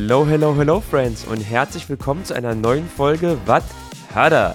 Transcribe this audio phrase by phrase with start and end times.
[0.00, 3.64] Hello, hello, hello, Friends und herzlich willkommen zu einer neuen Folge Wat
[4.14, 4.54] er?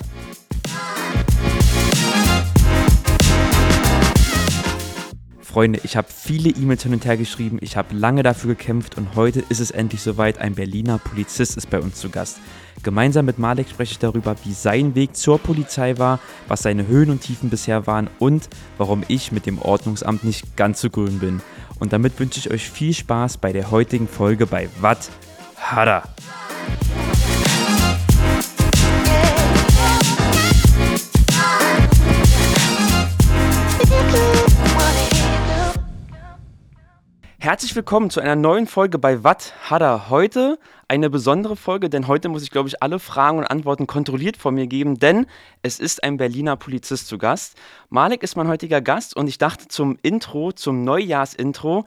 [5.42, 9.16] Freunde, ich habe viele E-Mails hin und her geschrieben, ich habe lange dafür gekämpft und
[9.16, 10.38] heute ist es endlich soweit.
[10.38, 12.38] Ein Berliner Polizist ist bei uns zu Gast.
[12.82, 17.10] Gemeinsam mit Malek spreche ich darüber, wie sein Weg zur Polizei war, was seine Höhen
[17.10, 18.48] und Tiefen bisher waren und
[18.78, 21.42] warum ich mit dem Ordnungsamt nicht ganz so grün bin.
[21.80, 24.70] Und damit wünsche ich euch viel Spaß bei der heutigen Folge bei
[25.64, 26.04] Hada.
[37.40, 40.10] Herzlich willkommen zu einer neuen Folge bei Wat Hada.
[40.10, 44.38] Heute eine besondere Folge, denn heute muss ich, glaube ich, alle Fragen und Antworten kontrolliert
[44.38, 45.26] von mir geben, denn
[45.62, 47.58] es ist ein Berliner Polizist zu Gast.
[47.90, 51.86] Malik ist mein heutiger Gast und ich dachte zum Intro, zum Neujahrsintro,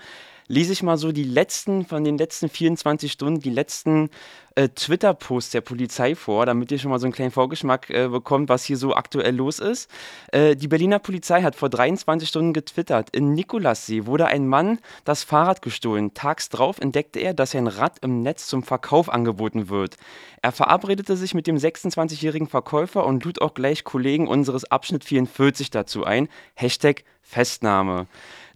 [0.49, 4.11] lese ich mal so die letzten, von den letzten 24 Stunden, die letzten
[4.55, 8.49] äh, Twitter-Posts der Polizei vor, damit ihr schon mal so einen kleinen Vorgeschmack äh, bekommt,
[8.49, 9.91] was hier so aktuell los ist.
[10.33, 13.11] Äh, die Berliner Polizei hat vor 23 Stunden getwittert.
[13.11, 16.15] In Nikolassee wurde ein Mann das Fahrrad gestohlen.
[16.15, 19.97] Tags drauf entdeckte er, dass sein Rad im Netz zum Verkauf angeboten wird.
[20.43, 25.71] Er verabredete sich mit dem 26-jährigen Verkäufer und lud auch gleich Kollegen unseres Abschnitt 44
[25.71, 26.29] dazu ein.
[26.55, 28.07] Hashtag Festnahme.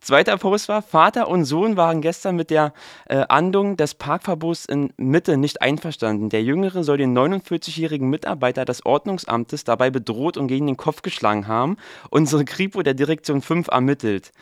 [0.00, 2.72] Zweiter Post war, Vater und Sohn waren gestern mit der
[3.06, 6.30] äh, Ahndung des Parkverbots in Mitte nicht einverstanden.
[6.30, 11.46] Der Jüngere soll den 49-jährigen Mitarbeiter des Ordnungsamtes dabei bedroht und gegen den Kopf geschlagen
[11.48, 11.76] haben.
[12.08, 14.32] Unsere Kripo der Direktion 5 ermittelt.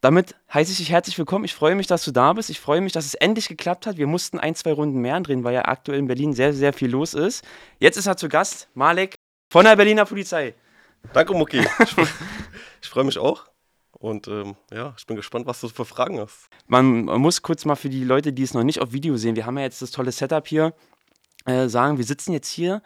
[0.00, 1.44] Damit heiße ich dich herzlich willkommen.
[1.44, 2.50] Ich freue mich, dass du da bist.
[2.50, 3.98] Ich freue mich, dass es endlich geklappt hat.
[3.98, 6.90] Wir mussten ein, zwei Runden mehr drehen, weil ja aktuell in Berlin sehr, sehr viel
[6.90, 7.44] los ist.
[7.78, 9.14] Jetzt ist er zu Gast, Malek
[9.50, 10.54] von der Berliner Polizei.
[11.12, 11.64] Danke, Mucki.
[12.80, 13.44] Ich freue mich auch.
[13.92, 16.48] Und ähm, ja, ich bin gespannt, was du für Fragen hast.
[16.66, 19.46] Man, muss kurz mal für die Leute, die es noch nicht auf Video sehen, wir
[19.46, 20.74] haben ja jetzt das tolle Setup hier,
[21.46, 22.82] äh, sagen, wir sitzen jetzt hier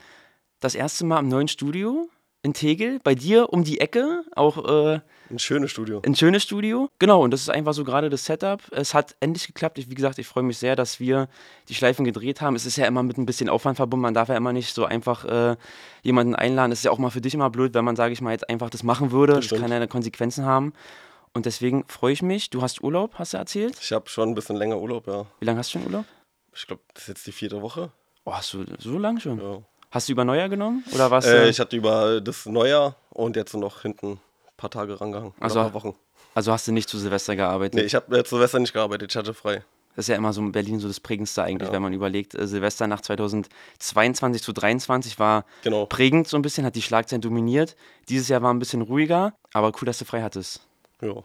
[0.60, 2.09] das erste Mal im neuen Studio
[2.42, 6.03] in Tegel, bei dir um die Ecke, auch äh, ein schönes Studio.
[6.04, 7.22] Ein schönes Studio, genau.
[7.22, 8.60] Und das ist einfach so gerade das Setup.
[8.70, 9.78] Es hat endlich geklappt.
[9.78, 11.28] Ich, wie gesagt, ich freue mich sehr, dass wir
[11.69, 12.54] die Schleifen gedreht haben.
[12.54, 14.02] Es ist ja immer mit ein bisschen Aufwand verbunden.
[14.02, 15.56] Man darf ja immer nicht so einfach äh,
[16.02, 16.70] jemanden einladen.
[16.70, 18.50] Es ist ja auch mal für dich immer blöd, wenn man, sage ich mal, jetzt
[18.50, 19.34] einfach das machen würde.
[19.34, 20.75] Das, das kann ja Konsequenzen haben.
[21.32, 22.50] Und deswegen freue ich mich.
[22.50, 23.78] Du hast Urlaub, hast du erzählt?
[23.81, 25.25] Ich habe schon ein bisschen länger Urlaub, ja.
[25.41, 26.04] Wie lange hast du schon Urlaub?
[26.54, 27.91] Ich glaube, das ist jetzt die vierte Woche.
[28.25, 29.41] Oh, hast du so lange schon?
[29.41, 29.62] Ja.
[29.92, 30.82] Hast du über Neujahr genommen?
[30.94, 31.26] Oder was?
[31.26, 34.20] Äh, ich hatte über das Neujahr und jetzt noch hinten ein
[34.56, 35.34] paar Tage rangehangen.
[35.38, 35.94] Also, ein paar Wochen.
[36.34, 37.75] Also hast du nicht zu Silvester gearbeitet?
[37.75, 39.62] Nee, ich habe äh, zu Silvester nicht gearbeitet, ich hatte frei.
[39.94, 41.75] Das ist ja immer so in Berlin so das prägendste eigentlich, ja.
[41.75, 45.84] wenn man überlegt, äh, Silvester nach 2022 zu 2023 war genau.
[45.84, 47.76] prägend so ein bisschen, hat die Schlagzeilen dominiert.
[48.08, 50.66] Dieses Jahr war ein bisschen ruhiger, aber cool, dass du frei hattest.
[51.02, 51.22] Ja.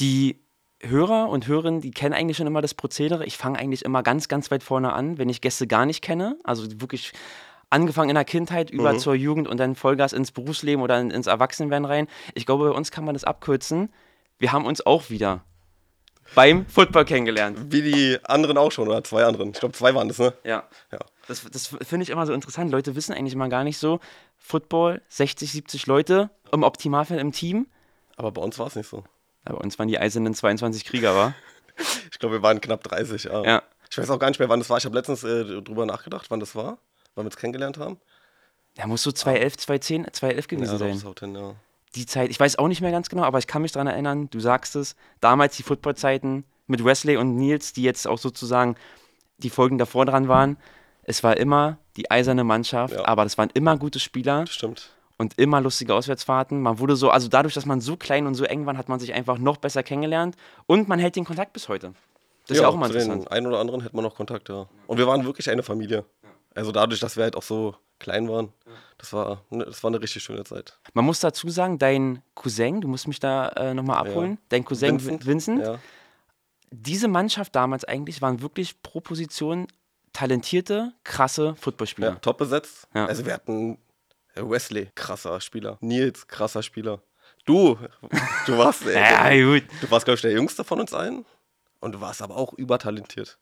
[0.00, 0.40] Die
[0.80, 3.24] Hörer und Hörerinnen, die kennen eigentlich schon immer das Prozedere.
[3.24, 6.36] Ich fange eigentlich immer ganz, ganz weit vorne an, wenn ich Gäste gar nicht kenne.
[6.42, 7.12] Also wirklich
[7.70, 8.98] angefangen in der Kindheit über mhm.
[8.98, 12.08] zur Jugend und dann Vollgas ins Berufsleben oder ins Erwachsenenwerden rein.
[12.34, 13.92] Ich glaube, bei uns kann man das abkürzen.
[14.38, 15.44] Wir haben uns auch wieder
[16.34, 17.58] beim Football kennengelernt.
[17.72, 19.50] Wie die anderen auch schon, oder zwei anderen.
[19.50, 20.34] Ich glaube, zwei waren das, ne?
[20.44, 20.64] Ja.
[20.92, 20.98] ja.
[21.26, 22.70] Das, das finde ich immer so interessant.
[22.70, 24.00] Leute wissen eigentlich mal gar nicht so,
[24.36, 27.66] Football, 60, 70 Leute, im Optimalfall im Team.
[28.16, 29.04] Aber bei uns war es nicht so.
[29.46, 31.34] Ja, bei uns waren die eisernen 22 Krieger, war?
[32.10, 33.44] ich glaube, wir waren knapp 30, ja.
[33.44, 33.62] ja.
[33.90, 34.78] Ich weiß auch gar nicht mehr, wann das war.
[34.78, 36.78] Ich habe letztens äh, drüber nachgedacht, wann das war
[37.18, 37.98] wann wir uns kennengelernt haben.
[38.76, 41.14] Ja, muss so 2011, 2010, 2011 gewesen ja, sein.
[41.18, 41.54] Hin, ja.
[41.94, 44.30] Die Zeit, ich weiß auch nicht mehr ganz genau, aber ich kann mich daran erinnern,
[44.30, 48.76] du sagst es, damals die Footballzeiten mit Wesley und Nils, die jetzt auch sozusagen
[49.38, 50.56] die Folgen davor dran waren.
[51.02, 53.06] Es war immer die eiserne Mannschaft, ja.
[53.06, 54.46] aber das waren immer gute Spieler.
[54.46, 54.90] Stimmt.
[55.16, 56.62] Und immer lustige Auswärtsfahrten.
[56.62, 59.00] Man wurde so, also dadurch, dass man so klein und so eng war, hat man
[59.00, 60.36] sich einfach noch besser kennengelernt
[60.66, 61.94] und man hält den Kontakt bis heute.
[62.46, 63.24] Das ja, ist ja auch immer interessant.
[63.24, 64.66] Den einen oder anderen hätte man noch Kontakt, ja.
[64.86, 66.04] Und wir waren wirklich eine Familie.
[66.58, 68.52] Also dadurch, dass wir halt auch so klein waren,
[68.98, 70.76] das war, ne, das war eine richtig schöne Zeit.
[70.92, 74.38] Man muss dazu sagen, dein Cousin, du musst mich da äh, nochmal abholen, ja.
[74.48, 75.78] dein Cousin Vincent, Vincent ja.
[76.70, 79.68] diese Mannschaft damals eigentlich waren wirklich pro Position
[80.12, 82.08] talentierte, krasse Footballspieler.
[82.08, 82.88] Ja, top besetzt.
[82.92, 83.06] Ja.
[83.06, 83.78] Also wir hatten
[84.34, 85.78] Wesley, krasser Spieler.
[85.80, 87.02] Nils, krasser Spieler.
[87.44, 87.78] Du,
[88.46, 89.64] du warst, ey, ja, gut.
[89.80, 91.24] du warst, glaube ich, der Jüngste von uns allen.
[91.78, 93.38] Und du warst aber auch übertalentiert.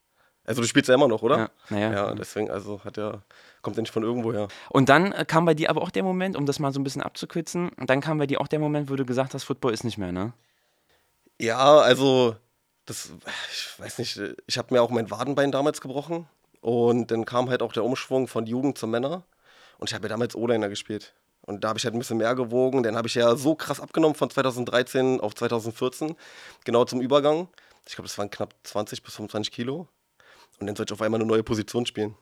[0.47, 1.37] Also du spielst ja immer noch, oder?
[1.37, 1.91] Ja, naja.
[1.91, 3.21] Ja, deswegen, also hat ja,
[3.61, 4.47] kommt ja nicht von irgendwo her.
[4.69, 6.85] Und dann äh, kam bei dir aber auch der Moment, um das mal so ein
[6.85, 9.73] bisschen abzukürzen, und dann kam bei dir auch der Moment, wo du gesagt hast, Football
[9.73, 10.31] ist nicht mehr, ne?
[11.37, 12.37] Ja, also,
[12.85, 13.11] das,
[13.51, 16.27] ich weiß nicht, ich habe mir auch mein Wadenbein damals gebrochen.
[16.61, 19.23] Und dann kam halt auch der Umschwung von Jugend zu Männer.
[19.77, 21.13] Und ich habe ja damals O-Liner gespielt.
[21.41, 22.83] Und da habe ich halt ein bisschen mehr gewogen.
[22.83, 26.15] Dann habe ich ja so krass abgenommen von 2013 auf 2014.
[26.65, 27.47] Genau zum Übergang.
[27.87, 29.87] Ich glaube, das waren knapp 20 bis 25 Kilo.
[30.59, 32.15] Und dann sollte ich auf einmal eine neue Position spielen.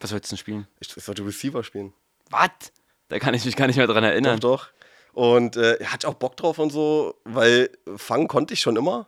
[0.00, 0.68] Was sollst du denn spielen?
[0.80, 1.92] Ich, ich sollte Receiver spielen.
[2.30, 2.50] Was?
[3.08, 4.40] Da kann ich mich gar nicht mehr dran erinnern.
[4.40, 4.68] Doch, doch.
[5.12, 9.06] Und äh, hatte ich auch Bock drauf und so, weil fangen konnte ich schon immer.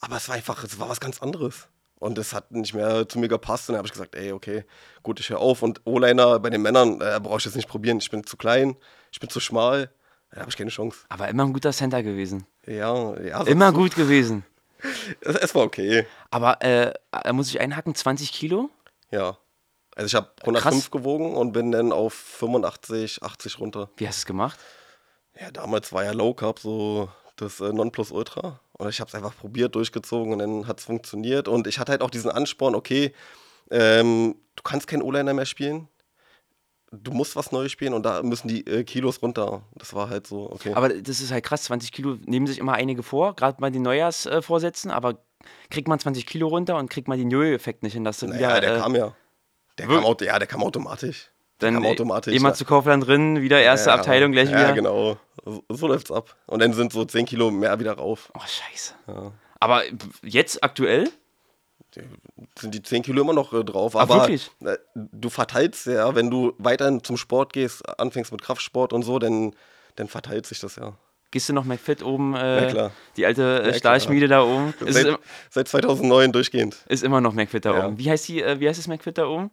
[0.00, 1.68] Aber es war einfach, es war was ganz anderes.
[1.96, 3.68] Und es hat nicht mehr zu mir gepasst.
[3.68, 4.64] Und dann habe ich gesagt, ey, okay,
[5.02, 5.62] gut, ich höre auf.
[5.62, 7.98] Und O-Liner bei den Männern äh, brauche ich jetzt nicht probieren.
[7.98, 8.76] Ich bin zu klein,
[9.12, 9.90] ich bin zu schmal.
[10.30, 10.98] Da habe ich keine Chance.
[11.08, 12.46] Aber immer ein guter Center gewesen.
[12.66, 13.42] Ja, ja.
[13.42, 14.44] Immer gut gewesen.
[15.20, 16.06] Es, war okay.
[16.30, 18.70] Aber äh, da muss ich einhaken, 20 Kilo?
[19.10, 19.38] Ja.
[19.94, 20.90] Also ich habe 105 Krass.
[20.90, 23.90] gewogen und bin dann auf 85, 80 runter.
[23.96, 24.58] Wie hast du es gemacht?
[25.38, 28.60] Ja, damals war ja Low Carb so das äh, Nonplusultra.
[28.72, 31.48] Und ich habe es einfach probiert, durchgezogen und dann hat es funktioniert.
[31.48, 33.12] Und ich hatte halt auch diesen Ansporn, okay,
[33.70, 35.88] ähm, du kannst kein O-Liner mehr spielen.
[36.94, 39.62] Du musst was Neues spielen und da müssen die äh, Kilos runter.
[39.74, 40.74] Das war halt so, okay.
[40.74, 43.82] Aber das ist halt krass, 20 Kilo nehmen sich immer einige vor, gerade bei den
[43.82, 45.18] Neujahrsvorsätzen, äh, aber
[45.70, 48.50] kriegt man 20 Kilo runter und kriegt man den Jojo-Effekt nicht hin, dass du naja,
[48.50, 49.14] wieder, der äh, kam ja.
[49.78, 51.30] Der kam, ja, der kam automatisch.
[51.58, 52.34] Dann automatisch.
[52.34, 54.68] Immer zu Kaufland drin, wieder erste ja, Abteilung gleich ja, wieder.
[54.68, 55.16] Ja, genau.
[55.44, 56.36] So, so, läuft's ab.
[56.46, 58.32] Und dann sind so 10 Kilo mehr wieder rauf.
[58.34, 58.94] Oh, scheiße.
[59.06, 59.32] Ja.
[59.60, 59.82] Aber
[60.22, 61.08] jetzt aktuell?
[62.58, 63.96] Sind die 10 Kilo immer noch äh, drauf.
[63.96, 64.50] Ach, aber wirklich?
[64.64, 69.18] Äh, du verteilst ja, wenn du weiterhin zum Sport gehst, anfängst mit Kraftsport und so,
[69.18, 69.54] dann,
[69.96, 70.96] dann verteilt sich das ja.
[71.30, 74.74] Gehst du noch McFit oben, äh, die alte äh, Stahlschmiede da oben?
[74.80, 75.18] Seit,
[75.48, 76.84] seit, 2009 durchgehend.
[76.88, 77.98] Ist immer noch McFit da oben.
[77.98, 79.50] Wie heißt, die, äh, wie heißt das McFit da oben?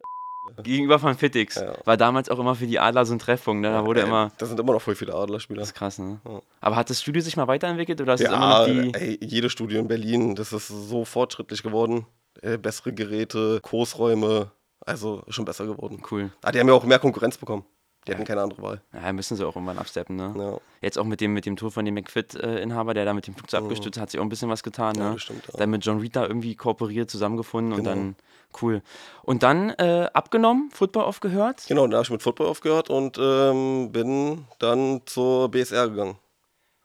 [0.61, 1.55] Gegenüber von Fittix.
[1.55, 1.73] Ja.
[1.85, 3.61] War damals auch immer für die Adler so ein Treffpunkt.
[3.61, 3.71] Ne?
[3.71, 4.31] Da wurde ja, immer.
[4.37, 5.59] Da sind immer noch voll viele Adlerspieler.
[5.59, 6.19] Das ist krass, ne?
[6.25, 6.41] Ja.
[6.61, 8.29] Aber hat das Studio sich mal weiterentwickelt oder ist ja,
[8.63, 8.99] es immer noch die.
[8.99, 12.05] Ey, jedes Studio in Berlin, das ist so fortschrittlich geworden.
[12.41, 14.51] Äh, bessere Geräte, Kursräume,
[14.81, 16.01] also schon besser geworden.
[16.09, 16.31] Cool.
[16.41, 17.65] Ah, die haben ja auch mehr Konkurrenz bekommen.
[18.07, 18.81] Die hatten keine andere Wahl.
[18.93, 20.33] Ja, müssen sie auch irgendwann absteppen, ne?
[20.35, 20.57] Ja.
[20.81, 23.61] Jetzt auch mit dem, mit dem Tour von dem McFit-Inhaber, der da mit dem Flugzeug
[23.61, 23.67] mhm.
[23.67, 25.03] abgestürzt hat, hat sich auch ein bisschen was getan, ne?
[25.03, 25.59] Ja, das stimmt, ja.
[25.59, 27.91] Dann mit John Rita irgendwie kooperiert, zusammengefunden genau.
[27.91, 28.15] und dann
[28.61, 28.81] cool.
[29.23, 31.65] Und dann äh, abgenommen, Football aufgehört?
[31.67, 36.15] Genau, dann habe ich mit Football aufgehört und ähm, bin dann zur BSR gegangen.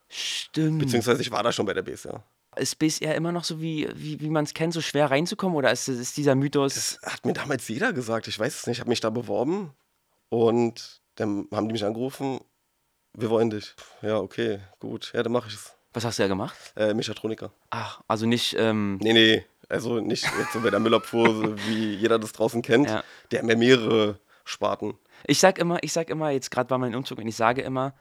[0.09, 0.79] Stimmt.
[0.79, 2.23] Beziehungsweise ich war da schon bei der BSR.
[2.57, 5.57] Ist BSR immer noch so, wie, wie, wie man es kennt, so schwer reinzukommen?
[5.57, 6.75] Oder ist, ist dieser Mythos.
[6.75, 8.27] Das hat mir damals jeder gesagt.
[8.27, 8.77] Ich weiß es nicht.
[8.77, 9.73] Ich habe mich da beworben
[10.29, 12.39] und dann haben die mich angerufen,
[13.13, 13.75] wir wollen dich.
[14.01, 15.11] Ja, okay, gut.
[15.13, 15.73] Ja, dann mache ich es.
[15.93, 16.55] Was hast du ja gemacht?
[16.75, 17.51] Äh, Mechatroniker.
[17.69, 18.55] Ach, also nicht.
[18.59, 19.45] Ähm nee, nee.
[19.69, 22.89] Also nicht jetzt so bei der Müllabfuhr, wie jeder das draußen kennt.
[22.89, 23.03] Ja.
[23.31, 24.95] Der haben ja mehrere Sparten.
[25.25, 27.95] Ich sag immer, ich sag immer, jetzt gerade bei meinem Umzug, und ich sage immer,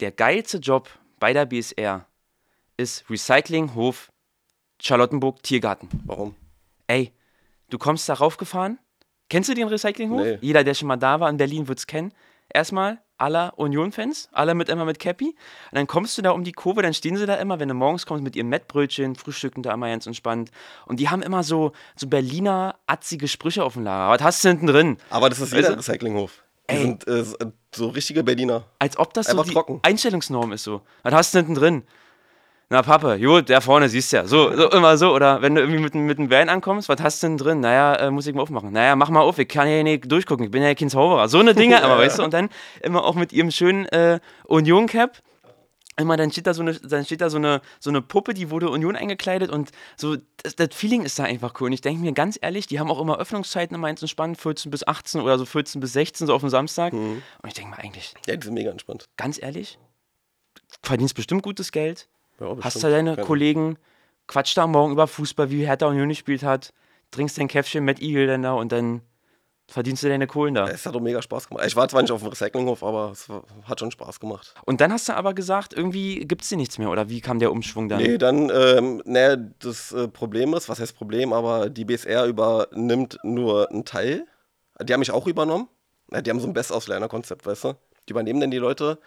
[0.00, 0.88] der geilste Job
[1.18, 2.06] bei der BSR
[2.80, 4.10] ist Recyclinghof
[4.80, 5.88] Charlottenburg Tiergarten.
[6.06, 6.34] Warum?
[6.86, 7.12] Ey,
[7.68, 8.78] du kommst da raufgefahren.
[9.28, 10.22] Kennst du den Recyclinghof?
[10.22, 10.38] Nee.
[10.40, 12.12] Jeder, der schon mal da war in Berlin, wird es kennen
[12.52, 15.26] erstmal aller Union-Fans, alle mit immer mit Cappy.
[15.26, 15.34] Und
[15.72, 18.06] dann kommst du da um die Kurve, dann stehen sie da immer, wenn du morgens
[18.06, 20.50] kommst mit ihrem Mettbrötchen, frühstücken da immer ganz entspannt.
[20.86, 24.12] Und die haben immer so, so Berliner atzige Sprüche auf dem Lager.
[24.12, 24.96] Was hast du hinten drin?
[25.10, 26.42] Aber das ist jeder Recyclinghof.
[26.70, 26.82] Die Ey.
[26.82, 27.24] sind äh,
[27.74, 28.64] so richtige Berliner.
[28.78, 29.80] Als ob das Einfach so die trocken.
[29.82, 30.82] Einstellungsnorm ist so.
[31.02, 31.82] Was hast du hinten drin?
[32.72, 34.26] Na, Papa, gut, der vorne siehst du ja.
[34.28, 35.12] So, so, immer so.
[35.12, 37.58] Oder wenn du irgendwie mit, mit einem Van ankommst, was hast du denn drin?
[37.58, 38.70] Naja, äh, muss ich mal aufmachen.
[38.72, 41.28] Naja, mach mal auf, ich kann ja nicht durchgucken, ich bin ja kein Zauberer.
[41.28, 42.48] So eine Dinge, aber weißt du, und dann
[42.80, 45.18] immer auch mit ihrem schönen äh, Union-Cap.
[45.96, 48.50] Immer dann steht da, so eine, dann steht da so eine, so eine Puppe, die
[48.50, 51.66] wurde Union eingekleidet und so, das, das Feeling ist da einfach cool.
[51.66, 54.70] Und ich denke mir ganz ehrlich, die haben auch immer Öffnungszeiten immer ganz entspannt, 14
[54.70, 56.92] bis 18 oder so 14 bis 16, so auf dem Samstag.
[56.92, 57.20] Mhm.
[57.42, 58.14] Und ich denke mir eigentlich.
[58.28, 59.06] Ja, die sind mega entspannt.
[59.16, 59.76] Ganz ehrlich,
[60.84, 62.08] verdienst bestimmt gutes Geld
[62.40, 63.16] ja, Hast du deine.
[63.16, 63.76] Kollegen,
[64.26, 66.72] quatscht da morgen über Fußball, wie Hertha Union gespielt hat,
[67.10, 69.02] trinkst dein Käffchen mit Eagle dann da und dann
[69.70, 70.68] verdienst du deine Kohlen da.
[70.68, 71.64] Es hat auch mega Spaß gemacht.
[71.66, 73.28] Ich war zwar nicht auf dem Recyclinghof, aber es
[73.64, 74.54] hat schon Spaß gemacht.
[74.64, 77.38] Und dann hast du aber gesagt, irgendwie gibt es dir nichts mehr, oder wie kam
[77.38, 78.02] der Umschwung dann?
[78.02, 83.18] Nee, dann, ähm, naja, das äh, Problem ist, was heißt Problem, aber die BSR übernimmt
[83.22, 84.26] nur einen Teil.
[84.82, 85.68] Die haben mich auch übernommen.
[86.12, 87.74] Die haben so ein Best-Ausleiner-Konzept, weißt du?
[88.08, 88.98] Die übernehmen dann die Leute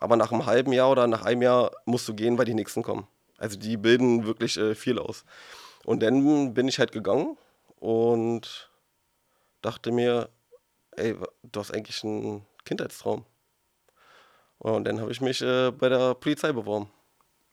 [0.00, 2.82] aber nach einem halben Jahr oder nach einem Jahr musst du gehen, weil die nächsten
[2.82, 3.06] kommen.
[3.38, 5.24] Also die bilden wirklich äh, viel aus.
[5.84, 7.36] Und dann bin ich halt gegangen
[7.78, 8.70] und
[9.62, 10.28] dachte mir,
[10.92, 13.24] ey, du hast eigentlich einen Kindheitstraum.
[14.58, 16.90] Und dann habe ich mich äh, bei der Polizei beworben.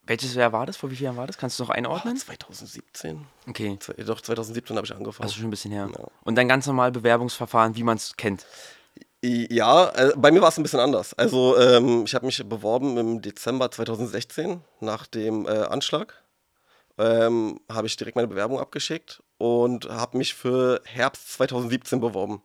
[0.03, 0.77] Welches Jahr war das?
[0.77, 1.37] Vor wie vielen Jahren war das?
[1.37, 2.15] Kannst du noch einordnen?
[2.15, 3.27] Oh, 2017.
[3.47, 3.77] Okay.
[4.05, 5.25] Doch, 2017 habe ich angefangen.
[5.25, 5.89] Das ist schon ein bisschen her.
[5.97, 6.05] Ja.
[6.23, 8.45] Und dann ganz normal Bewerbungsverfahren, wie man es kennt.
[9.27, 11.13] Ja, äh, bei mir war es ein bisschen anders.
[11.15, 16.23] Also ähm, ich habe mich beworben im Dezember 2016 nach dem äh, Anschlag.
[16.97, 22.41] Ähm, habe ich direkt meine Bewerbung abgeschickt und habe mich für Herbst 2017 beworben.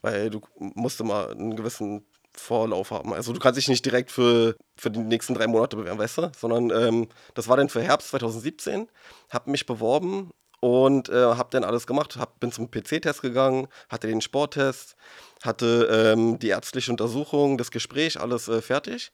[0.00, 3.12] Weil du musst immer einen gewissen Vorlauf haben.
[3.12, 6.32] Also du kannst dich nicht direkt für, für die nächsten drei Monate bewerben, weißt du?
[6.36, 8.88] Sondern ähm, das war dann für Herbst 2017,
[9.28, 10.30] habe mich beworben
[10.60, 12.16] und äh, habe dann alles gemacht.
[12.16, 14.96] Hab, bin zum PC-Test gegangen, hatte den Sporttest,
[15.42, 19.12] hatte ähm, die ärztliche Untersuchung, das Gespräch, alles äh, fertig.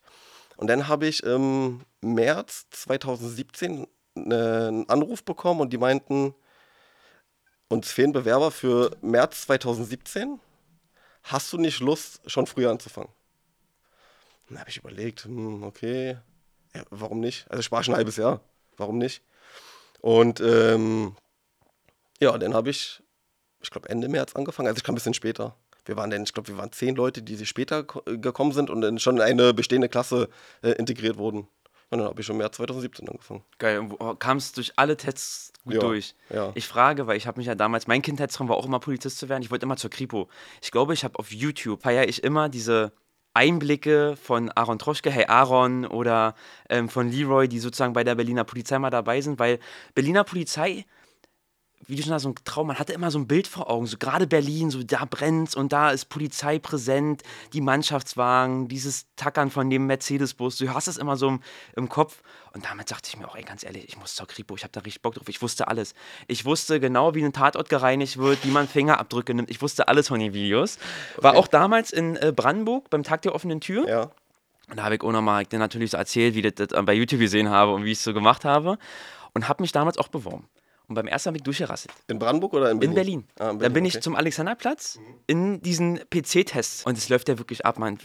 [0.57, 6.35] Und dann habe ich im März 2017 ne, einen Anruf bekommen und die meinten,
[7.69, 10.39] uns fehlen Bewerber für März 2017.
[11.23, 13.11] Hast du nicht Lust, schon früher anzufangen?
[14.49, 16.17] Dann habe ich überlegt, hm, okay,
[16.73, 17.49] ja, warum nicht?
[17.49, 18.41] Also ich spare schon ein halbes Jahr,
[18.77, 19.21] warum nicht?
[19.99, 21.15] Und ähm,
[22.19, 23.01] ja, dann habe ich,
[23.61, 25.55] ich glaube Ende März angefangen, also ich kam ein bisschen später.
[25.85, 28.81] Wir waren dann, ich glaube, wir waren zehn Leute, die sich später gekommen sind und
[28.81, 30.27] dann schon in eine bestehende Klasse
[30.61, 31.47] äh, integriert wurden.
[31.89, 33.43] Und dann habe ich schon im März 2017 angefangen.
[33.59, 36.13] Geil, und wo- kamst durch alle Tests gut Ja, durch.
[36.29, 36.51] ja.
[36.55, 39.29] Ich frage, weil ich habe mich ja damals, mein Kindheitstraum war auch immer Polizist zu
[39.29, 39.41] werden.
[39.41, 40.27] Ich wollte immer zur Kripo.
[40.61, 42.91] Ich glaube, ich habe auf YouTube, feiere ich immer diese
[43.33, 46.35] Einblicke von Aaron Troschke, Hey Aaron oder
[46.69, 49.59] ähm, von Leroy, die sozusagen bei der Berliner Polizei mal dabei sind, weil
[49.93, 50.85] Berliner Polizei,
[51.87, 53.85] wie du schon hast, so ein Traum, man hatte immer so ein Bild vor Augen,
[53.85, 59.49] so gerade Berlin, so da brennt's und da ist Polizei präsent, die Mannschaftswagen, dieses Tackern
[59.49, 61.39] von dem Mercedes-Bus, du hast es immer so im,
[61.75, 62.21] im Kopf
[62.53, 64.71] und damit dachte ich mir auch, ey, ganz ehrlich, ich muss zur Kripo, ich habe
[64.71, 65.93] da richtig Bock drauf, ich wusste alles.
[66.27, 70.07] Ich wusste genau, wie ein Tatort gereinigt wird, wie man Fingerabdrücke nimmt, ich wusste alles
[70.09, 70.79] von den Videos.
[71.17, 73.87] War auch damals in äh, Brandenburg beim Tag der offenen Tür.
[73.87, 74.11] Ja.
[74.69, 77.49] Und da habe ich auch nochmal natürlich so erzählt, wie ich das bei YouTube gesehen
[77.49, 78.77] habe und wie ich es so gemacht habe.
[79.33, 80.49] Und habe mich damals auch beworben.
[80.87, 81.93] Und beim ersten habe ich durchgerasselt.
[82.07, 82.89] In Brandenburg oder in Berlin?
[82.89, 83.27] In Berlin.
[83.39, 84.01] Ah, in Da bin ich okay.
[84.01, 86.85] zum Alexanderplatz in diesen PC-Tests.
[86.85, 87.77] Und es läuft ja wirklich ab.
[87.77, 87.97] Man,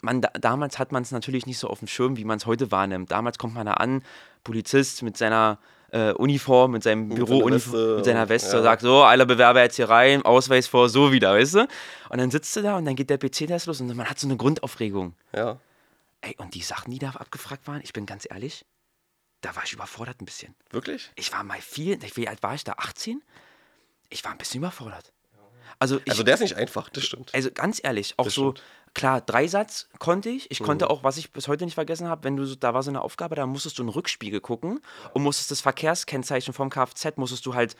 [0.00, 2.46] man, da, damals hat man es natürlich nicht so auf dem Schirm, wie man es
[2.46, 3.10] heute wahrnimmt.
[3.10, 4.02] Damals kommt man da an,
[4.42, 5.58] Polizist mit seiner
[5.90, 8.62] äh, Uniform, mit seinem Bürouniform, mit seiner Weste, ja.
[8.62, 11.60] sagt so, alle Bewerber jetzt hier rein, Ausweis vor, so wieder, weißt du?
[12.08, 14.26] Und dann sitzt du da und dann geht der PC-Test los und man hat so
[14.26, 15.14] eine Grundaufregung.
[15.34, 15.58] Ja.
[16.22, 18.64] Ey, und die Sachen, die da abgefragt waren, ich bin ganz ehrlich,
[19.44, 20.54] da war ich überfordert ein bisschen.
[20.70, 21.10] Wirklich?
[21.16, 22.72] Ich war mal viel, wie alt war ich da?
[22.78, 23.22] 18?
[24.10, 25.12] Ich war ein bisschen überfordert.
[25.78, 27.34] Also, ich, Also der ist nicht einfach, das stimmt.
[27.34, 28.62] also ganz ehrlich, auch Das so, stimmt.
[28.94, 30.50] klar, Dreisatz konnte ich.
[30.50, 30.64] Ich Mhm.
[30.66, 32.90] konnte auch, was ich bis heute nicht vergessen habe, wenn du, so- da war so
[32.90, 34.80] eine Aufgabe, da musstest du einen Rückspiegel gucken
[35.14, 37.76] und musstest das Verkehrskennzeichen vom Kfz, musstest du halt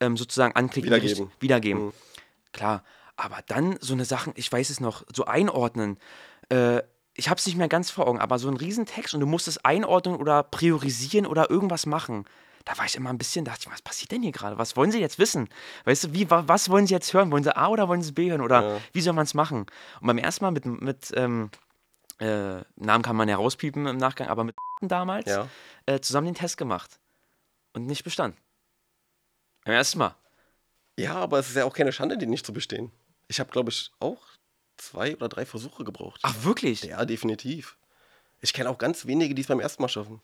[0.00, 0.88] ähm, sozusagen anklicken.
[0.90, 1.24] Wiedergeben.
[1.24, 1.84] richtig- Wiedergeben.
[1.86, 1.92] Mhm.
[2.52, 2.84] Klar,
[3.16, 5.98] aber dann so eine Sachen, ich weiß es noch, so einordnen.
[6.50, 6.82] Äh,
[7.18, 9.48] ich habe es nicht mehr ganz vor Augen, aber so ein Riesentext und du musst
[9.48, 12.24] es einordnen oder priorisieren oder irgendwas machen.
[12.64, 14.56] Da war ich immer ein bisschen, dachte ich, was passiert denn hier gerade?
[14.58, 15.48] Was wollen sie jetzt wissen?
[15.84, 17.30] Weißt du, wie, wa- was wollen sie jetzt hören?
[17.32, 18.40] Wollen sie A oder wollen sie B hören?
[18.40, 18.80] Oder Ja.
[18.92, 19.66] wie soll man es machen?
[20.00, 21.50] Und beim ersten Mal mit, mit ähm,
[22.20, 25.48] äh, Namen kann man ja rauspiepen im Nachgang, aber mit damals Ja.
[25.86, 27.00] äh, zusammen den Test gemacht
[27.72, 28.38] und nicht bestanden.
[29.64, 30.14] Beim ersten Mal.
[30.98, 32.90] Ja, aber es ist ja auch keine Schande, die nicht zu bestehen.
[33.28, 34.20] Ich habe, glaube ich, auch
[34.78, 36.20] zwei oder drei Versuche gebraucht.
[36.22, 36.82] Ach, wirklich?
[36.82, 37.76] Ja, definitiv.
[38.40, 40.20] Ich kenne auch ganz wenige, die es beim ersten Mal schaffen.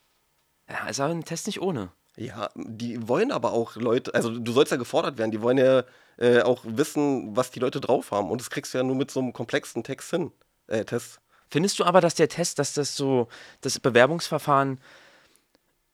[0.68, 1.92] Ja, ist aber ein Test nicht ohne.
[2.16, 5.82] Ja, die wollen aber auch Leute, also du sollst ja gefordert werden, die wollen ja
[6.16, 8.30] äh, auch wissen, was die Leute drauf haben.
[8.30, 10.30] Und das kriegst du ja nur mit so einem komplexen Text hin.
[10.68, 11.20] Äh, Test.
[11.50, 13.28] Findest du aber, dass der Test, dass das so,
[13.60, 14.80] das Bewerbungsverfahren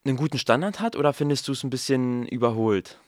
[0.04, 2.98] einen guten Standard hat oder findest du es ein bisschen überholt?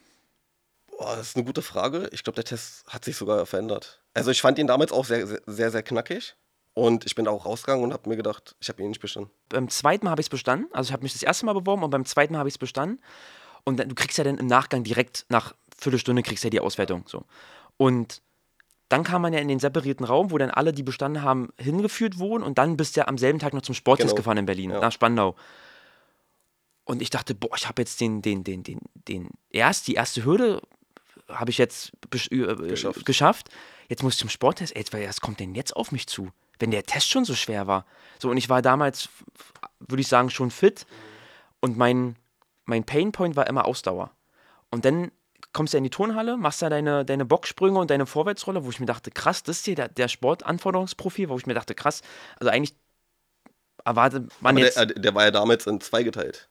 [0.88, 2.08] Boah, das ist eine gute Frage.
[2.12, 4.01] Ich glaube, der Test hat sich sogar verändert.
[4.14, 6.34] Also ich fand ihn damals auch sehr, sehr, sehr, knackig.
[6.74, 9.30] Und ich bin da auch rausgegangen und habe mir gedacht, ich habe ihn nicht bestanden.
[9.50, 10.68] Beim zweiten Mal habe ich es bestanden.
[10.72, 12.58] Also ich habe mich das erste Mal beworben und beim zweiten Mal habe ich es
[12.58, 12.98] bestanden.
[13.64, 16.60] Und dann, du kriegst ja dann im Nachgang direkt nach Viertelstunde kriegst du ja die
[16.60, 17.04] Auswertung.
[17.06, 17.24] So.
[17.76, 18.22] Und
[18.88, 22.18] dann kam man ja in den separierten Raum, wo dann alle, die bestanden haben, hingeführt
[22.18, 24.16] wurden und dann bist du ja am selben Tag noch zum Sporttest Genau.
[24.16, 24.80] gefahren in Berlin, Ja.
[24.80, 25.34] nach Spandau.
[26.84, 30.24] Und ich dachte, boah, ich habe jetzt den, den, den, den, den erst, die erste
[30.24, 30.60] Hürde
[31.28, 31.92] habe ich jetzt
[32.30, 33.06] äh, Geschafft.
[33.06, 33.48] geschafft.
[33.88, 34.74] Jetzt muss ich zum Sporttest.
[34.76, 36.30] Ey, was kommt denn jetzt auf mich zu?
[36.58, 37.84] Wenn der Test schon so schwer war.
[38.18, 39.08] So, und ich war damals,
[39.80, 40.86] würde ich sagen, schon fit.
[41.60, 42.16] Und mein,
[42.64, 44.10] mein Painpoint war immer Ausdauer.
[44.70, 45.10] Und dann
[45.52, 48.80] kommst du in die Turnhalle, machst da deine, deine Boxsprünge und deine Vorwärtsrolle, wo ich
[48.80, 52.02] mir dachte, krass, das ist hier der, der Sportanforderungsprofil, wo ich mir dachte, krass,
[52.38, 52.74] also eigentlich
[53.84, 56.48] erwartet man Aber jetzt, der, der war ja damals in zwei geteilt.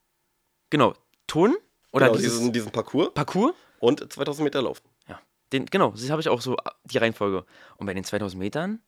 [0.70, 0.94] genau,
[1.26, 1.56] Turnen
[1.92, 3.54] oder genau, dieses diesen, diesen Parcours Parcours.
[3.80, 4.82] und 2000 Meter laufen.
[5.52, 7.44] Den, genau, das habe ich auch so, die Reihenfolge.
[7.76, 8.80] Und bei den 2000 Metern,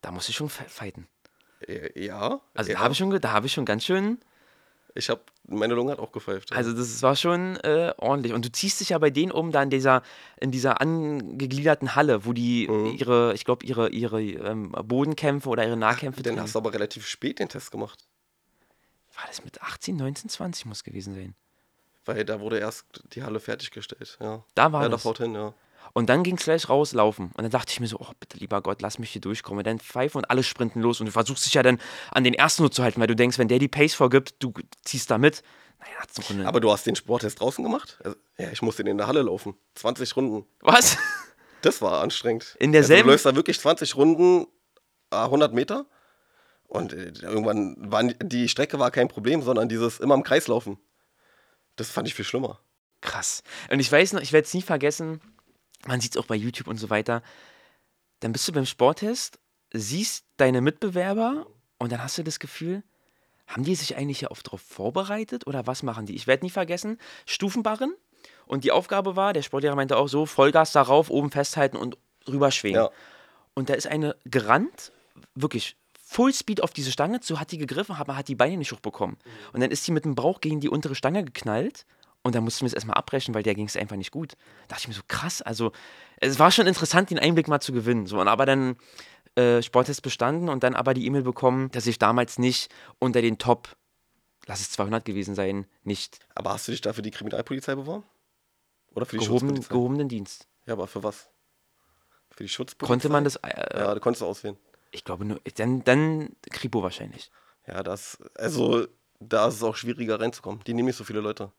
[0.00, 1.08] da muss ich schon fighten.
[1.66, 2.40] Äh, Ja.
[2.54, 2.78] Also ja.
[2.78, 4.18] da habe ich, schon da hab ich schon ganz schön,
[4.94, 6.50] Ich habe, meine Lunge hat auch gepfeift.
[6.50, 6.56] ja.
[6.56, 8.32] also das war schon äh, ordentlich.
[8.34, 10.02] Und du ziehst dich ja bei denen um, da in dieser,
[10.38, 12.96] in dieser angegliederten Halle, wo die Mhm.
[12.98, 16.72] ihre, ich glaube, ihre, ihre ähm, Bodenkämpfe oder ihre Nahkämpfe Dann drin hast du aber
[16.74, 18.04] relativ spät den Test gemacht.
[19.16, 21.34] War das mit 18, 19, 20 muss gewesen sein.
[22.04, 24.18] Weil da wurde erst die Halle fertiggestellt.
[24.20, 24.44] Ja.
[24.54, 25.02] Da war ja, das.
[25.02, 25.54] davor hin, ja.
[25.94, 27.26] Und dann ging es gleich raus, laufen.
[27.34, 29.58] Und dann dachte ich mir so, oh, bitte, lieber Gott, lass mich hier durchkommen.
[29.58, 31.00] Und dann pfeifen und alle sprinten los.
[31.00, 31.78] Und du versuchst dich ja dann
[32.10, 34.52] an den ersten nur zu halten, weil du denkst, wenn der die Pace vorgibt, du
[34.84, 35.42] ziehst da mit,
[35.80, 36.46] Naja.
[36.48, 37.98] Aber du hast den Sporttest draußen gemacht?
[38.04, 39.54] Also, ja, ich musste in der Halle laufen.
[39.74, 40.46] 20 Runden.
[40.60, 40.96] Was?
[41.60, 42.56] Das war anstrengend.
[42.58, 44.46] In derselben- Also, du läufst da wirklich 20 Runden,
[45.10, 45.86] ah, 100 Meter.
[46.68, 50.78] Und äh, irgendwann war die Strecke war kein Problem, sondern dieses immer im Kreis laufen.
[51.76, 52.60] Das fand ich viel schlimmer.
[53.02, 53.42] Krass.
[53.70, 55.20] Und ich weiß noch, ich werde es nie vergessen,
[55.86, 57.22] man sieht es auch bei YouTube und so weiter.
[58.20, 59.38] Dann bist du beim Sporttest,
[59.72, 61.46] siehst deine Mitbewerber
[61.78, 62.82] und dann hast du das Gefühl,
[63.46, 66.14] haben die sich eigentlich hier auf drauf vorbereitet oder was machen die?
[66.14, 67.94] Ich werde nie vergessen, Stufenbarren
[68.46, 71.98] und die Aufgabe war, der Sportlehrer meinte auch so, Vollgas darauf, oben festhalten und
[72.28, 72.82] rüberschwingen.
[72.82, 72.90] Ja.
[73.54, 74.92] Und da ist eine gerannt,
[75.34, 79.16] wirklich Fullspeed auf diese Stange zu, hat die gegriffen, aber hat die Beine nicht hochbekommen.
[79.52, 81.86] Und dann ist sie mit dem Bauch gegen die untere Stange geknallt.
[82.24, 84.32] Und dann mussten wir es erstmal abbrechen, weil der ging es einfach nicht gut.
[84.32, 85.72] Da dachte ich mir so, krass, also
[86.18, 88.06] es war schon interessant, den Einblick mal zu gewinnen.
[88.06, 88.76] So, und aber dann
[89.34, 93.38] äh, Sporttest bestanden und dann aber die E-Mail bekommen, dass ich damals nicht unter den
[93.38, 93.76] Top,
[94.46, 98.04] lass es 200 gewesen sein, nicht Aber hast du dich da für die Kriminalpolizei beworben?
[98.94, 99.68] Oder für die gehoben, Schutzpolizei?
[99.74, 100.46] gehobenen Dienst.
[100.66, 101.28] Ja, aber für was?
[102.30, 102.92] Für die Schutzpolizei?
[102.92, 104.56] Konnte man das, äh, Ja, da konntest du auswählen.
[104.92, 107.30] ich glaube nur, dann, dann Kripo wahrscheinlich.
[107.66, 108.86] Ja, das, also,
[109.18, 110.62] da ist es auch schwieriger reinzukommen.
[110.66, 111.50] Die nehmen nicht so viele Leute.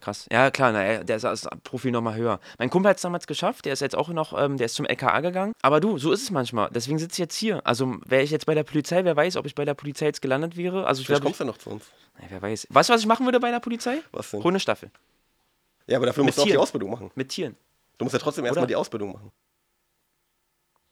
[0.00, 0.26] Krass.
[0.30, 2.38] Ja, klar, na, der ist das Profil nochmal höher.
[2.58, 4.84] Mein Kumpel hat es damals geschafft, der ist jetzt auch noch, ähm, der ist zum
[4.86, 5.52] LKA gegangen.
[5.62, 6.68] Aber du, so ist es manchmal.
[6.70, 7.66] Deswegen sitze ich jetzt hier.
[7.66, 10.20] Also wäre ich jetzt bei der Polizei, wer weiß, ob ich bei der Polizei jetzt
[10.22, 10.86] gelandet wäre.
[10.86, 11.84] Also ich Vielleicht glaube, kommst du ja noch zu uns.
[12.20, 12.66] nee, wer weiß.
[12.70, 13.98] Weißt du, was ich machen würde bei der Polizei?
[14.12, 14.44] Was denn?
[14.44, 14.90] Hundestaffel.
[15.86, 16.62] Ja, aber dafür Mit musst du auch die Tieren.
[16.62, 17.10] Ausbildung machen.
[17.14, 17.56] Mit Tieren.
[17.98, 19.32] Du musst ja trotzdem erstmal die Ausbildung machen.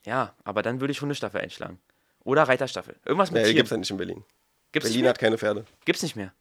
[0.07, 1.79] Ja, aber dann würde ich Hundestaffel einschlagen.
[2.25, 2.97] Oder Reiterstaffel.
[3.05, 3.57] Irgendwas mit die Tieren.
[3.57, 4.25] gibt es ja nicht in Berlin.
[4.73, 5.11] Gibt's nicht Berlin mehr?
[5.11, 5.65] hat keine Pferde.
[5.85, 6.33] Gibt's nicht mehr.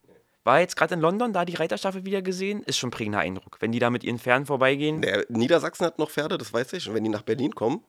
[0.43, 3.57] War jetzt gerade in London, da die Reiterstaffel wieder gesehen, ist schon prägender Eindruck.
[3.59, 5.01] Wenn die da mit ihren Pferden vorbeigehen.
[5.01, 6.88] Der Niedersachsen hat noch Pferde, das weiß ich.
[6.89, 7.83] Und wenn die nach Berlin kommen,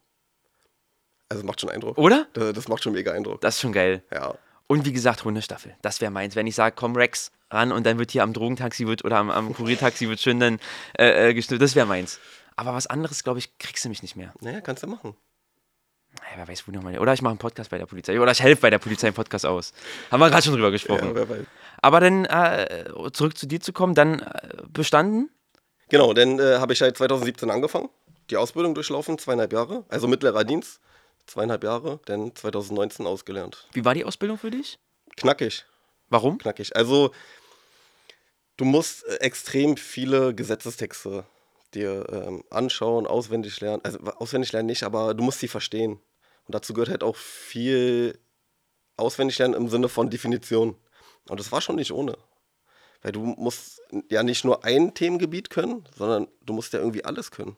[1.29, 1.99] also macht schon Eindruck.
[1.99, 2.29] Oder?
[2.35, 3.41] Das, das macht schon mega Eindruck.
[3.41, 4.05] Das ist schon geil.
[4.13, 4.35] Ja.
[4.67, 5.75] Und wie gesagt, Hundestaffel.
[5.83, 6.37] Das wäre meins.
[6.37, 9.31] Wenn ich sage, komm Rex ran und dann wird hier am Drogentaxi wird, oder am,
[9.31, 10.59] am Kuriertaxi wird schön dann
[10.99, 11.59] äh, äh.
[11.59, 12.21] Das wäre meins.
[12.57, 14.33] Aber was anderes, glaube ich, kriegst du mich nicht mehr.
[14.41, 15.17] Naja, kannst du machen.
[16.25, 16.99] Naja, wer weiß, wo nochmal.
[16.99, 18.19] Oder ich mache einen Podcast bei der Polizei.
[18.19, 19.73] Oder ich helfe bei der Polizei im Podcast aus.
[20.11, 21.15] Haben wir gerade schon drüber gesprochen.
[21.15, 21.27] Ja.
[21.83, 25.31] Aber dann äh, zurück zu dir zu kommen, dann äh, bestanden.
[25.91, 27.91] Genau, dann äh, habe ich halt 2017 angefangen,
[28.31, 30.81] die Ausbildung durchlaufen, zweieinhalb Jahre, also mittlerer Dienst,
[31.27, 33.69] zweieinhalb Jahre, dann 2019 ausgelernt.
[33.73, 34.79] Wie war die Ausbildung für dich?
[35.17, 35.67] Knackig,
[36.09, 36.39] Warum?
[36.39, 36.75] knackig.
[36.75, 37.13] Also,
[38.57, 41.25] du musst äh, extrem viele Gesetzestexte
[41.75, 43.83] dir ähm, anschauen, auswendig lernen.
[43.85, 46.01] Also, auswendig lernen nicht, aber du musst sie verstehen.
[46.47, 48.19] Und dazu gehört halt auch viel
[48.97, 50.77] auswendig lernen im Sinne von Definition.
[51.29, 52.17] Und das war schon nicht ohne.
[53.03, 53.81] Weil du musst
[54.11, 57.57] ja nicht nur ein Themengebiet können, sondern du musst ja irgendwie alles können.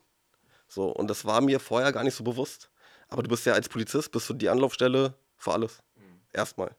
[0.69, 2.71] So, und das war mir vorher gar nicht so bewusst.
[3.09, 5.83] Aber du bist ja als Polizist, bist du die Anlaufstelle für alles.
[6.33, 6.75] Erstmal.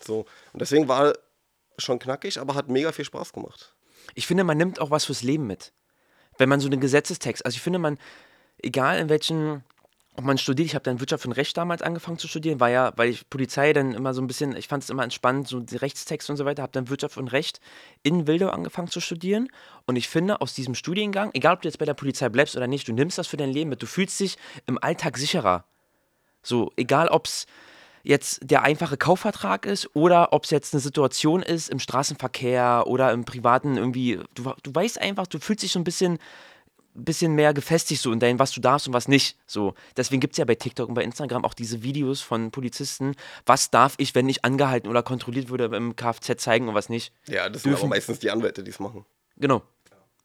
[0.00, 1.12] So, und deswegen war
[1.78, 3.74] schon knackig, aber hat mega viel Spaß gemacht.
[4.14, 5.72] Ich finde, man nimmt auch was fürs Leben mit.
[6.38, 7.98] Wenn man so einen Gesetzestext, also ich finde, man,
[8.58, 9.64] egal in welchen,
[10.14, 12.92] ob man studiert, ich habe dann Wirtschaft und Recht damals angefangen zu studieren, war ja,
[12.96, 15.76] weil ich Polizei dann immer so ein bisschen, ich fand es immer entspannt, so die
[15.76, 17.60] Rechtstexte und so weiter, habe dann Wirtschaft und Recht
[18.02, 19.48] in Wildau angefangen zu studieren.
[19.86, 22.66] Und ich finde, aus diesem Studiengang, egal ob du jetzt bei der Polizei bleibst oder
[22.66, 25.64] nicht, du nimmst das für dein Leben mit, du fühlst dich im Alltag sicherer.
[26.42, 27.46] So, egal ob es
[28.02, 33.12] jetzt der einfache Kaufvertrag ist oder ob es jetzt eine Situation ist im Straßenverkehr oder
[33.12, 36.18] im privaten irgendwie, du, du weißt einfach, du fühlst dich so ein bisschen,
[36.94, 39.36] bisschen mehr gefestigt so in deinem, was du darfst und was nicht.
[39.46, 39.74] So.
[39.96, 43.14] Deswegen gibt es ja bei TikTok und bei Instagram auch diese Videos von Polizisten,
[43.46, 47.12] was darf ich, wenn ich angehalten oder kontrolliert würde im Kfz zeigen und was nicht.
[47.26, 49.04] Ja, das sind aber Dürfen- meistens die Anwälte, die es machen.
[49.36, 49.62] Genau.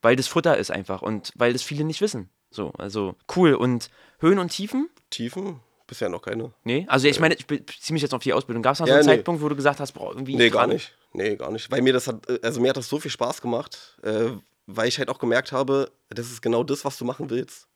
[0.02, 2.28] Weil das Futter ist einfach und weil das viele nicht wissen.
[2.50, 3.54] So, also cool.
[3.54, 4.88] Und Höhen und Tiefen?
[5.10, 5.60] Tiefen?
[5.86, 6.52] Bisher noch keine.
[6.64, 8.62] Nee, also ich meine, ich beziehe mich jetzt auf die Ausbildung.
[8.62, 9.12] Gab es da so Ja, einen nee.
[9.16, 10.36] Zeitpunkt, wo du gesagt hast, boah, irgendwie.
[10.36, 10.94] Nee, gar nicht.
[11.14, 11.70] Nee, gar nicht.
[11.70, 14.28] Weil mir das hat, äh, also mir hat das so viel Spaß gemacht, äh,
[14.70, 17.66] weil ich halt auch gemerkt habe, das ist genau das, was du machen willst.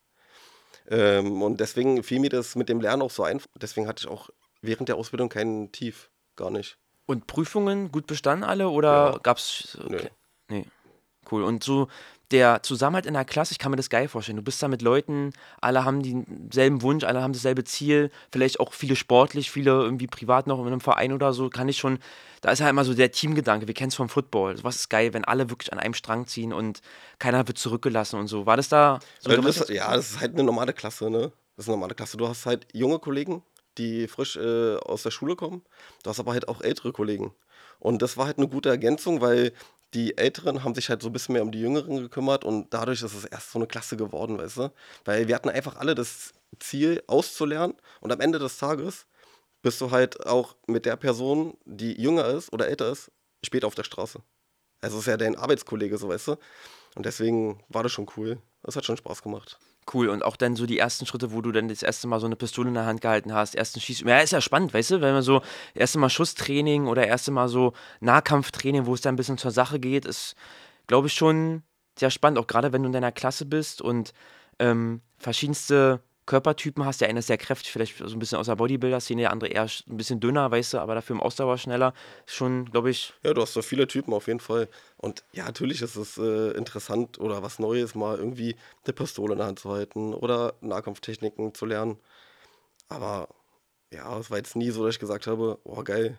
[0.88, 3.48] Ähm, und deswegen fiel mir das mit dem Lernen auch so einfach.
[3.54, 4.28] Deswegen hatte ich auch
[4.60, 6.10] während der Ausbildung keinen Tief.
[6.36, 6.76] Gar nicht.
[7.06, 9.18] Und Prüfungen gut bestanden alle oder Ja.
[9.22, 9.78] gab's.
[9.88, 9.96] Nö.
[9.96, 10.10] Okay.
[10.48, 10.66] Nee.
[11.30, 11.44] Cool.
[11.44, 11.88] Und so
[12.32, 14.36] der Zusammenhalt in der Klasse, ich kann mir das geil vorstellen.
[14.36, 18.72] Du bist da mit Leuten, alle haben denselben Wunsch, alle haben dasselbe Ziel, vielleicht auch
[18.72, 21.98] viele sportlich, viele irgendwie privat noch in einem Verein oder so, kann ich schon.
[22.40, 24.56] Da ist halt immer so der Teamgedanke, wir kennen es vom Football.
[24.62, 26.80] Was ist geil, wenn alle wirklich an einem Strang ziehen und
[27.18, 28.46] keiner wird zurückgelassen und so.
[28.46, 31.32] War das da so ein das, ja, das ist halt eine normale Klasse, ne?
[31.56, 32.16] Das ist eine normale Klasse.
[32.16, 33.42] Du hast halt junge Kollegen,
[33.78, 35.62] die frisch äh, aus der Schule kommen.
[36.02, 37.32] Du hast aber halt auch ältere Kollegen.
[37.78, 39.52] Und das war halt eine gute Ergänzung, weil
[39.94, 43.02] die Älteren haben sich halt so ein bisschen mehr um die Jüngeren gekümmert und dadurch
[43.02, 44.72] ist es erst so eine Klasse geworden, weißt du?
[45.04, 49.06] Weil wir hatten einfach alle das Ziel, auszulernen und am Ende des Tages
[49.62, 53.10] bist du halt auch mit der Person, die jünger ist oder älter ist,
[53.44, 54.20] später auf der Straße.
[54.80, 56.36] Also es ist ja dein Arbeitskollege, so weißt du.
[56.96, 58.38] Und deswegen war das schon cool.
[58.62, 59.58] Das hat schon Spaß gemacht.
[59.92, 60.08] Cool.
[60.08, 62.36] Und auch dann so die ersten Schritte, wo du dann das erste Mal so eine
[62.36, 64.00] Pistole in der Hand gehalten hast, ersten Schieß.
[64.00, 65.42] Ja, ist ja spannend, weißt du, wenn man so
[65.74, 69.80] erste Mal Schusstraining oder erste Mal so Nahkampftraining, wo es dann ein bisschen zur Sache
[69.80, 70.36] geht, ist,
[70.86, 71.62] glaube ich, schon
[71.98, 72.38] sehr spannend.
[72.38, 74.12] Auch gerade wenn du in deiner Klasse bist und
[74.58, 76.00] ähm, verschiedenste
[76.32, 77.02] Körpertypen hast.
[77.02, 79.64] Der eine ist sehr kräftig, vielleicht so ein bisschen aus der Bodybuilder-Szene, der andere eher
[79.64, 81.92] ein bisschen dünner, weißt du, aber dafür im Ausdauer schneller.
[82.24, 83.12] Schon, glaube ich.
[83.22, 84.70] Ja, du hast so viele Typen auf jeden Fall.
[84.96, 89.38] Und ja, natürlich ist es äh, interessant oder was Neues, mal irgendwie eine Pistole in
[89.40, 91.98] der Hand zu halten oder Nahkampftechniken zu lernen.
[92.88, 93.28] Aber
[93.92, 96.16] ja, es war jetzt nie so, dass ich gesagt habe, oh geil,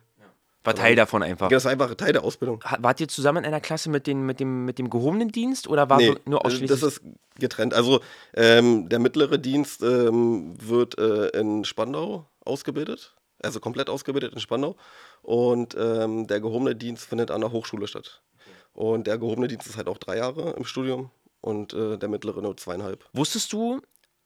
[0.63, 1.49] war Teil davon einfach.
[1.49, 2.63] Das war einfach Teil der Ausbildung.
[2.80, 5.89] Wart ihr zusammen in einer Klasse mit, den, mit, dem, mit dem gehobenen Dienst oder
[5.89, 6.69] war nee, nur ausschließlich?
[6.69, 7.02] Das ist
[7.38, 7.73] getrennt.
[7.73, 8.02] Also
[8.34, 14.76] ähm, der mittlere Dienst ähm, wird äh, in Spandau ausgebildet, also komplett ausgebildet in Spandau.
[15.21, 18.21] Und ähm, der gehobene Dienst findet an der Hochschule statt.
[18.73, 22.41] Und der gehobene Dienst ist halt auch drei Jahre im Studium und äh, der mittlere
[22.41, 23.06] nur zweieinhalb.
[23.13, 23.82] Wusstest du,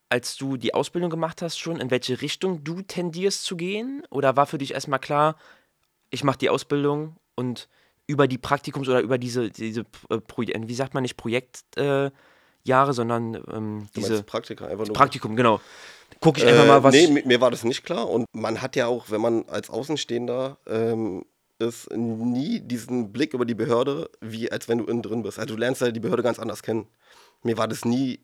[0.10, 4.04] als du die Ausbildung gemacht hast, schon, in welche Richtung du tendierst zu gehen?
[4.10, 5.36] Oder war für dich erstmal klar,
[6.10, 7.67] ich mache die Ausbildung und
[8.08, 12.12] über die Praktikums- oder über diese, diese äh, wie sagt man nicht Projektjahre,
[12.65, 14.93] äh, sondern ähm, diese Praktika, einfach nur.
[14.93, 15.60] Praktikum, genau.
[16.22, 16.93] Gucke ich einfach äh, mal, was.
[16.93, 18.10] Nee, mir war das nicht klar.
[18.10, 21.26] Und man hat ja auch, wenn man als Außenstehender ähm,
[21.60, 25.38] ist, nie diesen Blick über die Behörde, wie als wenn du innen drin bist.
[25.38, 26.88] Also du lernst ja die Behörde ganz anders kennen.
[27.43, 28.20] Mir war das nie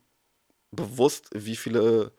[0.72, 2.13] bewusst, wie viele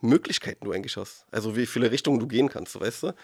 [0.00, 1.24] Möglichkeiten du eigentlich hast.
[1.30, 3.14] Also wie viele Richtungen du gehen kannst, weißt du?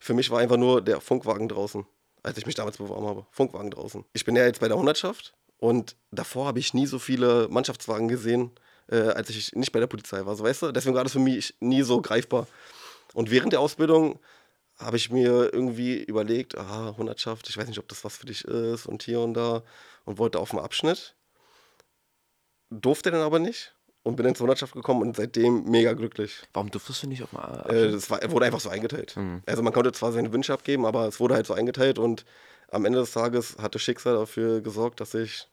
[0.00, 1.86] Für mich war einfach nur der Funkwagen draußen,
[2.22, 3.26] als ich mich damals beworben habe.
[3.30, 4.04] Funkwagen draußen.
[4.12, 8.08] Ich bin ja jetzt bei der Hundertschaft und davor habe ich nie so viele Mannschaftswagen
[8.08, 8.50] gesehen,
[8.88, 10.72] äh, als ich nicht bei der Polizei war, so weißt du?
[10.72, 12.46] Deswegen war das für mich nie so greifbar.
[13.14, 14.18] Und während der Ausbildung
[14.76, 18.44] habe ich mir irgendwie überlegt, ah, Hundertschaft, ich weiß nicht, ob das was für dich
[18.44, 19.62] ist und hier und da
[20.04, 21.14] und wollte auf den Abschnitt.
[22.70, 26.42] Durfte dann aber nicht und bin ins Hundertschaft gekommen und seitdem mega glücklich.
[26.52, 27.38] Warum durftest du nicht auf dem
[27.74, 29.16] äh, Das war, wurde einfach so eingeteilt.
[29.16, 29.42] Mhm.
[29.46, 32.24] Also man konnte zwar seine Wünsche abgeben, aber es wurde halt so eingeteilt und
[32.70, 35.46] am Ende des Tages hat das Schicksal dafür gesorgt, dass ich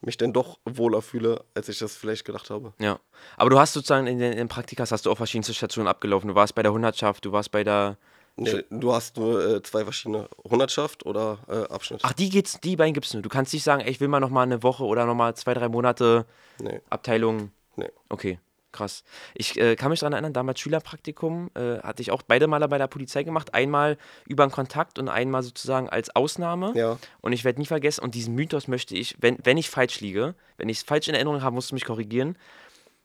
[0.00, 2.74] mich dann doch wohler fühle, als ich das vielleicht gedacht habe.
[2.78, 3.00] Ja,
[3.36, 6.28] aber du hast sozusagen in den, in den Praktikas hast du auch verschiedenste Stationen abgelaufen.
[6.28, 7.96] Du warst bei der Hundertschaft, du warst bei der
[8.38, 12.00] Nee, du hast nur äh, zwei verschiedene Hundertschaft oder äh, Abschnitt.
[12.02, 13.22] Ach, die geht's, die beiden gibt's nur.
[13.22, 15.34] Du kannst nicht sagen, ey, ich will mal noch mal eine Woche oder noch mal
[15.34, 16.26] zwei, drei Monate
[16.58, 16.80] nee.
[16.90, 17.50] Abteilung.
[17.76, 17.88] Nee.
[18.10, 18.38] Okay,
[18.72, 19.04] krass.
[19.34, 22.76] Ich äh, kann mich daran erinnern, damals Schülerpraktikum äh, hatte ich auch beide Male bei
[22.76, 23.54] der Polizei gemacht.
[23.54, 23.96] Einmal
[24.26, 26.72] über einen Kontakt und einmal sozusagen als Ausnahme.
[26.74, 26.98] Ja.
[27.22, 30.34] Und ich werde nie vergessen, und diesen Mythos möchte ich, wenn, wenn ich falsch liege,
[30.58, 32.36] wenn ich es falsch in Erinnerung habe, musst du mich korrigieren.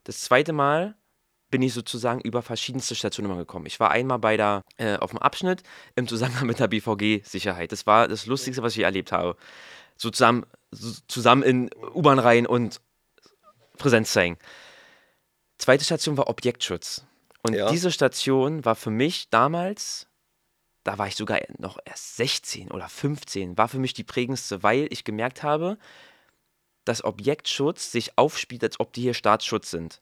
[0.03, 0.95] Das zweite Mal
[1.51, 3.65] bin ich sozusagen über verschiedenste Stationen gekommen.
[3.65, 5.61] Ich war einmal bei der, äh, auf dem Abschnitt
[5.95, 7.71] im Zusammenhang mit der BVG-Sicherheit.
[7.71, 9.35] Das war das Lustigste, was ich erlebt habe.
[9.97, 12.81] So zusammen, so zusammen in U-Bahn-Reihen und
[13.77, 14.37] Präsenz zeigen.
[15.57, 17.05] Zweite Station war Objektschutz.
[17.43, 17.69] Und ja.
[17.69, 20.07] diese Station war für mich damals,
[20.83, 24.87] da war ich sogar noch erst 16 oder 15, war für mich die prägendste, weil
[24.89, 25.77] ich gemerkt habe,
[26.85, 29.99] dass Objektschutz sich aufspielt, als ob die hier Staatsschutz sind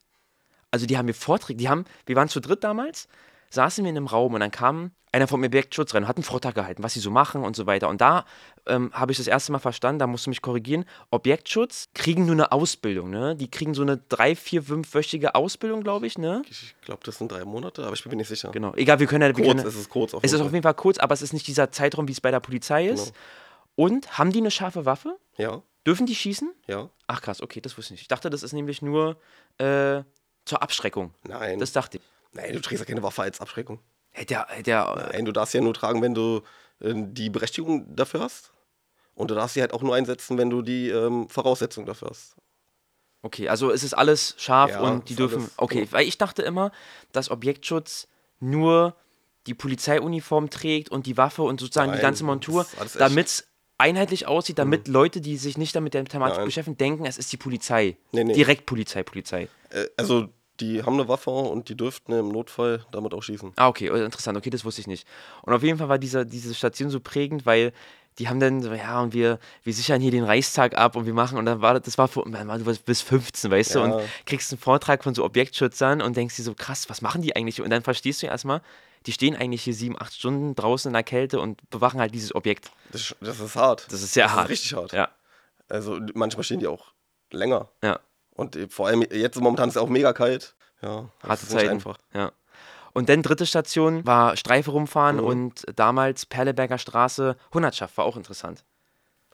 [0.70, 3.08] also die haben mir Vorträge, die haben, wir waren zu dritt damals,
[3.50, 6.24] saßen wir in einem Raum und dann kam einer vom Objektschutz rein und hat einen
[6.24, 7.88] Vortrag gehalten, was sie so machen und so weiter.
[7.88, 8.24] Und da
[8.66, 12.34] ähm, habe ich das erste Mal verstanden, da musst du mich korrigieren, Objektschutz kriegen nur
[12.34, 13.34] eine Ausbildung, ne?
[13.34, 16.42] Die kriegen so eine drei, vier, fünfwöchige Ausbildung, glaube ich, ne?
[16.48, 18.52] Ich glaube, das sind drei Monate, aber ich bin mir nicht sicher.
[18.52, 19.32] Genau, egal, wir können ja...
[19.32, 21.32] Kurz, können, es ist kurz auf Es ist auf jeden Fall kurz, aber es ist
[21.32, 23.06] nicht dieser Zeitraum, wie es bei der Polizei ist.
[23.06, 23.16] Genau.
[23.88, 25.18] Und haben die eine scharfe Waffe?
[25.38, 25.62] Ja.
[25.86, 26.52] Dürfen die schießen?
[26.68, 26.88] Ja.
[27.08, 28.02] Ach krass, okay, das wusste ich nicht.
[28.02, 29.16] Ich dachte, das ist nämlich nur
[29.58, 30.02] äh,
[30.50, 31.14] zur Abschreckung.
[31.26, 31.58] Nein.
[31.58, 32.02] Das dachte ich.
[32.32, 33.80] Nein, du trägst ja keine Waffe als Abschreckung.
[34.10, 36.42] Hätte er, hätte er, Nein, du darfst ja nur tragen, wenn du
[36.80, 38.52] äh, die Berechtigung dafür hast.
[39.14, 42.36] Und du darfst sie halt auch nur einsetzen, wenn du die ähm, Voraussetzung dafür hast.
[43.22, 45.50] Okay, also es ist alles scharf ja, und die dürfen.
[45.56, 45.92] Okay, gut.
[45.92, 46.72] weil ich dachte immer,
[47.12, 48.08] dass Objektschutz
[48.40, 48.96] nur
[49.46, 52.66] die Polizeiuniform trägt und die Waffe und sozusagen Nein, die ganze Montur,
[52.98, 54.94] damit es einheitlich aussieht, damit mhm.
[54.94, 56.46] Leute, die sich nicht damit der Thematik Nein.
[56.46, 57.96] beschäftigen, denken, es ist die Polizei.
[58.12, 58.32] Nee, nee.
[58.32, 59.48] Direkt Polizei, Polizei.
[59.70, 60.28] Äh, also
[60.60, 63.52] die haben eine Waffe und die dürften im Notfall damit auch schießen.
[63.56, 64.36] Ah, okay, oh, interessant.
[64.36, 65.06] Okay, das wusste ich nicht.
[65.42, 67.72] Und auf jeden Fall war dieser, diese Station so prägend, weil
[68.18, 71.14] die haben dann so, ja, und wir, wir sichern hier den Reichstag ab und wir
[71.14, 73.86] machen, und dann war das, das war vor, du warst bis 15, weißt ja.
[73.86, 77.22] du, und kriegst einen Vortrag von so Objektschützern und denkst dir so, krass, was machen
[77.22, 77.62] die eigentlich?
[77.62, 78.60] Und dann verstehst du erstmal,
[79.06, 82.34] die stehen eigentlich hier sieben, acht Stunden draußen in der Kälte und bewachen halt dieses
[82.34, 82.70] Objekt.
[82.92, 83.86] Das, das ist hart.
[83.90, 84.44] Das ist sehr das hart.
[84.44, 84.92] Ist richtig hart.
[84.92, 85.08] Ja.
[85.68, 86.92] Also manchmal stehen die auch
[87.30, 87.68] länger.
[87.82, 88.00] Ja.
[88.40, 90.54] Und vor allem jetzt momentan ist es auch mega kalt.
[90.80, 91.98] Ja, harte Zeit einfach.
[92.14, 92.32] Ja.
[92.94, 95.24] Und dann dritte Station war Streife rumfahren mhm.
[95.24, 98.64] und damals Perleberger Straße, Hundertschaft, war auch interessant.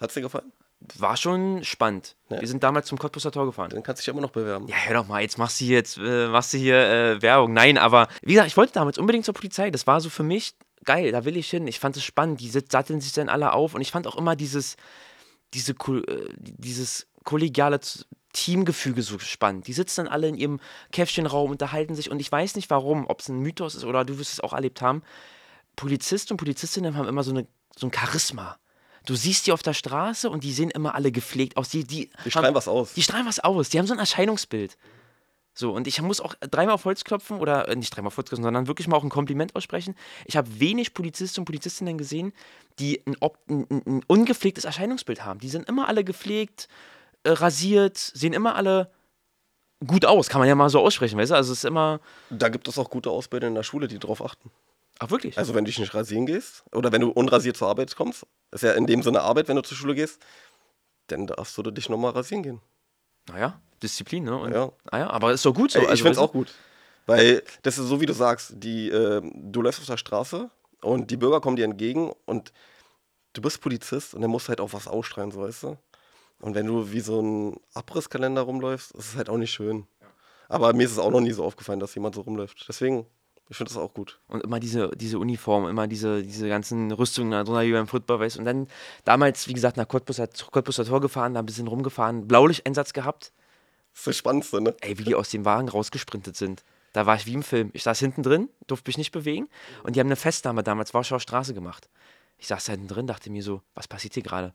[0.00, 0.52] Hat es dir gefallen?
[0.98, 2.16] war schon spannend.
[2.28, 2.40] Ja.
[2.40, 3.70] Wir sind damals zum Cottbusser Tor gefahren.
[3.70, 4.68] Dann kannst du dich immer noch bewerben.
[4.68, 7.52] Ja, hör doch mal, jetzt machst du hier, jetzt, äh, machst du hier äh, Werbung.
[7.52, 9.70] Nein, aber wie gesagt, ich wollte damals unbedingt zur Polizei.
[9.70, 11.66] Das war so für mich geil, da will ich hin.
[11.66, 12.40] Ich fand es spannend.
[12.40, 14.76] Die satteln sich dann alle auf und ich fand auch immer dieses,
[15.54, 17.78] diese, äh, dieses kollegiale
[18.32, 19.66] Teamgefüge so spannend.
[19.66, 20.60] Die sitzen dann alle in ihrem
[20.92, 24.18] Käffchenraum, unterhalten sich und ich weiß nicht warum, ob es ein Mythos ist oder du
[24.18, 25.02] wirst es auch erlebt haben.
[25.74, 28.58] Polizisten und Polizistinnen haben immer so, eine, so ein Charisma.
[29.04, 31.68] Du siehst die auf der Straße und die sehen immer alle gepflegt aus.
[31.68, 32.94] Die, die, Die strahlen was aus.
[32.94, 33.68] die strahlen was aus.
[33.68, 34.76] Die haben so ein Erscheinungsbild.
[35.54, 38.28] So, und ich muss auch dreimal auf Holz klopfen oder äh, nicht dreimal auf Holz
[38.28, 39.94] klopfen, sondern wirklich mal auch ein Kompliment aussprechen.
[40.26, 42.32] Ich habe wenig Polizisten und Polizistinnen gesehen,
[42.78, 43.16] die ein,
[43.48, 45.40] ein, ein ungepflegtes Erscheinungsbild haben.
[45.40, 46.68] Die sind immer alle gepflegt,
[47.26, 48.90] äh, rasiert, sehen immer alle
[49.86, 51.34] gut aus, kann man ja mal so aussprechen, weißt du?
[51.34, 52.00] Also es ist immer.
[52.30, 54.50] Da gibt es auch gute Ausbilder in der Schule, die drauf achten.
[54.98, 55.36] Ach, wirklich?
[55.36, 58.62] Also wenn du dich nicht rasieren gehst oder wenn du unrasiert zur Arbeit kommst, ist
[58.62, 60.24] ja in dem Sinne Arbeit, wenn du zur Schule gehst,
[61.08, 62.60] dann darfst du dich nochmal rasieren gehen.
[63.28, 64.36] naja, Disziplin, ne?
[64.36, 64.72] Und, Ja.
[64.90, 65.78] Ah ja, aber ist doch gut so.
[65.78, 66.54] Ey, ich also, finde es auch gut.
[67.04, 71.10] Weil das ist so, wie du sagst, die, äh, du läufst auf der Straße und
[71.10, 72.52] die Bürger kommen dir entgegen und
[73.34, 75.78] du bist Polizist und dann musst du halt auch was ausstrahlen, so weißt du.
[76.40, 79.86] Und wenn du wie so ein Abrisskalender rumläufst, ist es halt auch nicht schön.
[80.48, 82.66] Aber mir ist es auch noch nie so aufgefallen, dass jemand so rumläuft.
[82.68, 83.06] Deswegen,
[83.48, 84.20] ich finde das auch gut.
[84.28, 88.20] Und immer diese, diese Uniform, immer diese, diese ganzen Rüstungen da drunter wie beim Football,
[88.20, 88.40] weißt du.
[88.40, 88.68] Und dann
[89.04, 93.32] damals, wie gesagt, nach Cottbusser, Cottbusser Tor gefahren, da ein bisschen rumgefahren, Blaulichteinsatz gehabt.
[93.92, 94.76] Das ist das Spannendste, ne?
[94.82, 96.62] Ey, wie die aus dem Wagen rausgesprintet sind.
[96.92, 97.70] Da war ich wie im Film.
[97.72, 99.48] Ich saß hinten drin, durfte mich nicht bewegen.
[99.82, 101.88] Und die haben eine Festnahme damals Warschauer Straße gemacht.
[102.38, 104.54] Ich saß da hinten drin, dachte mir so, was passiert hier gerade?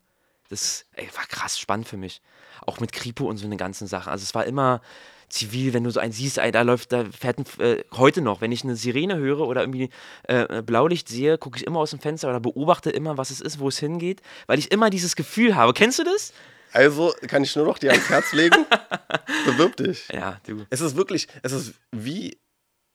[0.51, 2.21] Das ey, war krass spannend für mich.
[2.65, 4.11] Auch mit Kripo und so eine ganzen Sachen.
[4.11, 4.81] Also es war immer
[5.29, 8.41] zivil, wenn du so einen siehst, ey, da läuft, da fährt ein, äh, heute noch,
[8.41, 9.89] wenn ich eine Sirene höre oder irgendwie
[10.23, 13.59] äh, Blaulicht sehe, gucke ich immer aus dem Fenster oder beobachte immer, was es ist,
[13.59, 15.73] wo es hingeht, weil ich immer dieses Gefühl habe.
[15.73, 16.33] Kennst du das?
[16.73, 18.65] Also kann ich nur noch dir ans Herz legen.
[19.45, 20.09] Bewirb dich.
[20.11, 20.65] Ja, du.
[20.69, 22.37] Es ist wirklich, es ist wie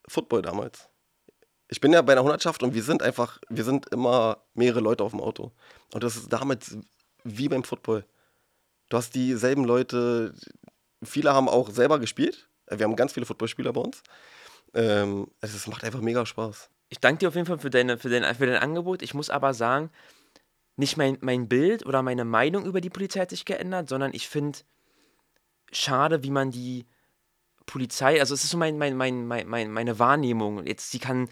[0.07, 0.91] Football damals.
[1.69, 5.03] Ich bin ja bei der Hundertschaft und wir sind einfach, wir sind immer mehrere Leute
[5.03, 5.53] auf dem Auto.
[5.95, 6.77] Und das ist damals
[7.27, 8.05] wie beim Football.
[8.89, 10.35] Du hast dieselben Leute,
[11.03, 12.49] viele haben auch selber gespielt.
[12.71, 14.03] Wir haben ganz viele Footballspieler bei uns.
[14.75, 16.71] Ähm, es macht einfach mega Spaß.
[16.89, 19.03] Ich danke dir auf jeden Fall für, deine, für, dein, für dein Angebot.
[19.03, 19.91] Ich muss aber sagen,
[20.77, 24.29] nicht mein, mein Bild oder meine Meinung über die Polizei hat sich geändert, sondern ich
[24.29, 24.59] finde
[25.73, 26.87] schade, wie man die
[27.65, 30.65] Polizei, also es ist so mein, mein, mein, mein, mein, meine Wahrnehmung.
[30.67, 31.29] Jetzt, sie kann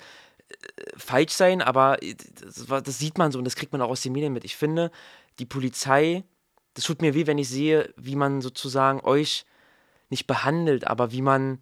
[0.48, 0.54] äh,
[0.96, 4.12] falsch sein, aber äh, das sieht man so und das kriegt man auch aus den
[4.12, 4.44] Medien mit.
[4.44, 4.90] Ich finde,
[5.38, 6.24] die Polizei,
[6.74, 9.44] das tut mir weh, wenn ich sehe, wie man sozusagen euch
[10.10, 11.60] nicht behandelt, aber wie man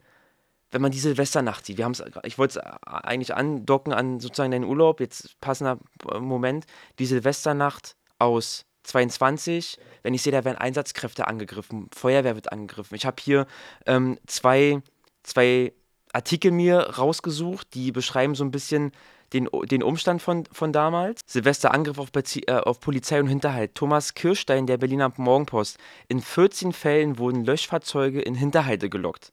[0.72, 4.50] wenn man die Silvesternacht sieht, wir haben es, ich wollte es eigentlich andocken an sozusagen
[4.50, 5.78] deinen Urlaub, jetzt passender
[6.10, 6.64] äh, Moment,
[6.98, 12.96] die Silvesternacht aus 22, wenn ich sehe, da werden Einsatzkräfte angegriffen, Feuerwehr wird angegriffen.
[12.96, 13.46] Ich habe hier
[13.86, 14.80] ähm, zwei,
[15.22, 15.72] zwei
[16.12, 18.92] Artikel mir rausgesucht, die beschreiben so ein bisschen
[19.32, 21.20] den, den Umstand von, von damals.
[21.26, 23.74] Silvesterangriff auf, Bezi- äh, auf Polizei und Hinterhalt.
[23.74, 25.78] Thomas Kirstein, der Berliner Morgenpost.
[26.08, 29.32] In 14 Fällen wurden Löschfahrzeuge in Hinterhalte gelockt.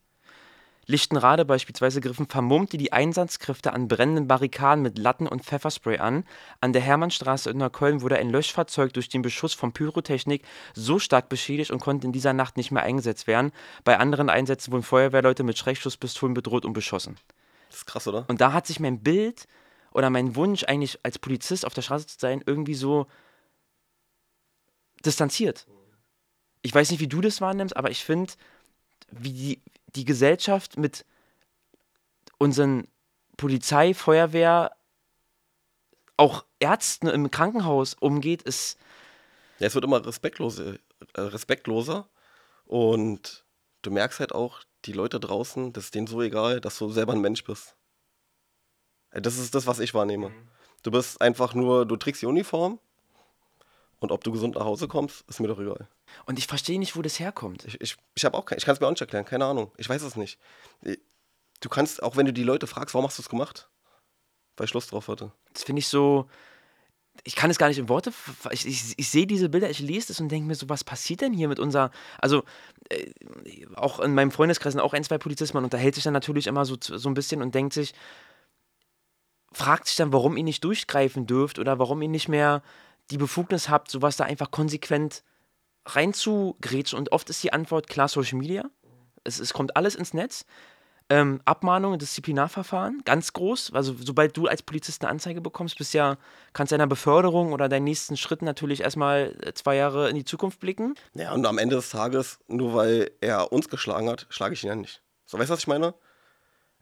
[0.89, 6.23] Lichtenrade beispielsweise griffen Vermummte die Einsatzkräfte an brennenden Barrikaden mit Latten und Pfefferspray an.
[6.61, 11.29] An der Hermannstraße in Neukölln wurde ein Löschfahrzeug durch den Beschuss von Pyrotechnik so stark
[11.29, 13.51] beschädigt und konnte in dieser Nacht nicht mehr eingesetzt werden.
[13.83, 17.17] Bei anderen Einsätzen wurden Feuerwehrleute mit Schreckschusspistolen bedroht und beschossen.
[17.69, 18.25] Das ist krass, oder?
[18.27, 19.45] Und da hat sich mein Bild
[19.99, 23.05] oder mein Wunsch eigentlich als Polizist auf der Straße zu sein irgendwie so
[25.03, 25.67] distanziert.
[26.61, 28.31] Ich weiß nicht, wie du das wahrnimmst, aber ich finde,
[29.11, 29.61] wie die,
[29.95, 31.03] die Gesellschaft mit
[32.37, 32.87] unseren
[33.35, 34.71] Polizei, Feuerwehr,
[36.15, 38.77] auch Ärzten im Krankenhaus umgeht, ist
[39.59, 40.75] Ja, es wird immer respektloser,
[41.15, 42.07] äh, respektloser
[42.63, 43.43] und
[43.81, 47.11] du merkst halt auch, die Leute draußen, das ist denen so egal, dass du selber
[47.11, 47.75] ein Mensch bist.
[49.11, 50.31] Äh, Das ist das, was ich wahrnehme.
[50.83, 52.79] Du bist einfach nur, du trägst die Uniform
[53.99, 55.87] und ob du gesund nach Hause kommst, ist mir doch egal.
[56.25, 57.65] und ich verstehe nicht, wo das herkommt.
[57.65, 59.71] Ich, ich, ich habe auch kein, ich kann es mir auch nicht erklären, keine Ahnung.
[59.77, 60.39] Ich weiß es nicht.
[61.59, 63.67] Du kannst, auch wenn du die Leute fragst, warum hast du es gemacht?
[64.55, 65.31] Weil ich Lust drauf hatte.
[65.53, 66.29] Das finde ich so.
[67.25, 68.13] Ich kann es gar nicht in Worte.
[68.51, 71.19] Ich, ich, ich sehe diese Bilder, ich lese das und denke mir so, was passiert
[71.19, 71.91] denn hier mit unserer.
[72.19, 72.43] Also,
[72.87, 73.11] äh,
[73.75, 76.63] auch in meinem Freundeskreis sind auch ein, zwei Polizisten, man unterhält sich dann natürlich immer
[76.63, 77.93] so, so ein bisschen und denkt sich,
[79.51, 82.61] fragt sich dann, warum ihr nicht durchgreifen dürft oder warum ihr nicht mehr
[83.11, 85.23] die Befugnis habt, sowas da einfach konsequent
[85.85, 86.97] reinzugrätschen.
[86.97, 88.65] Und oft ist die Antwort klar Social Media.
[89.23, 90.45] Es, es kommt alles ins Netz.
[91.11, 93.73] Ähm, Abmahnung, Disziplinarverfahren, ganz groß.
[93.73, 96.17] Also sobald du als Polizist eine Anzeige bekommst, bist ja,
[96.53, 100.59] kannst deiner Beförderung oder deinen nächsten Schritt natürlich erstmal äh, zwei Jahre in die Zukunft
[100.59, 100.93] blicken.
[101.15, 104.67] Ja, und am Ende des Tages, nur weil er uns geschlagen hat, schlage ich ihn
[104.67, 105.01] ja nicht.
[105.25, 105.95] So, weißt du, was ich meine?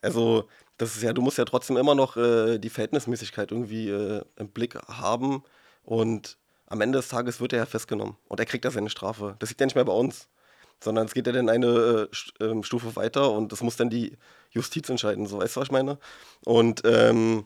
[0.01, 4.21] Also, das ist ja, du musst ja trotzdem immer noch äh, die Verhältnismäßigkeit irgendwie äh,
[4.37, 5.43] im Blick haben.
[5.83, 6.37] Und
[6.67, 8.17] am Ende des Tages wird er ja festgenommen.
[8.27, 9.35] Und er kriegt ja seine Strafe.
[9.39, 10.27] Das liegt ja nicht mehr bei uns
[10.79, 12.07] sondern es geht ja dann eine
[12.39, 14.17] äh, ähm, Stufe weiter und das muss dann die
[14.51, 15.97] Justiz entscheiden, so weißt du, was ich meine?
[16.45, 17.45] Und ähm,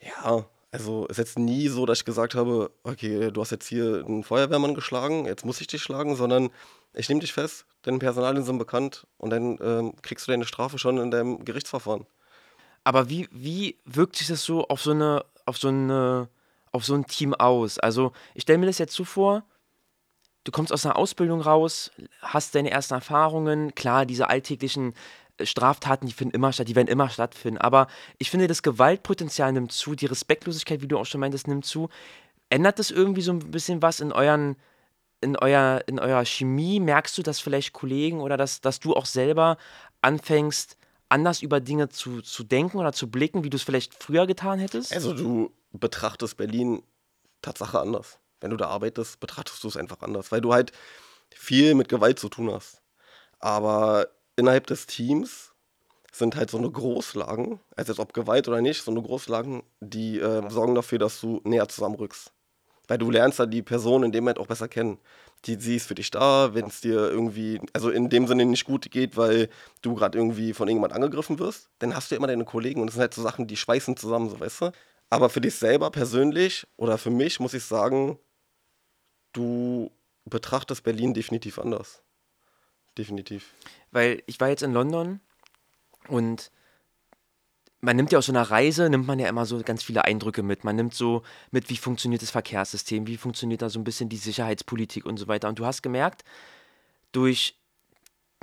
[0.00, 3.68] ja, also es ist jetzt nie so, dass ich gesagt habe, okay, du hast jetzt
[3.68, 6.50] hier einen Feuerwehrmann geschlagen, jetzt muss ich dich schlagen, sondern
[6.96, 10.78] ich nehme dich fest, deine Personalien sind bekannt und dann ähm, kriegst du deine Strafe
[10.78, 12.06] schon in deinem Gerichtsverfahren.
[12.84, 16.28] Aber wie, wie wirkt sich das so auf so eine, auf so eine,
[16.72, 17.78] auf so ein Team aus?
[17.78, 19.44] Also ich stelle mir das jetzt so vor,
[20.44, 21.90] du kommst aus einer Ausbildung raus,
[22.22, 24.94] hast deine ersten Erfahrungen, klar, diese alltäglichen
[25.36, 27.58] äh, Straftaten, die finden immer statt, die werden immer stattfinden.
[27.58, 31.66] Aber ich finde, das Gewaltpotenzial nimmt zu, die Respektlosigkeit, wie du auch schon meintest, nimmt
[31.66, 31.88] zu.
[32.48, 34.56] Ändert das irgendwie so ein bisschen was in euren,
[35.20, 36.80] in euer, in eurer Chemie?
[36.80, 39.56] Merkst du, dass vielleicht Kollegen oder dass, dass du auch selber
[40.02, 40.76] anfängst,
[41.08, 44.58] anders über Dinge zu, zu denken oder zu blicken, wie du es vielleicht früher getan
[44.58, 44.92] hättest?
[44.92, 46.82] Also du betrachtest Berlin
[47.42, 50.72] Tatsache anders wenn du da arbeitest, betrachtest du es einfach anders, weil du halt
[51.34, 52.82] viel mit Gewalt zu tun hast.
[53.38, 55.52] Aber innerhalb des Teams
[56.12, 60.48] sind halt so eine Großlagen, also ob Gewalt oder nicht, so eine Großlagen, die äh,
[60.50, 62.32] sorgen dafür, dass du näher zusammenrückst.
[62.88, 64.98] Weil du lernst dann die Person in dem Moment auch besser kennen.
[65.44, 68.64] Die, sie ist für dich da, wenn es dir irgendwie, also in dem Sinne nicht
[68.64, 69.48] gut geht, weil
[69.82, 72.94] du gerade irgendwie von irgendjemand angegriffen wirst, dann hast du immer deine Kollegen und das
[72.94, 74.72] sind halt so Sachen, die schweißen zusammen, so weißt du.
[75.10, 78.18] Aber für dich selber persönlich oder für mich muss ich sagen,
[79.32, 79.90] du
[80.24, 82.02] betrachtest Berlin definitiv anders.
[82.98, 83.52] Definitiv.
[83.90, 85.20] Weil ich war jetzt in London
[86.08, 86.50] und
[87.80, 90.42] man nimmt ja aus so einer Reise, nimmt man ja immer so ganz viele Eindrücke
[90.42, 90.64] mit.
[90.64, 94.16] Man nimmt so mit, wie funktioniert das Verkehrssystem, wie funktioniert da so ein bisschen die
[94.16, 95.48] Sicherheitspolitik und so weiter.
[95.48, 96.24] Und du hast gemerkt,
[97.12, 97.56] durch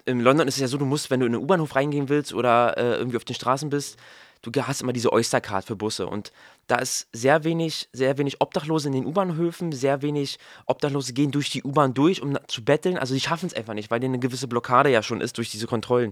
[0.05, 2.33] in London ist es ja so, du musst, wenn du in den U-Bahnhof reingehen willst
[2.33, 3.97] oder äh, irgendwie auf den Straßen bist,
[4.41, 6.31] du hast immer diese Oyster-Card für Busse und
[6.67, 11.49] da ist sehr wenig, sehr wenig Obdachlose in den U-Bahnhöfen, sehr wenig Obdachlose gehen durch
[11.49, 12.97] die U-Bahn durch, um zu betteln.
[12.97, 15.49] Also die schaffen es einfach nicht, weil denen eine gewisse Blockade ja schon ist durch
[15.49, 16.11] diese Kontrollen.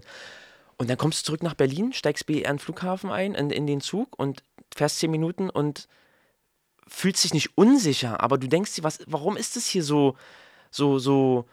[0.82, 3.68] Und dann kommst du zurück nach Berlin, steigst BER in den Flughafen ein, in, in
[3.68, 4.42] den Zug und
[4.74, 5.86] fährst zehn Minuten und
[6.88, 10.16] fühlst dich nicht unsicher, aber du denkst dir, was, warum ist es hier so,
[10.72, 11.46] so, so,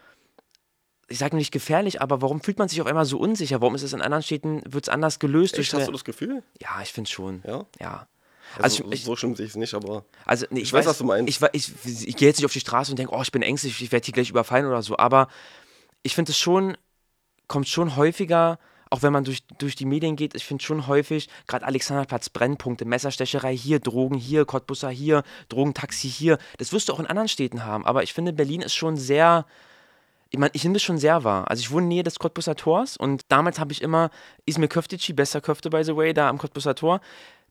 [1.09, 3.61] ich sage nicht gefährlich, aber warum fühlt man sich auf einmal so unsicher?
[3.61, 5.59] Warum ist es in anderen Städten, wird es anders gelöst?
[5.59, 6.41] Echt, hast du das Gefühl?
[6.59, 7.43] Ja, ich finde schon.
[7.45, 7.67] Ja?
[7.79, 8.07] Ja.
[8.57, 10.85] Also, also ich, so schlimm sehe ich es nicht, aber also, nee, ich, ich weiß,
[10.85, 11.29] weiß, was du meinst.
[11.29, 13.43] Ich, ich, ich, ich gehe jetzt nicht auf die Straße und denke, oh, ich bin
[13.43, 15.27] ängstlich, ich werde hier gleich überfallen oder so, aber
[16.01, 16.75] ich finde es schon,
[17.47, 18.57] kommt schon häufiger,
[18.89, 22.85] auch wenn man durch, durch die Medien geht, ich finde schon häufig, gerade Alexanderplatz, Brennpunkte,
[22.85, 26.37] Messerstecherei hier, Drogen hier, Cottbusser hier, Drogentaxi hier.
[26.57, 29.45] Das wirst du auch in anderen Städten haben, aber ich finde, Berlin ist schon sehr
[30.31, 31.49] ich meine, ich nehme das schon sehr wahr.
[31.49, 34.11] Also ich wohne nähe des Cottbusser Tors und damals habe ich immer
[34.45, 37.01] Ismir Köfteci, besser Köfte by the way, da am Cottbusser Tor,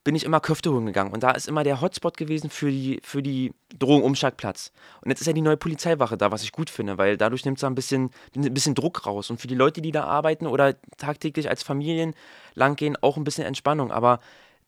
[0.03, 1.11] bin ich immer Köfte holen gegangen.
[1.11, 4.71] Und da ist immer der Hotspot gewesen für die, für die Drogenumschlagplatz.
[5.01, 7.57] Und jetzt ist ja die neue Polizeiwache da, was ich gut finde, weil dadurch nimmt
[7.57, 9.29] es ein bisschen, ein bisschen Druck raus.
[9.29, 12.13] Und für die Leute, die da arbeiten oder tagtäglich als Familien
[12.55, 13.91] langgehen, auch ein bisschen Entspannung.
[13.91, 14.19] Aber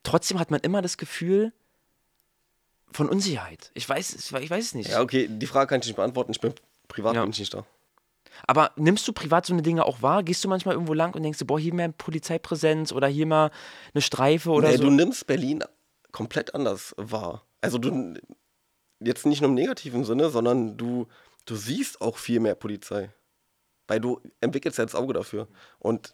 [0.03, 1.53] trotzdem hat man immer das Gefühl,
[2.93, 3.71] von Unsicherheit.
[3.73, 4.89] Ich weiß, ich weiß es nicht.
[4.89, 6.31] Ja, okay, die Frage kann ich nicht beantworten.
[6.31, 6.53] Ich bin
[6.87, 7.21] privat ja.
[7.21, 7.65] bin ich nicht da.
[8.47, 10.23] Aber nimmst du privat so eine Dinge auch wahr?
[10.23, 13.51] Gehst du manchmal irgendwo lang und denkst du, boah, hier mehr Polizeipräsenz oder hier mal
[13.93, 14.83] eine Streife oder nee, so?
[14.83, 15.63] Du nimmst Berlin
[16.11, 17.43] komplett anders wahr.
[17.61, 18.15] Also du
[18.99, 21.07] jetzt nicht nur im negativen Sinne, sondern du,
[21.45, 23.09] du siehst auch viel mehr Polizei.
[23.87, 25.47] Weil du entwickelst ja das Auge dafür.
[25.79, 26.13] Und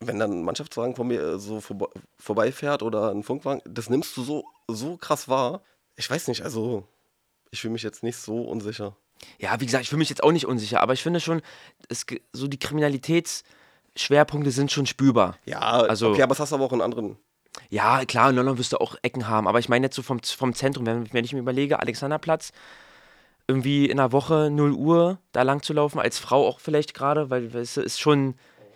[0.00, 4.22] wenn dann ein Mannschaftswagen von mir so vor, vorbeifährt oder ein Funkwagen, das nimmst du
[4.22, 5.62] so, so krass wahr.
[5.96, 6.86] Ich weiß nicht, also
[7.50, 8.96] ich fühle mich jetzt nicht so unsicher.
[9.38, 11.42] Ja, wie gesagt, ich fühle mich jetzt auch nicht unsicher, aber ich finde schon,
[11.88, 15.36] es, so die Kriminalitätsschwerpunkte sind schon spürbar.
[15.44, 17.16] Ja, also, okay, aber das hast du aber auch in anderen.
[17.70, 20.20] Ja, klar, in London wirst du auch Ecken haben, aber ich meine jetzt so vom,
[20.22, 22.52] vom Zentrum, wenn, wenn ich mir überlege, Alexanderplatz,
[23.46, 27.30] irgendwie in der Woche 0 Uhr da lang zu laufen, als Frau auch vielleicht gerade,
[27.30, 28.34] weil es ist schon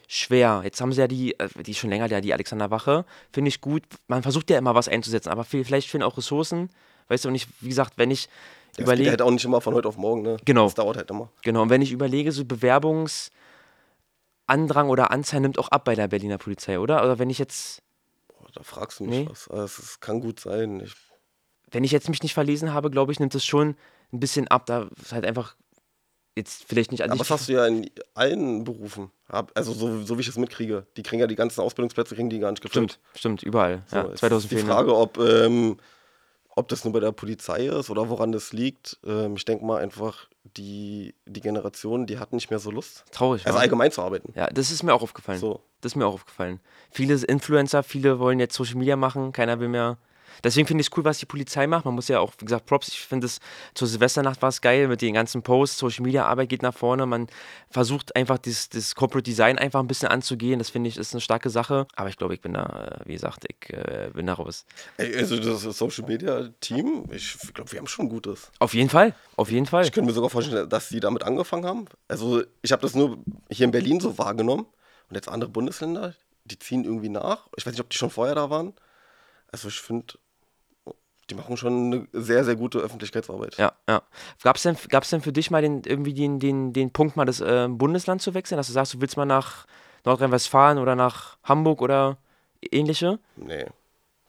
[0.09, 0.63] schwer.
[0.65, 3.61] Jetzt haben sie ja die, äh, die ist schon länger, ja, die Alexanderwache, finde ich
[3.61, 3.83] gut.
[4.09, 6.71] Man versucht ja immer was einzusetzen, aber vielleicht fehlen auch Ressourcen.
[7.09, 8.29] Weißt du, und ich, wie gesagt, wenn ich
[8.73, 9.05] das überlege.
[9.05, 10.37] geht halt auch nicht immer von heute auf morgen, ne?
[10.45, 10.65] Genau.
[10.65, 11.31] Das dauert halt immer.
[11.43, 13.31] Genau, und wenn ich überlege, so Bewerbungsandrang
[14.89, 17.03] oder Anzahl nimmt auch ab bei der Berliner Polizei, oder?
[17.05, 17.83] Oder wenn ich jetzt.
[18.29, 19.27] Boah, da fragst du mich nee.
[19.29, 19.49] was.
[19.49, 20.81] Also, es kann gut sein.
[20.81, 20.95] Ich
[21.73, 23.75] wenn ich jetzt mich nicht verlesen habe, glaube ich, nimmt es schon
[24.13, 24.67] ein bisschen ab.
[24.67, 25.57] Da ist halt einfach
[26.37, 27.29] jetzt vielleicht nicht an Aber sich.
[27.29, 29.11] das hast du ja in allen Berufen.
[29.55, 30.87] Also so, so wie ich es mitkriege.
[30.97, 32.93] Die kriegen ja die ganzen Ausbildungsplätze, kriegen die gar nicht gefüllt.
[32.93, 33.83] Stimmt, stimmt, überall.
[33.87, 34.59] So, ja, jetzt ist 2004.
[34.59, 35.79] Die Frage, ob, ähm,
[36.55, 38.99] ob das nur bei der Polizei ist oder woran das liegt.
[39.07, 43.05] Ähm, ich denke mal einfach, die, die Generation, die hat nicht mehr so Lust.
[43.11, 43.47] Traurig.
[43.47, 44.33] Also allgemein zu arbeiten.
[44.35, 45.39] Ja, das ist mir auch aufgefallen.
[45.39, 45.61] So.
[45.81, 46.61] Das ist mir auch aufgefallen.
[46.91, 49.99] Viele Influencer, viele wollen jetzt Social Media machen, keiner will mehr.
[50.45, 51.85] Deswegen finde ich es cool, was die Polizei macht.
[51.85, 52.89] Man muss ja auch, wie gesagt, Props.
[52.89, 53.41] Ich finde es
[53.75, 55.79] zur Silvesternacht war es geil mit den ganzen Posts.
[55.79, 57.07] Social Media Arbeit geht nach vorne.
[57.07, 57.29] Man
[57.71, 60.59] versucht einfach das, das Corporate Design einfach ein bisschen anzugehen.
[60.59, 61.87] Das finde ich ist eine starke Sache.
[61.95, 64.65] Aber ich glaube, ich bin da, äh, wie gesagt, ich äh, bin da raus.
[64.97, 68.51] Ey, Also das Social Media Team, ich glaube, wir haben schon ein gutes.
[68.59, 69.85] Auf jeden Fall, auf jeden Fall.
[69.85, 71.85] Ich könnte mir sogar vorstellen, dass sie damit angefangen haben.
[72.09, 73.19] Also ich habe das nur
[73.51, 74.67] hier in Berlin so wahrgenommen.
[75.09, 76.15] Und jetzt andere Bundesländer,
[76.45, 77.47] die ziehen irgendwie nach.
[77.57, 78.73] Ich weiß nicht, ob die schon vorher da waren.
[79.51, 80.15] Also ich finde,
[81.31, 83.57] die machen schon eine sehr, sehr gute Öffentlichkeitsarbeit.
[83.57, 84.03] Ja, ja.
[84.43, 87.25] Gab es denn, gab's denn für dich mal den, irgendwie den, den, den Punkt, mal
[87.25, 89.67] das äh, Bundesland zu wechseln, dass du sagst, du willst mal nach
[90.05, 92.19] Nordrhein-Westfalen oder nach Hamburg oder
[92.71, 93.19] ähnliche?
[93.37, 93.67] Nee,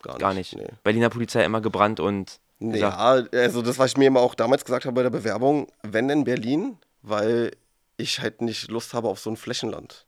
[0.01, 0.21] gar nicht.
[0.21, 0.55] Gar nicht.
[0.55, 0.67] Nee.
[0.83, 4.63] Berliner Polizei immer gebrannt und Nee, ja, also das, was ich mir immer auch damals
[4.63, 7.51] gesagt habe bei der Bewerbung, wenn denn Berlin, weil
[7.97, 10.05] ich halt nicht Lust habe auf so ein Flächenland.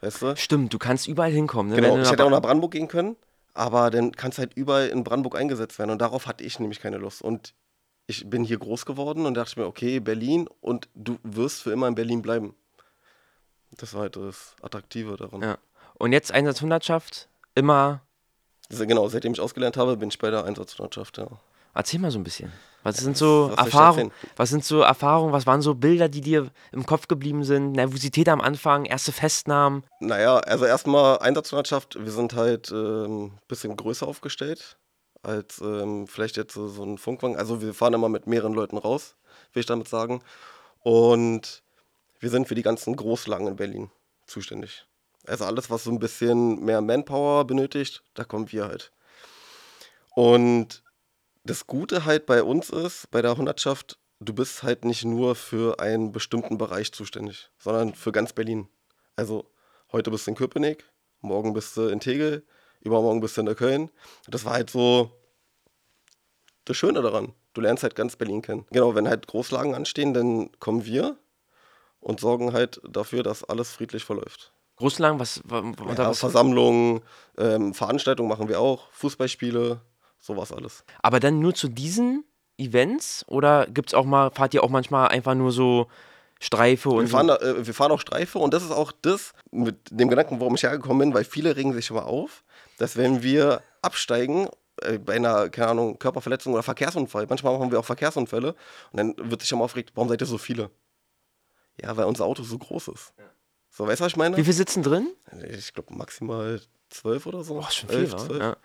[0.00, 0.36] Weißt du?
[0.36, 1.70] stimmt, du kannst überall hinkommen.
[1.70, 1.80] Ne?
[1.80, 3.16] Genau, ich hätte auch nach Brandenburg gehen können,
[3.54, 6.80] aber dann kannst du halt überall in Brandenburg eingesetzt werden und darauf hatte ich nämlich
[6.80, 7.22] keine Lust.
[7.22, 7.54] Und
[8.06, 11.88] ich bin hier groß geworden und dachte mir, okay, Berlin und du wirst für immer
[11.88, 12.54] in Berlin bleiben.
[13.78, 15.42] Das war halt das Attraktive daran.
[15.42, 15.58] ja.
[15.94, 18.00] Und jetzt Einsatzhundertschaft, immer,
[18.68, 21.28] genau, seitdem ich ausgelernt habe, bin ich bei der Einsatzlandschaft, ja.
[21.74, 22.50] erzähl mal so ein bisschen.
[22.82, 24.12] Was sind so Erfahrungen?
[24.36, 25.32] Was sind so Erfahrungen?
[25.32, 27.72] Was waren so Bilder, die dir im Kopf geblieben sind?
[27.72, 29.84] Nervosität am Anfang, erste Festnahmen.
[30.00, 34.78] Naja, also erstmal Einsatzlandschaft, wir sind halt ein ähm, bisschen größer aufgestellt
[35.22, 37.36] als ähm, vielleicht jetzt so, so ein Funkwagen.
[37.36, 39.14] Also wir fahren immer mit mehreren Leuten raus,
[39.52, 40.22] will ich damit sagen.
[40.80, 41.62] Und
[42.18, 43.90] wir sind für die ganzen Großlagen in Berlin
[44.26, 44.86] zuständig.
[45.26, 48.90] Also alles, was so ein bisschen mehr Manpower benötigt, da kommen wir halt.
[50.14, 50.82] Und
[51.44, 55.80] das Gute halt bei uns ist, bei der Hundertschaft, du bist halt nicht nur für
[55.80, 58.68] einen bestimmten Bereich zuständig, sondern für ganz Berlin.
[59.16, 59.50] Also
[59.90, 60.84] heute bist du in Köpenick,
[61.20, 62.46] morgen bist du in Tegel,
[62.80, 63.90] übermorgen bist du in der Köln.
[64.28, 65.10] Das war halt so
[66.64, 67.32] das Schöne daran.
[67.54, 68.66] Du lernst halt ganz Berlin kennen.
[68.70, 71.18] Genau, wenn halt Großlagen anstehen, dann kommen wir
[72.00, 74.52] und sorgen halt dafür, dass alles friedlich verläuft.
[74.76, 77.02] Großlagen, was, wa- unter Ja, was Versammlungen,
[77.36, 79.80] ähm, Veranstaltungen machen wir auch, Fußballspiele,
[80.22, 80.84] sowas alles.
[81.02, 82.24] Aber dann nur zu diesen
[82.56, 85.88] Events oder gibt's auch mal, fahrt ihr auch manchmal einfach nur so
[86.40, 89.32] Streife und Wir fahren, da, äh, wir fahren auch Streife und das ist auch das
[89.50, 92.44] mit dem Gedanken, warum ich hergekommen bin, weil viele regen sich immer auf,
[92.78, 94.48] dass wenn wir absteigen
[94.82, 98.54] äh, bei einer, keine Ahnung, Körperverletzung oder Verkehrsunfall, manchmal machen wir auch Verkehrsunfälle
[98.92, 100.70] und dann wird sich immer aufgeregt, warum seid ihr so viele?
[101.80, 103.14] Ja, weil unser Auto so groß ist.
[103.70, 104.36] So, weißt du, was ich meine?
[104.36, 105.10] Wie viel sitzen drin?
[105.48, 106.60] Ich glaube maximal
[106.90, 107.54] zwölf oder so.
[107.54, 108.18] Boah, schon viel, Elf, wa?
[108.18, 108.42] zwölf.
[108.42, 108.56] Ja.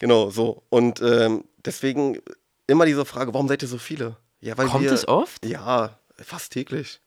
[0.00, 0.62] Genau, so.
[0.68, 2.20] Und ähm, deswegen
[2.66, 4.16] immer diese Frage, warum seid ihr so viele?
[4.40, 5.44] Ja, weil Kommt wir, es oft?
[5.46, 7.00] Ja, fast täglich.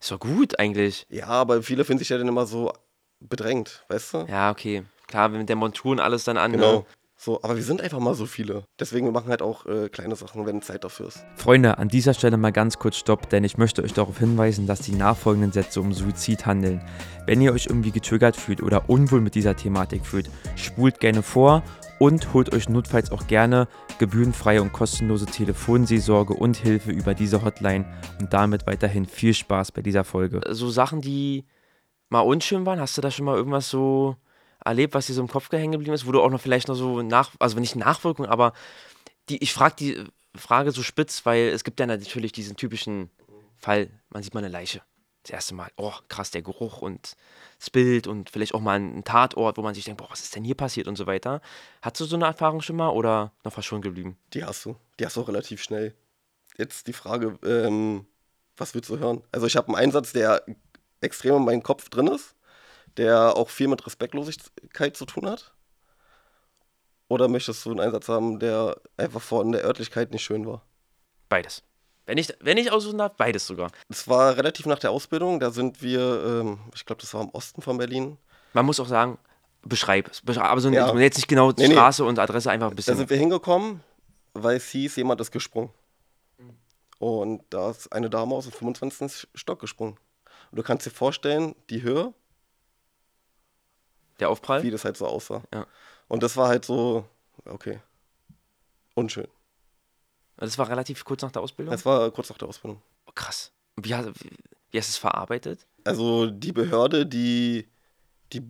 [0.00, 1.06] Ist doch gut eigentlich.
[1.08, 2.72] Ja, aber viele finden sich ja dann immer so
[3.20, 4.26] bedrängt, weißt du?
[4.28, 4.84] Ja, okay.
[5.06, 6.52] Klar, mit der Montur und alles dann an.
[6.52, 6.78] Genau.
[6.78, 6.86] Ne?
[7.24, 8.64] So, aber wir sind einfach mal so viele.
[8.80, 11.24] Deswegen wir machen halt auch äh, kleine Sachen, wenn Zeit dafür ist.
[11.36, 14.80] Freunde, an dieser Stelle mal ganz kurz Stopp, denn ich möchte euch darauf hinweisen, dass
[14.80, 16.84] die nachfolgenden Sätze um Suizid handeln.
[17.24, 21.62] Wenn ihr euch irgendwie getriggert fühlt oder unwohl mit dieser Thematik fühlt, spult gerne vor
[22.00, 23.68] und holt euch notfalls auch gerne
[24.00, 27.84] gebührenfreie und kostenlose Telefonseelsorge und Hilfe über diese Hotline
[28.18, 30.40] und damit weiterhin viel Spaß bei dieser Folge.
[30.50, 31.44] So Sachen, die
[32.08, 34.16] mal unschön waren, hast du da schon mal irgendwas so
[34.64, 36.74] erlebt, was dir so im Kopf hängen geblieben ist, wo du auch noch vielleicht noch
[36.74, 38.52] so nach, also nicht Nachwirkung, aber
[39.28, 40.04] die, ich frage die
[40.34, 43.10] Frage so spitz, weil es gibt ja natürlich diesen typischen
[43.58, 44.82] Fall, man sieht mal eine Leiche.
[45.22, 47.14] Das erste Mal, oh krass, der Geruch und
[47.58, 50.34] das Bild und vielleicht auch mal ein Tatort, wo man sich denkt, boah, was ist
[50.34, 51.40] denn hier passiert und so weiter.
[51.80, 54.18] Hast du so eine Erfahrung schon mal oder noch verschont geblieben?
[54.32, 54.74] Die hast du.
[54.98, 55.94] Die hast du auch relativ schnell.
[56.58, 58.04] Jetzt die Frage, ähm,
[58.56, 59.22] was willst du hören?
[59.30, 60.44] Also ich habe einen Einsatz, der
[61.00, 62.34] extrem in meinem Kopf drin ist,
[62.96, 65.52] der auch viel mit Respektlosigkeit zu tun hat.
[67.08, 70.62] Oder möchtest du einen Einsatz haben, der einfach von der Örtlichkeit nicht schön war?
[71.28, 71.62] Beides.
[72.06, 73.70] Wenn ich, wenn ich aussuchen darf, beides sogar.
[73.88, 77.28] Es war relativ nach der Ausbildung, da sind wir, ähm, ich glaube, das war im
[77.30, 78.18] Osten von Berlin.
[78.54, 79.18] Man muss auch sagen,
[79.62, 80.22] beschreib es.
[80.38, 80.92] Aber so Ja.
[80.98, 81.74] jetzt nicht genau Nee, nee.
[81.74, 82.96] Straße und Adresse, einfach ein Da bisschen.
[82.96, 83.82] sind wir hingekommen,
[84.34, 85.70] weil es hieß, jemand ist gesprungen.
[86.98, 89.28] Und da ist eine Dame aus dem 25.
[89.34, 89.96] Stock gesprungen.
[90.50, 92.12] Und du kannst dir vorstellen, die Höhe,
[94.22, 94.62] der Aufprall?
[94.62, 95.42] wie das halt so aussah.
[95.52, 95.66] Ja.
[96.08, 97.04] Und das war halt so,
[97.44, 97.80] okay,
[98.94, 99.28] unschön.
[100.36, 101.72] Das war relativ kurz nach der Ausbildung?
[101.72, 102.82] Das war kurz nach der Ausbildung.
[103.06, 103.52] Oh, krass.
[103.76, 104.30] Wie, hast- wie,
[104.70, 105.66] wie hast du es verarbeitet?
[105.84, 107.68] Also die Behörde, die,
[108.32, 108.42] die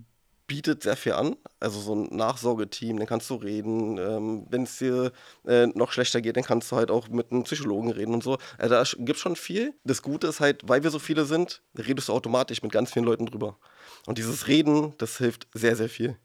[0.53, 1.35] bietet sehr viel an.
[1.61, 3.97] Also so ein Nachsorgeteam, dann kannst du reden.
[3.97, 5.11] Ähm, Wenn es dir
[5.47, 8.37] äh, noch schlechter geht, dann kannst du halt auch mit einem Psychologen reden und so.
[8.59, 9.73] Also da gibt schon viel.
[9.85, 13.07] Das Gute ist halt, weil wir so viele sind, redest du automatisch mit ganz vielen
[13.07, 13.57] Leuten drüber.
[14.05, 16.19] Und dieses Reden, das hilft sehr, sehr viel.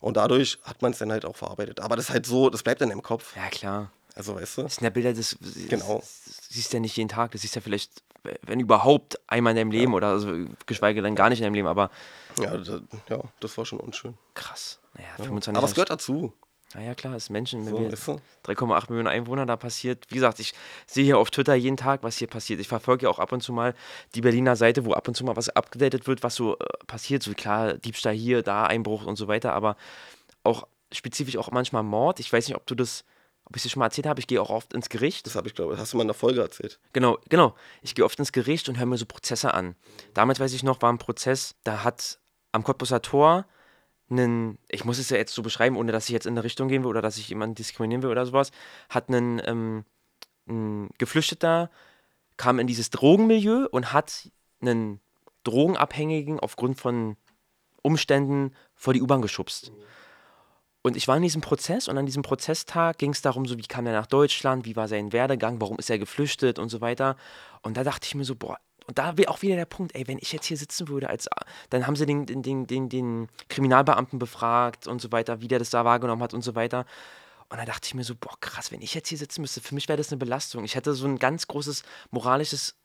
[0.00, 1.78] Und dadurch hat man es dann halt auch verarbeitet.
[1.78, 3.36] Aber das ist halt so, das bleibt dann im Kopf.
[3.36, 3.92] Ja, klar.
[4.16, 4.62] Also weißt du?
[4.62, 5.36] Das sind ja Bilder, das,
[5.68, 5.98] Genau.
[6.00, 7.30] das siehst du ja nicht jeden Tag.
[7.30, 7.92] Das siehst du ja vielleicht,
[8.42, 10.32] wenn überhaupt, einmal in deinem Leben oder also,
[10.66, 11.68] geschweige denn gar nicht in deinem Leben.
[11.68, 11.90] Aber
[12.40, 14.14] Ja, das, ja, das war schon unschön.
[14.34, 14.80] krass.
[14.94, 15.24] Naja, Ja.
[15.24, 16.32] 25 Aber es gehört dazu.
[16.74, 17.64] Naja, klar, es ist Menschen.
[17.64, 18.20] So, weißt du?
[18.44, 20.04] 3,8 Millionen Einwohner da passiert.
[20.08, 20.52] Wie gesagt, ich
[20.86, 22.60] sehe hier auf Twitter jeden Tag, was hier passiert.
[22.60, 23.74] Ich verfolge ja auch ab und zu mal
[24.14, 27.22] die Berliner Seite, wo ab und zu mal was abgedatet wird, was so äh, passiert.
[27.22, 29.52] So klar, Diebstahl hier, da, Einbruch und so weiter.
[29.52, 29.76] Aber
[30.42, 32.20] auch spezifisch auch manchmal Mord.
[32.20, 33.04] Ich weiß nicht, ob du das,
[33.46, 34.20] ob ich es dir schon mal erzählt habe.
[34.20, 35.26] Ich gehe auch oft ins Gericht.
[35.26, 36.78] Das habe ich, glaube ich, hast du mal in der Folge erzählt.
[36.92, 37.54] Genau, genau.
[37.80, 39.76] Ich gehe oft ins Gericht und höre mir so Prozesse an.
[40.14, 42.18] Damals weiß ich noch, war ein Prozess, da hat
[42.52, 43.46] am Cottbusser Tor
[44.10, 46.68] einen, ich muss es ja jetzt so beschreiben, ohne dass ich jetzt in eine Richtung
[46.68, 48.50] gehen will oder dass ich jemanden diskriminieren will oder sowas,
[48.88, 49.84] hat einen ähm,
[50.48, 51.70] ein Geflüchteter,
[52.36, 54.30] kam in dieses Drogenmilieu und hat
[54.60, 55.00] einen
[55.44, 57.16] Drogenabhängigen aufgrund von
[57.82, 59.72] Umständen vor die U-Bahn geschubst.
[60.86, 63.62] Und ich war in diesem Prozess und an diesem Prozesstag ging es darum, so wie
[63.62, 67.16] kam er nach Deutschland, wie war sein Werdegang, warum ist er geflüchtet und so weiter.
[67.62, 70.06] Und da dachte ich mir so, boah, und da wäre auch wieder der Punkt, ey,
[70.06, 71.28] wenn ich jetzt hier sitzen würde, als,
[71.70, 75.70] dann haben sie den, den, den, den, Kriminalbeamten befragt und so weiter, wie der das
[75.70, 76.86] da wahrgenommen hat und so weiter.
[77.48, 79.74] Und da dachte ich mir so, boah, krass, wenn ich jetzt hier sitzen müsste, für
[79.74, 80.62] mich wäre das eine Belastung.
[80.62, 81.82] Ich hätte so ein ganz großes
[82.12, 82.76] moralisches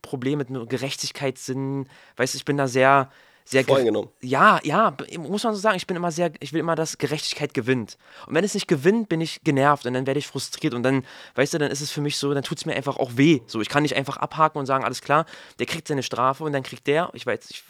[0.00, 1.88] Problem mit Gerechtigkeitssinn.
[2.18, 3.10] Weißt du, ich bin da sehr,
[3.50, 4.10] sehr ge- Voreingenommen.
[4.20, 7.54] ja, ja, muss man so sagen, ich bin immer sehr, ich will immer, dass Gerechtigkeit
[7.54, 7.96] gewinnt.
[8.26, 11.04] Und wenn es nicht gewinnt, bin ich genervt und dann werde ich frustriert und dann,
[11.34, 13.40] weißt du, dann ist es für mich so, dann tut es mir einfach auch weh.
[13.46, 15.24] So, ich kann nicht einfach abhaken und sagen, alles klar,
[15.58, 17.64] der kriegt seine Strafe und dann kriegt der, ich weiß, ich,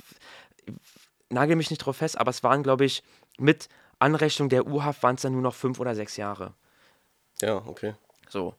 [0.66, 0.74] ich
[1.30, 3.02] nagel mich nicht drauf fest, aber es waren, glaube ich,
[3.38, 3.68] mit
[4.00, 6.54] Anrechnung der U-Haft waren es dann nur noch fünf oder sechs Jahre.
[7.40, 7.94] Ja, okay.
[8.28, 8.54] So.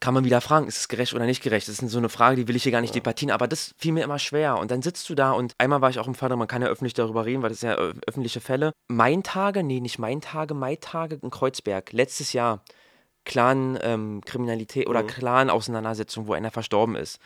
[0.00, 1.68] Kann man wieder fragen, ist es gerecht oder nicht gerecht?
[1.68, 3.92] Das ist so eine Frage, die will ich hier gar nicht debattieren, aber das fiel
[3.92, 4.56] mir immer schwer.
[4.56, 6.68] Und dann sitzt du da und einmal war ich auch im Fall, man kann ja
[6.68, 8.72] öffentlich darüber reden, weil das sind ja ö- öffentliche Fälle.
[8.88, 12.64] Mein-Tage, nee, nicht Mein-Tage, Mai-Tage in Kreuzberg, letztes Jahr.
[13.26, 17.18] Clan-Kriminalität oder Clan-Auseinandersetzung, wo einer verstorben ist.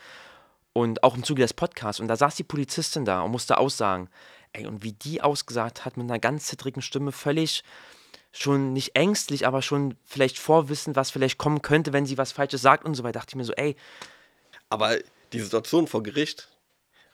[0.73, 2.01] Und auch im Zuge des Podcasts.
[2.01, 4.09] Und da saß die Polizistin da und musste aussagen.
[4.51, 7.63] Ey, und wie die ausgesagt hat, mit einer ganz zittrigen Stimme, völlig
[8.37, 12.61] schon nicht ängstlich, aber schon vielleicht vorwissen, was vielleicht kommen könnte, wenn sie was Falsches
[12.61, 13.75] sagt und so weiter, dachte ich mir so, ey,
[14.69, 14.97] Aber
[15.33, 16.49] die Situation vor Gericht,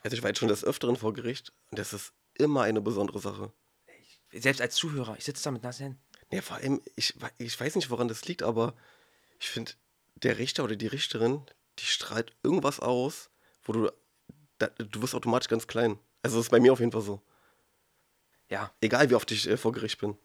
[0.03, 3.19] also ich war jetzt schon des Öfteren vor Gericht und das ist immer eine besondere
[3.19, 3.51] Sache.
[4.33, 6.01] selbst als Zuhörer, ich sitze da mit nassen Händen.
[6.31, 8.73] Ja, vor allem, ich, ich weiß nicht, woran das liegt, aber
[9.39, 9.73] ich finde,
[10.15, 11.41] der Richter oder die Richterin,
[11.79, 13.29] die strahlt irgendwas aus,
[13.63, 13.91] wo du,
[14.57, 15.99] da, du wirst automatisch ganz klein.
[16.23, 17.21] Also das ist bei mir auf jeden Fall so.
[18.49, 20.17] Ja, Egal wie oft ich äh, vor Gericht bin.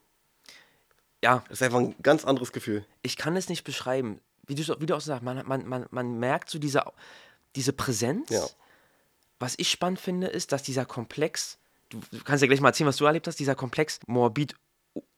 [1.27, 2.87] Ja, Das ist einfach ein ganz anderes Gefühl.
[3.03, 4.21] ich kann es nicht beschreiben.
[4.47, 6.85] Wie du, wie du auch sagst, man, man, man, man merkt so diese,
[7.57, 8.31] diese Präsenz.
[8.31, 8.47] Ja.
[9.41, 11.59] Was ich spannend finde, ist, dass dieser Komplex,
[11.89, 14.55] du, du kannst ja gleich mal erzählen, was du erlebt hast, dieser Komplex Morbid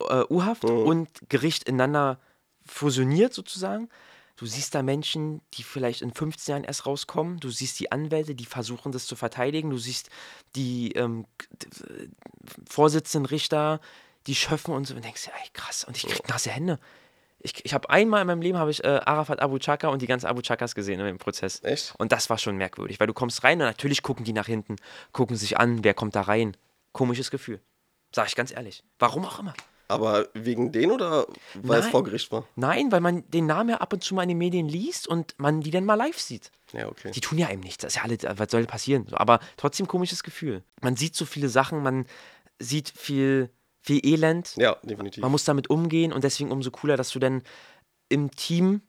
[0.09, 2.18] äh, U-Haft und Gericht ineinander
[2.64, 3.90] fusioniert sozusagen.
[4.36, 7.38] Du siehst da Menschen, die vielleicht in 15 Jahren erst rauskommen.
[7.38, 9.68] Du siehst die Anwälte, die versuchen, das zu verteidigen.
[9.68, 10.09] Du siehst
[10.56, 11.26] die ähm,
[12.66, 13.80] Vorsitzenden Richter,
[14.26, 14.94] die schöpfen und so.
[14.94, 15.84] Und denkst dir, ey, krass.
[15.84, 16.78] Und ich krieg nasse Hände.
[17.40, 20.08] Ich, ich habe einmal in meinem Leben habe ich äh, Arafat Abu Chaka und die
[20.08, 21.62] ganzen Abu Chakas gesehen im Prozess.
[21.62, 21.94] Echt?
[21.98, 24.76] Und das war schon merkwürdig, weil du kommst rein und natürlich gucken die nach hinten,
[25.12, 26.56] gucken sich an, wer kommt da rein.
[26.92, 27.60] Komisches Gefühl.
[28.12, 28.82] Sag ich ganz ehrlich.
[28.98, 29.54] Warum auch immer.
[29.90, 31.92] Aber wegen denen oder weil es Nein.
[31.92, 32.44] vor Gericht war?
[32.56, 35.34] Nein, weil man den Namen ja ab und zu mal in den Medien liest und
[35.38, 36.50] man die dann mal live sieht.
[36.72, 37.10] Ja, okay.
[37.12, 37.82] Die tun ja einem nichts.
[37.82, 39.06] Das ist ja alles, was soll passieren?
[39.12, 40.62] Aber trotzdem komisches Gefühl.
[40.82, 42.04] Man sieht so viele Sachen, man
[42.58, 43.48] sieht viel,
[43.81, 44.55] viel Elend.
[44.57, 45.22] Ja, definitiv.
[45.22, 47.43] Man muss damit umgehen und deswegen umso cooler, dass du dann
[48.09, 48.83] im Team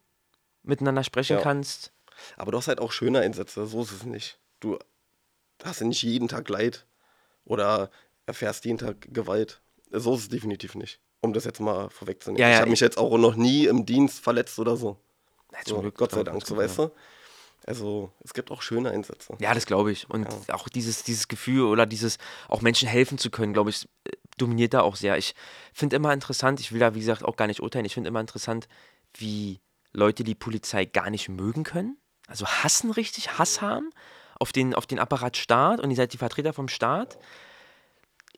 [0.64, 1.42] miteinander sprechen Ja.
[1.42, 1.92] kannst.
[2.38, 4.40] Aber du hast halt auch schöne Einsätze, so ist es nicht.
[4.60, 4.78] Du
[5.64, 6.86] hast ja nicht jeden Tag Leid
[7.46, 7.90] oder
[8.26, 9.62] erfährst jeden Tag Gewalt.
[9.92, 11.00] So ist es definitiv nicht.
[11.22, 12.42] Um das jetzt mal vorwegzunehmen.
[12.42, 14.98] Ja, ja, ich habe ich- mich jetzt auch noch nie im Dienst verletzt oder so.
[15.66, 16.92] So Gott sei Dank, so weißt du.
[17.66, 19.36] Also es gibt auch schöne Einsätze.
[19.40, 20.10] Ja, das glaube ich.
[20.10, 22.18] Und auch dieses, dieses Gefühl oder dieses,
[22.48, 23.88] auch Menschen helfen zu können, glaube ich,
[24.42, 25.18] dominiert da auch sehr.
[25.18, 25.36] Ich
[25.74, 28.22] finde immer interessant, ich will da, wie gesagt, auch gar nicht urteilen, ich finde immer
[28.22, 28.68] interessant,
[29.16, 29.60] wie
[29.92, 31.98] Leute die Polizei gar nicht mögen können.
[32.28, 33.90] Also hassen richtig, Hass haben
[34.40, 37.18] auf den, auf den Apparat Staat und ihr seid die Vertreter vom Staat.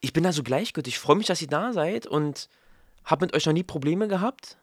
[0.00, 0.94] Ich bin da so gleichgültig.
[0.94, 2.48] Ich freue mich, dass ihr da seid und
[3.04, 4.56] habe mit euch noch nie Probleme gehabt.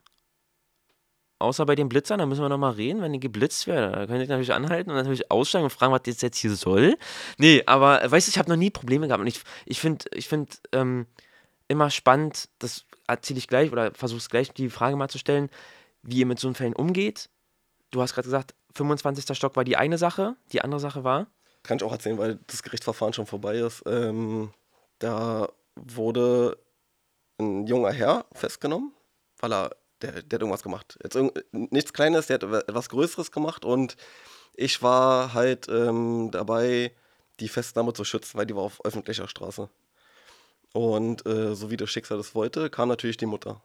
[1.39, 3.93] außer bei den Blitzern, da müssen wir nochmal reden, wenn die geblitzt werden.
[3.93, 6.97] Da könnte ich natürlich anhalten und natürlich aussteigen und fragen, was das jetzt hier soll.
[7.37, 9.21] Nee, aber weißt du, ich habe noch nie Probleme gehabt.
[9.21, 11.07] Und ich, ich finde ich find, ähm,
[11.69, 15.49] immer spannend, das erzähle ich gleich oder versuche es gleich die Frage mal zu stellen,
[16.01, 17.29] wie ihr mit so Fällen umgeht.
[17.91, 19.37] Du hast gerade gesagt, 25.
[19.37, 21.27] Stock war die eine Sache, die andere Sache war?
[21.63, 23.83] Kann ich auch erzählen, weil das Gerichtsverfahren schon vorbei ist.
[23.85, 24.51] Ähm,
[24.99, 26.57] da wurde
[27.39, 28.93] ein junger Herr festgenommen,
[29.39, 30.97] weil er, der, der hat irgendwas gemacht.
[31.03, 31.17] Jetzt
[31.51, 33.95] nichts Kleines, der hat etwas Größeres gemacht und
[34.53, 36.93] ich war halt ähm, dabei,
[37.39, 39.69] die Festnahme zu schützen, weil die war auf öffentlicher Straße.
[40.73, 43.61] Und äh, so wie das Schicksal das wollte, kam natürlich die Mutter.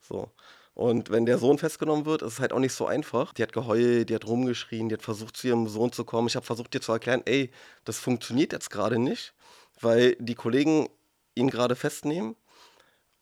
[0.00, 0.30] So.
[0.74, 3.34] Und wenn der Sohn festgenommen wird, ist es halt auch nicht so einfach.
[3.34, 6.28] Die hat geheult, die hat rumgeschrien, die hat versucht, zu ihrem Sohn zu kommen.
[6.28, 7.50] Ich habe versucht, dir zu erklären, ey,
[7.84, 9.34] das funktioniert jetzt gerade nicht,
[9.80, 10.88] weil die Kollegen
[11.34, 12.36] ihn gerade festnehmen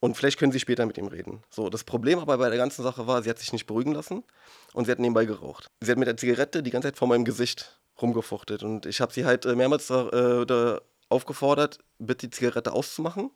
[0.01, 1.43] und vielleicht können sie später mit ihm reden.
[1.51, 4.25] So, das Problem aber bei der ganzen Sache war, sie hat sich nicht beruhigen lassen
[4.73, 5.71] und sie hat nebenbei geraucht.
[5.81, 9.13] Sie hat mit der Zigarette die ganze Zeit vor meinem Gesicht rumgefuchtet und ich habe
[9.13, 10.81] sie halt äh, mehrmals da, äh, da
[11.11, 13.31] aufgefordert, bitte die Zigarette auszumachen,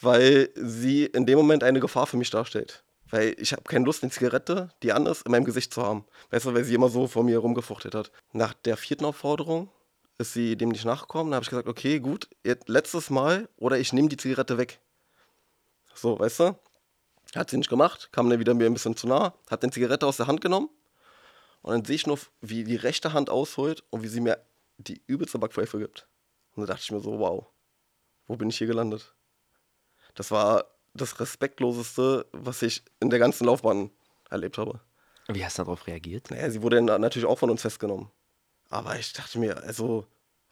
[0.00, 2.84] weil sie in dem Moment eine Gefahr für mich darstellt.
[3.08, 6.04] Weil ich habe keine Lust, eine Zigarette, die an ist, in meinem Gesicht zu haben.
[6.30, 8.10] Weißt du, weil sie immer so vor mir rumgefuchtet hat.
[8.32, 9.70] Nach der vierten Aufforderung
[10.18, 11.30] ist sie dem nicht nachgekommen.
[11.30, 12.28] Da habe ich gesagt, okay, gut,
[12.66, 14.80] letztes Mal oder ich nehme die Zigarette weg.
[15.94, 16.58] So, weißt du?
[17.34, 20.06] Hat sie nicht gemacht, kam dann wieder mir ein bisschen zu nah, hat die Zigarette
[20.06, 20.68] aus der Hand genommen
[21.62, 24.38] und dann sehe ich nur, wie die rechte Hand ausholt und wie sie mir
[24.78, 26.06] die übelste Backpfeife gibt.
[26.56, 27.46] Und da dachte ich mir so, wow,
[28.26, 29.14] wo bin ich hier gelandet?
[30.14, 33.90] Das war das Respektloseste, was ich in der ganzen Laufbahn
[34.30, 34.80] erlebt habe.
[35.28, 36.30] Wie hast du darauf reagiert?
[36.30, 38.10] Naja, sie wurde natürlich auch von uns festgenommen.
[38.70, 40.06] Aber ich dachte mir, also,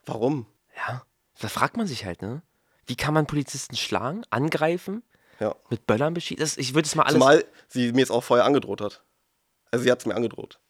[0.05, 0.47] warum?
[0.77, 1.05] Ja,
[1.41, 2.43] da fragt man sich halt, ne?
[2.87, 5.03] Wie kann man Polizisten schlagen, angreifen,
[5.41, 5.55] ja.
[5.71, 6.61] mit Böllern beschießen?
[6.61, 7.15] Ich würde es mal alles.
[7.15, 9.03] Zumal sie mir jetzt auch vorher angedroht hat.
[9.71, 10.61] Also, sie hat es mir angedroht.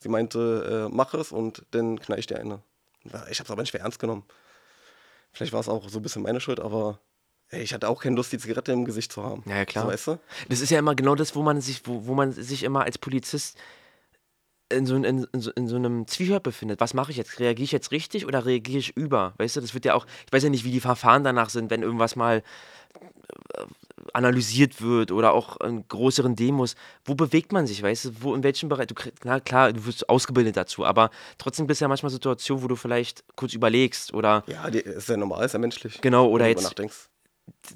[0.00, 2.62] Sie meinte, äh, mach es und dann knall ich dir eine.
[3.04, 4.24] Ich habe es aber nicht mehr ernst genommen.
[5.32, 7.00] Vielleicht war es auch so ein bisschen meine Schuld, aber
[7.48, 9.42] ey, ich hatte auch keine Lust, die Zigarette im Gesicht zu haben.
[9.46, 9.84] Ja, ja klar.
[9.84, 10.18] So, weißt du?
[10.48, 12.98] Das ist ja immer genau das, wo man sich, wo, wo man sich immer als
[12.98, 13.58] Polizist
[14.72, 16.80] in so, in, in, so, in so einem Zwiespalt befindet.
[16.80, 17.40] Was mache ich jetzt?
[17.40, 19.34] Reagiere ich jetzt richtig oder reagiere ich über?
[19.38, 21.70] Weißt du, das wird ja auch, ich weiß ja nicht, wie die Verfahren danach sind,
[21.70, 22.42] wenn irgendwas mal
[24.14, 26.74] analysiert wird oder auch in größeren Demos.
[27.04, 28.10] Wo bewegt man sich, weißt du?
[28.20, 28.88] Wo, in welchem Bereich?
[28.88, 28.94] Du,
[29.24, 32.76] na klar, du wirst ausgebildet dazu, aber trotzdem bist du ja manchmal Situationen, wo du
[32.76, 34.44] vielleicht kurz überlegst oder.
[34.46, 36.00] Ja, die, ist ja normal, ist ja menschlich.
[36.00, 36.62] Genau, oder jetzt.
[36.62, 37.08] Nachdenkst.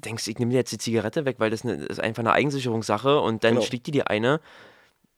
[0.03, 3.19] Denkst, ich nehme dir jetzt die Zigarette weg, weil das, eine, ist einfach eine Eigensicherungssache
[3.19, 3.65] und dann genau.
[3.65, 4.39] schlägt die dir eine.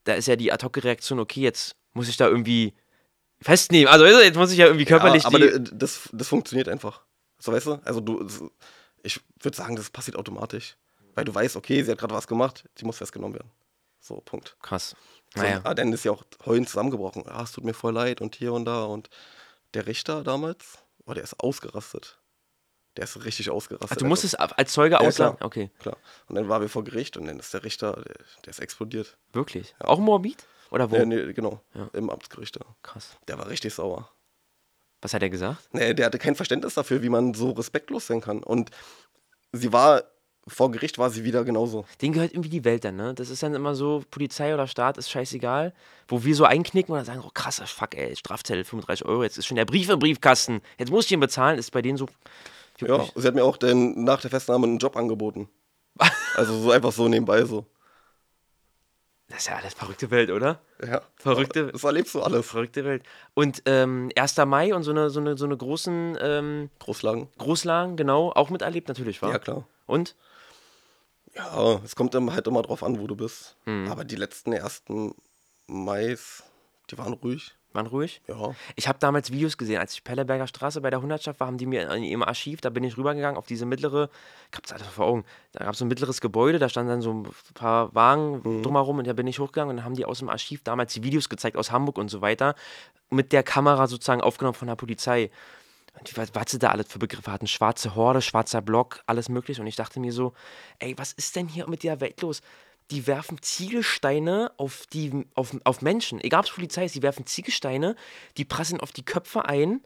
[0.04, 2.74] Da ist ja die Ad-Hoc-Reaktion, okay, jetzt muss ich da irgendwie
[3.42, 3.88] festnehmen.
[3.88, 5.24] Also jetzt muss ich ja irgendwie körperlich.
[5.24, 7.04] Ja, aber das, das funktioniert einfach.
[7.40, 7.74] So weißt du?
[7.84, 8.28] Also du,
[9.04, 10.76] ich würde sagen, das passiert automatisch
[11.18, 13.50] weil du weißt, okay, sie hat gerade was gemacht, sie muss festgenommen werden.
[14.00, 14.56] So, Punkt.
[14.62, 14.96] Krass.
[15.34, 15.58] Naja.
[15.58, 17.24] So, ah, dann ist ja auch heulen zusammengebrochen.
[17.28, 18.84] Ah, es tut mir voll leid und hier und da.
[18.84, 19.10] Und
[19.74, 22.20] der Richter damals, oh, der ist ausgerastet.
[22.98, 23.92] Der ist richtig ausgerastet.
[23.92, 25.38] Ach, du musstest als Zeuge ja, aussagen?
[25.38, 25.72] Klar, okay.
[25.80, 25.98] Klar.
[26.28, 29.18] Und dann waren wir vor Gericht und dann ist der Richter, der, der ist explodiert.
[29.34, 29.76] Wirklich?
[29.80, 29.88] Ja.
[29.88, 30.46] Auch Morbid?
[30.70, 30.98] Oder wo?
[30.98, 31.64] Ja, nee, genau.
[31.74, 31.90] Ja.
[31.94, 32.60] Im Amtsgericht.
[32.84, 33.18] Krass.
[33.28, 34.08] Der war richtig sauer.
[35.02, 35.68] Was hat er gesagt?
[35.72, 38.44] Nee, der hatte kein Verständnis dafür, wie man so respektlos sein kann.
[38.44, 38.70] Und
[39.52, 40.04] sie war
[40.48, 41.86] vor Gericht war sie wieder genauso.
[42.02, 43.14] Denen gehört irgendwie die Welt dann, ne?
[43.14, 45.74] Das ist dann immer so, Polizei oder Staat ist scheißegal.
[46.08, 49.46] Wo wir so einknicken oder sagen, oh krasser Fuck, ey, Strafzettel, 35 Euro, jetzt ist
[49.46, 52.08] schon der Brief im Briefkasten, jetzt muss ich ihn bezahlen, ist bei denen so.
[52.80, 55.50] Ja, sie hat mir auch den, nach der Festnahme einen Job angeboten.
[56.36, 57.66] also so einfach so nebenbei so.
[59.30, 60.62] Das ist ja alles verrückte Welt, oder?
[60.86, 61.02] Ja.
[61.18, 62.48] Verrückte Das erlebst du alles.
[62.48, 63.04] Verrückte Welt.
[63.34, 64.38] Und ähm, 1.
[64.46, 67.28] Mai und so eine, so eine, so eine großen ähm, Großlagen.
[67.38, 69.32] Großlagen, genau, auch miterlebt natürlich, war.
[69.32, 69.68] Ja, klar.
[69.86, 70.16] Und?
[71.38, 73.56] Ja, es kommt halt immer drauf an, wo du bist.
[73.66, 73.90] Mhm.
[73.90, 75.14] Aber die letzten ersten
[75.68, 76.44] Mais,
[76.90, 77.54] die waren ruhig.
[77.74, 78.22] Waren ruhig?
[78.28, 78.56] Ja.
[78.76, 81.66] Ich habe damals Videos gesehen, als ich Pelleberger Straße bei der Hundertschaft war, haben die
[81.66, 84.10] mir in ihrem Archiv, da bin ich rübergegangen auf diese mittlere,
[84.52, 87.02] ich hab's alles vor Augen, da gab es so ein mittleres Gebäude, da standen dann
[87.02, 88.64] so ein paar Wagen mhm.
[88.64, 91.04] drumherum und da bin ich hochgegangen und dann haben die aus dem Archiv damals die
[91.04, 92.56] Videos gezeigt aus Hamburg und so weiter,
[93.10, 95.30] mit der Kamera sozusagen aufgenommen von der Polizei.
[96.00, 97.48] Und was, was sie da alles für Begriffe hatten.
[97.48, 99.62] Schwarze Horde, schwarzer Block, alles mögliche.
[99.62, 100.34] Und ich dachte mir so,
[100.80, 102.42] ey, was ist denn hier mit der Welt los?
[102.92, 106.22] Die werfen Ziegelsteine auf, die, auf, auf Menschen.
[106.22, 107.96] Egal ob es Polizei ist, die werfen Ziegelsteine,
[108.38, 109.82] die prassen auf die Köpfe ein.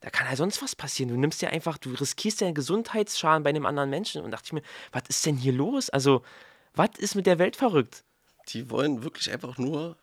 [0.00, 1.10] Da kann ja sonst was passieren.
[1.10, 4.22] Du nimmst ja einfach, du riskierst ja einen Gesundheitsschaden bei einem anderen Menschen.
[4.22, 5.90] Und dachte ich mir, was ist denn hier los?
[5.90, 6.22] Also,
[6.74, 8.02] was ist mit der Welt verrückt?
[8.48, 9.96] Die wollen wirklich einfach nur,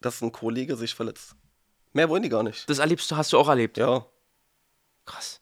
[0.00, 1.36] dass ein Kollege sich verletzt.
[1.94, 2.68] Mehr wollen die gar nicht.
[2.68, 3.78] Das erlebst du, hast du auch erlebt?
[3.78, 4.04] Ja.
[5.06, 5.40] Krass.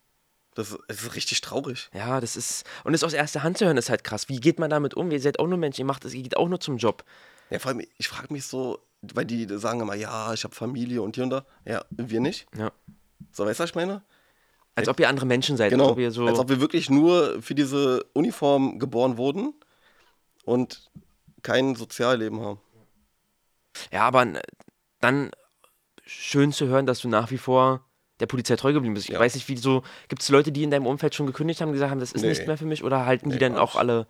[0.54, 1.90] Das, das, ist richtig traurig.
[1.92, 2.64] Ja, das ist.
[2.84, 4.28] Und das aus erster Hand zu hören, ist halt krass.
[4.28, 5.10] Wie geht man damit um?
[5.10, 7.04] Ihr seid auch nur Menschen, ihr macht das, ihr geht auch nur zum Job.
[7.50, 11.02] Ja, vor allem, ich frage mich so, weil die sagen immer, ja, ich habe Familie
[11.02, 11.44] und hier und da.
[11.64, 12.46] Ja, wir nicht.
[12.56, 12.70] Ja.
[13.32, 14.02] So, weißt du, was ich meine?
[14.76, 15.70] Als ob ihr andere Menschen seid.
[15.70, 15.94] Genau.
[15.94, 19.54] Als ob so Als ob wir wirklich nur für diese Uniform geboren wurden
[20.44, 20.90] und
[21.42, 22.60] kein Sozialleben haben.
[23.92, 24.40] Ja, aber
[25.00, 25.30] dann
[26.04, 27.84] schön zu hören, dass du nach wie vor
[28.20, 29.08] der Polizei treu geblieben bist.
[29.08, 29.20] Ich Ja.
[29.20, 29.82] weiß nicht, wie so.
[30.08, 32.22] Gibt es Leute, die in deinem Umfeld schon gekündigt haben, die gesagt haben, das ist
[32.22, 32.28] Nee.
[32.28, 32.84] nicht mehr für mich?
[32.84, 34.06] Oder halten die Nee, dann gar auch alle.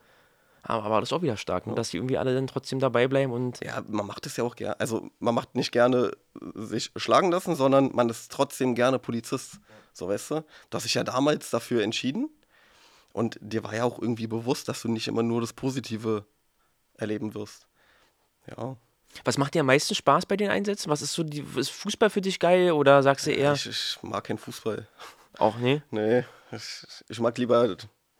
[0.67, 1.75] Aber, aber das ist auch wieder stark, ne?
[1.75, 3.61] dass die irgendwie alle dann trotzdem dabei bleiben und.
[3.63, 4.79] Ja, man macht es ja auch gerne.
[4.81, 9.59] Also, man macht nicht gerne äh, sich schlagen lassen, sondern man ist trotzdem gerne Polizist.
[9.93, 10.35] So, weißt du?
[10.71, 12.31] Du hast dich ja damals dafür entschieden
[13.13, 16.25] und dir war ja auch irgendwie bewusst, dass du nicht immer nur das Positive
[16.97, 17.67] erleben wirst.
[18.49, 18.77] Ja.
[19.25, 20.91] Was macht dir am meisten Spaß bei den Einsätzen?
[20.91, 21.45] Was ist so die.
[21.57, 23.53] Ist Fußball für dich geil oder sagst du eher.
[23.53, 24.87] Ich, ich mag keinen Fußball.
[25.39, 25.83] auch, nee?
[25.91, 27.77] Nee, ich, ich mag lieber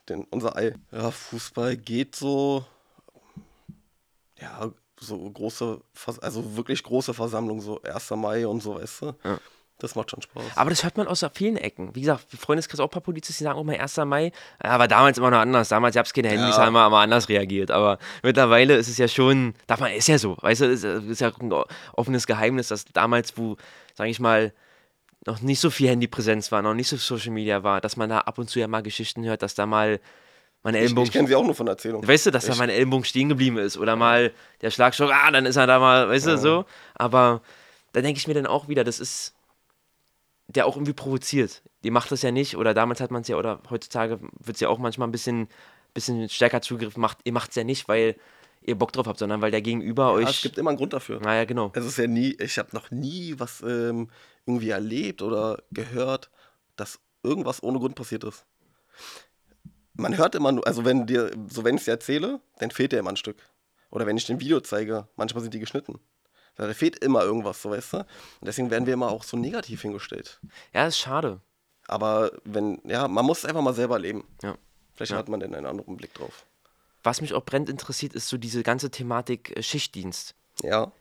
[0.09, 0.75] den, unser Ei.
[0.93, 2.65] Ja, Fußball geht so.
[4.41, 4.71] Ja,
[5.01, 5.81] so große,
[6.21, 8.11] also wirklich große Versammlungen, so 1.
[8.11, 9.15] Mai und so, weißt du?
[9.25, 9.41] Ja.
[9.85, 10.43] Das macht schon Spaß.
[10.57, 11.95] Aber das hört man aus vielen Ecken.
[11.95, 13.97] Wie gesagt, Freundeskreis auch ein paar Polizisten, die sagen auch mal 1.
[14.05, 14.33] Mai.
[14.63, 15.69] Ja, war damals immer noch anders.
[15.69, 16.65] Damals gab es keine Handys, Ja.
[16.67, 17.71] haben wir immer anders reagiert.
[17.71, 20.37] Aber mittlerweile ist es ja schon, darf man, ist ja so.
[20.41, 21.53] Weißt du, ist, ist ja ein
[21.95, 23.57] offenes Geheimnis, dass damals, wo,
[23.95, 24.53] sage ich mal,
[25.27, 28.19] noch nicht so viel Handypräsenz war, noch nicht so Social Media war, dass man da
[28.21, 30.01] ab und zu ja mal Geschichten hört, dass da mal
[30.63, 32.09] mein ich Ellenbogen ich kenne sie auch nur von Erzählungen.
[32.09, 34.33] Weißt du, dass da Ich- mein Ellenbogen stehen geblieben ist oder mal
[34.63, 36.65] der Schlagstock, ah, dann ist er da mal, weißt du, so.
[36.95, 37.43] Aber
[37.93, 39.34] da denke ich mir dann auch wieder, das ist
[40.49, 41.63] der auch irgendwie provoziert.
[41.85, 44.61] Die macht das ja nicht oder damals hat man es ja oder heutzutage wird es
[44.61, 45.49] ja auch manchmal ein bisschen,
[45.95, 48.17] bisschen stärker zugegriffen, macht, ihr macht es ja nicht, weil
[48.63, 50.37] ihr Bock drauf habt, sondern weil der Gegenüber Ja, euch.
[50.37, 51.21] es gibt immer einen Grund dafür.
[51.21, 51.71] naja, genau.
[51.75, 54.11] Es ist ja nie, ich habe noch nie was ähm,
[54.47, 56.31] irgendwie erlebt oder gehört,
[56.77, 58.45] dass irgendwas ohne Grund passiert ist.
[59.95, 62.93] Man hört immer nur, also wenn dir, so wenn ich es dir erzähle, dann fehlt
[62.93, 63.37] dir immer ein Stück.
[63.91, 66.01] Oder wenn ich den Video zeige, manchmal sind die geschnitten.
[66.57, 67.97] Da fehlt immer irgendwas, so weißt du.
[67.99, 68.07] Und
[68.43, 70.41] deswegen werden wir immer auch so negativ hingestellt.
[70.73, 71.41] Ja, ist schade.
[71.87, 74.25] Aber wenn, ja, man muss es einfach mal selber leben.
[74.43, 74.57] Ja.
[74.95, 75.19] Vielleicht Ja.
[75.19, 76.47] hat man dann einen anderen Blick drauf.
[77.03, 80.35] Was mich auch brennend interessiert, ist so diese ganze Thematik äh, Schichtdienst.
[80.63, 80.93] Ja.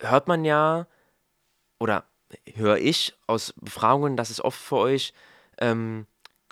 [0.00, 0.86] hört man ja,
[1.78, 2.04] oder
[2.54, 5.12] höre ich aus Befragungen, dass es oft für euch
[5.58, 6.06] ähm,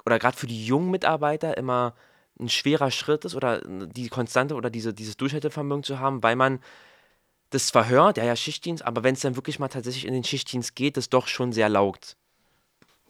[0.06, 1.94] oder gerade für die jungen Mitarbeiter immer
[2.40, 6.60] ein schwerer Schritt ist oder die Konstante oder diese, dieses Durchhaltevermögen zu haben, weil man
[7.50, 10.24] das zwar hört, ja, ja, Schichtdienst, aber wenn es dann wirklich mal tatsächlich in den
[10.24, 12.16] Schichtdienst geht, das doch schon sehr laugt.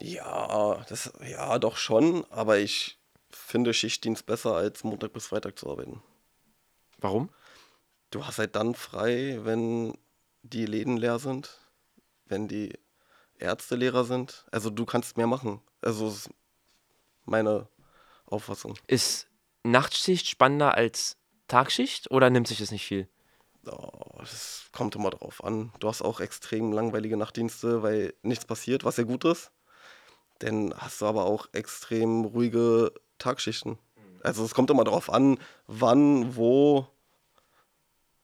[0.01, 2.99] Ja, das, ja, doch schon, aber ich
[3.31, 6.03] finde Schichtdienst besser als Montag bis Freitag zu arbeiten.
[6.99, 7.31] Warum?
[8.11, 9.97] Du hast halt dann frei, wenn
[10.43, 11.59] die Läden leer sind,
[12.27, 12.79] wenn die
[13.39, 14.45] Ärzte leerer sind.
[14.51, 15.61] Also du kannst mehr machen.
[15.83, 16.31] Also ist
[17.25, 17.69] meine
[18.27, 18.75] Auffassung.
[18.87, 19.29] Ist
[19.63, 21.17] Nachtschicht spannender als
[21.49, 23.09] Tagschicht oder nimmt sich das nicht viel?
[23.71, 25.73] Oh, das kommt immer drauf an.
[25.81, 29.51] Du hast auch extrem langweilige Nachtdienste, weil nichts passiert, was ja gut ist.
[30.41, 33.79] Dann hast du aber auch extrem ruhige Tagschichten.
[34.23, 36.87] Also es kommt immer drauf an, wann, wo.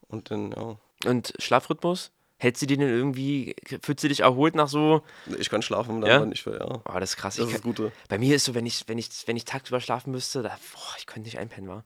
[0.08, 0.76] Und dann, ja.
[1.08, 2.10] Und Schlafrhythmus?
[2.36, 5.02] Hältst du den denn irgendwie, fühlst du dich erholt nach so,
[5.38, 6.16] Ich kann schlafen, dann Ja?
[6.16, 6.66] aber nicht will, ja.
[6.84, 7.36] oh, das ist krass.
[7.36, 7.92] Das ich ist das kann, Gute.
[8.08, 10.94] Bei mir ist so, wenn ich, wenn ich, wenn ich tagsüber schlafen müsste, da, boah,
[10.98, 11.84] ich könnte nicht einpennen, wa?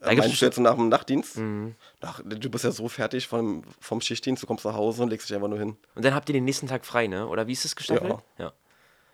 [0.00, 1.38] Da Äh, Meinst du jetzt nach dem Nachtdienst?
[1.38, 1.74] Mhm.
[2.00, 5.28] Ach, du bist ja so fertig vom, vom Schichtdienst, du kommst nach Hause und legst
[5.28, 5.76] dich einfach nur hin.
[5.94, 7.26] Und dann habt ihr den nächsten Tag frei, ne?
[7.26, 8.14] Oder wie ist das gestaffelt?
[8.38, 8.44] Ja.
[8.44, 8.52] Ja.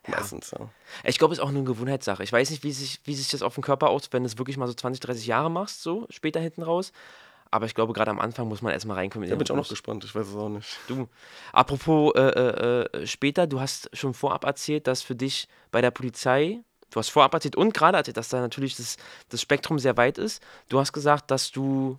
[0.07, 0.69] Meistens, ja.
[1.05, 2.23] Ich glaube, es ist auch eine Gewohnheitssache.
[2.23, 4.37] Ich weiß nicht, wie sich, wie sich das auf den Körper aus, wenn du es
[4.37, 6.93] wirklich mal so 20, 30 Jahre machst, so später hinten raus.
[7.51, 9.25] Aber ich glaube, gerade am Anfang muss man erstmal reinkommen.
[9.25, 10.77] in Da bin ich auch noch gespannt, ich weiß es auch nicht.
[10.89, 11.09] Du,
[11.53, 15.91] apropos äh, äh, äh, später, du hast schon vorab erzählt, dass für dich bei der
[15.93, 16.61] Polizei,
[16.91, 18.97] du hast vorab erzählt und gerade erzählt, dass da natürlich das,
[19.29, 20.43] das Spektrum sehr weit ist.
[20.69, 21.99] Du hast gesagt, dass du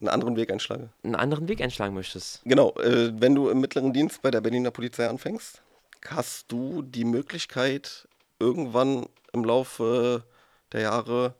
[0.00, 0.90] Einen anderen Weg einschlage.
[1.02, 2.40] einen anderen Weg einschlagen möchtest.
[2.44, 5.62] Genau, äh, wenn du im mittleren Dienst bei der Berliner Polizei anfängst,
[6.06, 8.06] hast du die Möglichkeit,
[8.38, 10.24] irgendwann im Laufe
[10.72, 11.34] der Jahre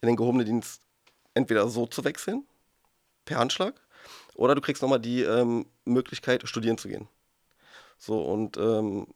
[0.00, 0.82] in den gehobenen Dienst
[1.34, 2.44] entweder so zu wechseln,
[3.24, 3.74] per Handschlag,
[4.34, 7.08] oder du kriegst nochmal die ähm, Möglichkeit, studieren zu gehen.
[7.98, 9.06] So, und ähm,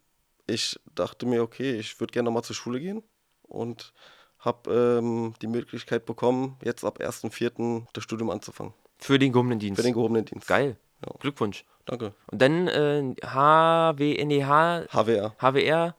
[0.48, 3.02] ich dachte mir, okay, ich würde gerne nochmal zur Schule gehen
[3.42, 3.92] und
[4.40, 7.84] habe ähm, die Möglichkeit bekommen, jetzt ab 1.4.
[7.92, 8.72] das Studium anzufangen.
[8.98, 9.78] Für den gehobenen Dienst.
[9.80, 10.46] Für den gehobenen Dienst.
[10.48, 10.76] Geil.
[11.06, 11.12] Ja.
[11.20, 11.64] Glückwunsch.
[11.86, 12.12] Danke.
[12.30, 15.94] Und dann äh, HWNEH, HWR HWR,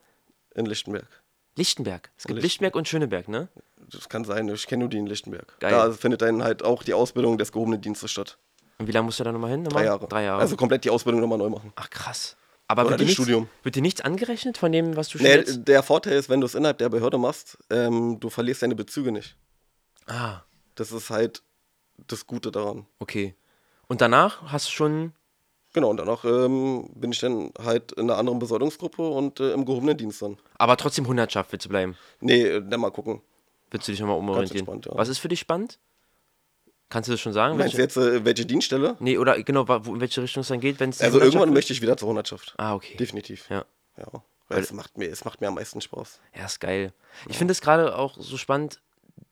[0.54, 1.08] in Lichtenberg.
[1.56, 2.10] Lichtenberg.
[2.16, 3.48] Es gibt Licht- Lichtenberg und Schöneberg, ne?
[3.92, 5.58] Das kann sein, ich kenne nur die in Lichtenberg.
[5.58, 5.70] Geil.
[5.72, 8.38] Da findet dann halt auch die Ausbildung des gehobenen Dienstes statt.
[8.78, 9.62] Und wie lange musst du da nochmal hin?
[9.62, 9.82] Nochmal?
[9.82, 10.06] Drei Jahre.
[10.08, 10.40] Drei Jahre.
[10.40, 11.72] Also komplett die Ausbildung nochmal neu machen.
[11.76, 12.36] Ach krass.
[12.70, 13.48] Aber Oder wird dir, das nichts, Studium.
[13.64, 16.46] wird dir nichts angerechnet von dem, was du schon Nee, der Vorteil ist, wenn du
[16.46, 19.36] es innerhalb der Behörde machst, ähm, du verlierst deine Bezüge nicht.
[20.06, 20.42] Ah,
[20.76, 21.42] Das ist halt
[22.06, 22.86] das Gute daran.
[23.00, 23.34] okay.
[23.88, 25.12] Und danach hast du schon.
[25.72, 29.64] Genau, und danach ähm, bin ich dann halt in einer anderen Besoldungsgruppe und äh, im
[29.64, 30.36] gehobenen Dienst dann.
[30.58, 31.96] Aber trotzdem Hundertschaft willst du bleiben.
[32.20, 33.20] Nee, äh, dann mal gucken.
[33.72, 34.80] Willst du dich nochmal umorientieren?
[34.84, 34.92] ja.
[34.94, 35.80] Was ist für dich spannend?
[36.90, 37.56] Kannst du das schon sagen?
[37.56, 38.96] Meinst du jetzt, äh, welche Dienststelle?
[38.98, 41.00] Nee, oder genau, wo, in welche Richtung es dann geht, wenn es.
[41.00, 42.54] Also irgendwann möchte ich wieder zur Hundertschaft.
[42.58, 42.96] Ah, okay.
[42.96, 43.48] Definitiv.
[43.48, 43.64] Ja.
[43.96, 44.22] Ja.
[44.48, 46.18] Weil es macht, mir, es macht mir am meisten Spaß.
[46.36, 46.92] Ja, ist geil.
[47.28, 48.80] Ich finde es gerade auch so spannend.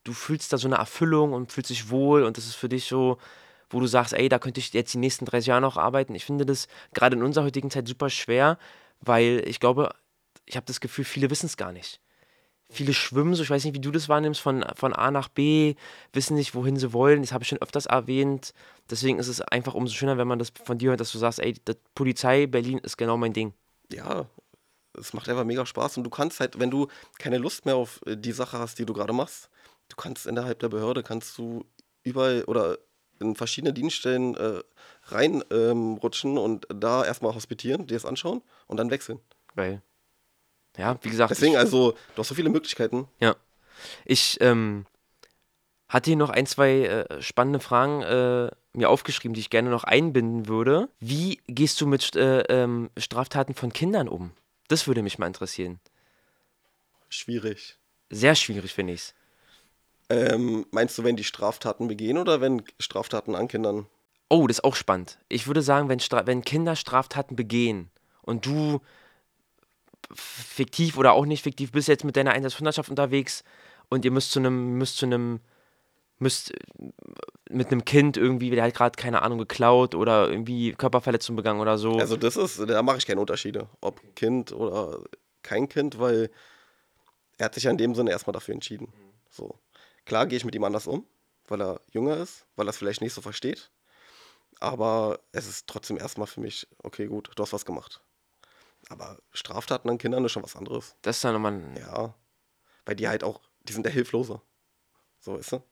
[0.04, 2.84] Du fühlst da so eine Erfüllung und fühlst dich wohl und das ist für dich
[2.84, 3.18] so,
[3.68, 6.14] wo du sagst, ey, da könnte ich jetzt die nächsten 30 Jahre noch arbeiten.
[6.14, 8.58] Ich finde das gerade in unserer heutigen Zeit super schwer,
[9.00, 9.92] weil ich glaube,
[10.46, 12.00] ich habe das Gefühl, viele wissen es gar nicht.
[12.70, 15.74] Viele schwimmen so, ich weiß nicht, wie du das wahrnimmst, von, von A nach B,
[16.12, 17.22] wissen nicht, wohin sie wollen.
[17.22, 18.52] Das habe ich schon öfters erwähnt.
[18.90, 21.40] Deswegen ist es einfach umso schöner, wenn man das von dir hört, dass du sagst,
[21.40, 23.54] ey, das Polizei Berlin ist genau mein Ding.
[23.90, 24.26] Ja,
[24.98, 26.88] es macht einfach mega Spaß und du kannst halt, wenn du
[27.18, 29.48] keine Lust mehr auf äh, die Sache hast, die du gerade machst,
[29.88, 31.64] du kannst innerhalb der Behörde, kannst du
[32.02, 32.78] überall oder
[33.20, 34.60] in verschiedene Dienststellen äh,
[35.04, 39.20] reinrutschen ähm, rutschen und da erstmal hospitieren, dir das anschauen und dann wechseln.
[39.56, 39.82] Geil.
[40.78, 41.30] Ja, wie gesagt.
[41.30, 43.08] Deswegen, ich, also, du hast so viele Möglichkeiten.
[43.20, 43.36] Ja.
[44.04, 44.86] Ich ähm,
[45.88, 49.84] hatte hier noch ein, zwei äh, spannende Fragen äh, mir aufgeschrieben, die ich gerne noch
[49.84, 50.88] einbinden würde.
[51.00, 54.32] Wie gehst du mit äh, ähm, Straftaten von Kindern um?
[54.68, 55.80] Das würde mich mal interessieren.
[57.08, 57.78] Schwierig.
[58.10, 59.14] Sehr schwierig, finde ich's.
[60.10, 63.86] Ähm, meinst du, wenn die Straftaten begehen oder wenn Straftaten an Kindern?
[64.30, 65.18] Oh, das ist auch spannend.
[65.28, 67.90] Ich würde sagen, wenn, Stra wenn Kinder Straftaten begehen
[68.22, 68.80] und du
[70.14, 73.44] fiktiv oder auch nicht fiktiv bist jetzt mit deiner Einsatzhundertschaft unterwegs
[73.88, 75.40] und ihr müsst zu einem, müsst zu einem,
[76.18, 76.58] müsst äh,
[77.50, 81.78] mit einem Kind irgendwie, der hat gerade keine Ahnung geklaut oder irgendwie Körperverletzung begangen oder
[81.78, 81.92] so.
[81.92, 85.02] Also das ist, da mache ich keine Unterschiede, ob Kind oder
[85.42, 86.30] kein Kind, weil
[87.38, 88.92] er hat sich ja in dem Sinne erstmal dafür entschieden.
[89.30, 89.58] So.
[90.04, 91.06] Klar gehe ich mit ihm anders um,
[91.46, 93.70] weil er jünger ist, weil er es vielleicht nicht so versteht.
[94.60, 98.02] Aber es ist trotzdem erstmal für mich, okay, gut, du hast was gemacht.
[98.88, 100.96] Aber Straftaten an Kindern ist schon was anderes.
[101.02, 101.60] das ist dann nochmal.
[101.78, 102.14] Ja.
[102.86, 104.40] Weil die halt auch, die sind der Hilfloser.
[105.20, 105.62] So, weißt du?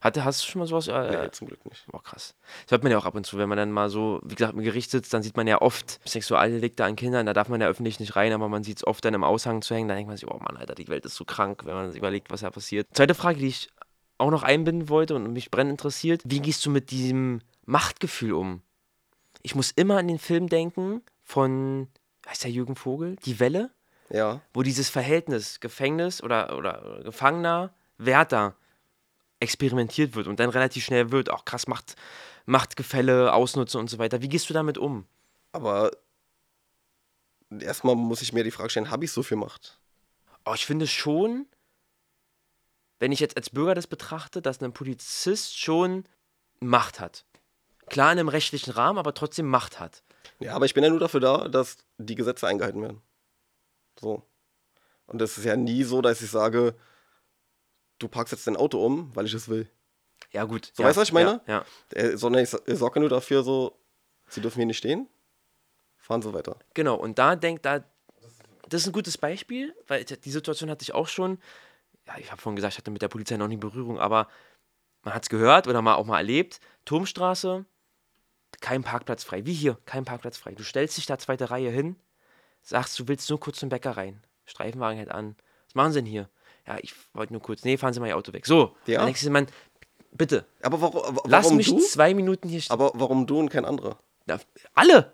[0.00, 0.88] Hatte, hast du schon mal sowas?
[0.88, 1.86] Äh, Nee, zum Glück nicht.
[1.86, 2.34] Boah, krass.
[2.64, 4.52] Das hört man ja auch ab und zu, wenn man dann mal so, wie gesagt,
[4.54, 7.68] im Gericht sitzt, dann sieht man ja oft Sexualdelikte an Kindern, da darf man ja
[7.68, 10.08] öffentlich nicht rein, aber man sieht es oft dann im Aushang zu hängen, da denkt
[10.08, 12.40] man sich, oh Mann, Alter, die Welt ist so krank, wenn man sich überlegt, was
[12.40, 12.88] da passiert.
[12.92, 13.70] Zweite Frage, die ich
[14.18, 18.62] auch noch einbinden wollte und mich brennend interessiert, wie gehst du mit diesem Machtgefühl um?
[19.42, 21.86] Ich muss immer an den Film denken von,
[22.26, 23.70] heißt der Jürgen Vogel, Die Welle,
[24.10, 24.40] Ja.
[24.54, 28.56] wo dieses Verhältnis Gefängnis oder, oder Gefangener, Wärter
[29.40, 31.96] experimentiert wird und dann relativ schnell wird, auch krass Macht,
[32.46, 34.22] Machtgefälle, Ausnutzen und so weiter.
[34.22, 35.06] Wie gehst du damit um?
[35.52, 35.90] Aber
[37.60, 39.78] erstmal muss ich mir die Frage stellen, habe ich so viel Macht?
[40.44, 41.46] Oh, ich finde schon,
[42.98, 46.04] wenn ich jetzt als Bürger das betrachte, dass ein Polizist schon
[46.60, 47.24] Macht hat.
[47.86, 50.02] Klar in einem rechtlichen Rahmen, aber trotzdem Macht hat.
[50.42, 53.02] Ja, aber ich bin ja nur dafür da, dass die Gesetze eingehalten werden.
[54.00, 54.22] So.
[55.06, 56.74] Und das ist ja nie so, dass ich sage,
[57.98, 59.68] du parkst jetzt dein Auto um, weil ich es will.
[60.30, 60.72] Ja, gut.
[60.74, 61.40] So, ja, weißt du, was ich meine?
[61.46, 61.64] Ja,
[61.94, 62.00] ja.
[62.00, 63.78] Äh, sondern ich sorge nur dafür, so,
[64.28, 65.08] sie dürfen hier nicht stehen,
[65.96, 66.58] fahren so weiter.
[66.74, 67.84] Genau, und da denkt da,
[68.68, 71.38] das ist ein gutes Beispiel, weil die Situation hatte ich auch schon.
[72.06, 74.28] Ja, ich habe vorhin gesagt, ich hatte mit der Polizei noch nie Berührung, aber
[75.02, 76.60] man hat es gehört oder mal auch mal erlebt.
[76.84, 77.66] Turmstraße,
[78.60, 79.46] kein Parkplatz frei.
[79.46, 80.52] Wie hier, kein Parkplatz frei.
[80.54, 81.96] Du stellst dich da zweite Reihe hin,
[82.62, 84.22] sagst, du willst nur kurz zum Bäcker rein.
[84.46, 85.36] Streifenwagen hält an.
[85.66, 86.28] Was machen sie denn hier?
[86.66, 87.64] Ja, ich wollte nur kurz.
[87.64, 88.46] Nee, fahren Sie mal Ihr Auto weg.
[88.46, 89.04] So, Ja.
[89.04, 89.46] du dir, Mann,
[90.12, 91.78] bitte, Aber warum, warum lass mich du?
[91.78, 92.72] zwei Minuten hier stehen.
[92.74, 93.98] Aber warum du und kein anderer?
[94.74, 95.12] Alle!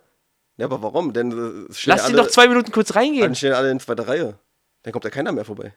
[0.57, 1.13] Ja, aber warum?
[1.13, 3.23] Denn äh, Lass sie doch zwei Minuten kurz reingehen.
[3.23, 4.39] Dann stehen alle in zweiter Reihe.
[4.83, 5.73] Dann kommt ja keiner mehr vorbei.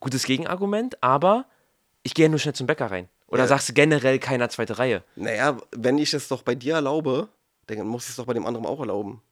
[0.00, 1.46] gutes Gegenargument, aber
[2.02, 3.08] ich gehe ja nur schnell zum Bäcker rein.
[3.34, 3.48] Oder Ja.
[3.48, 5.02] sagst du generell keiner zweite Reihe?
[5.16, 7.28] Naja, wenn ich es doch bei dir erlaube,
[7.66, 9.22] dann muss ich es doch bei dem anderen auch erlauben.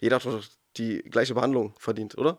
[0.00, 0.42] Jeder hat doch
[0.78, 2.38] die gleiche Behandlung verdient, oder?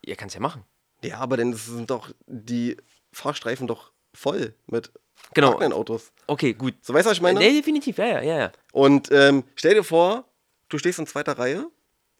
[0.00, 0.62] Ihr kannst ja machen.
[1.02, 2.76] Ja, aber dann sind doch die
[3.12, 4.92] Fahrstreifen doch voll mit
[5.34, 5.58] Genau.
[5.60, 6.12] Autos.
[6.28, 6.74] Okay, gut.
[6.80, 7.40] So, weißt du, was ich meine?
[7.40, 8.52] Nee, definitiv, ja, ja, ja, ja.
[8.72, 10.24] Und ähm, stell dir vor,
[10.68, 11.68] du stehst in zweiter Reihe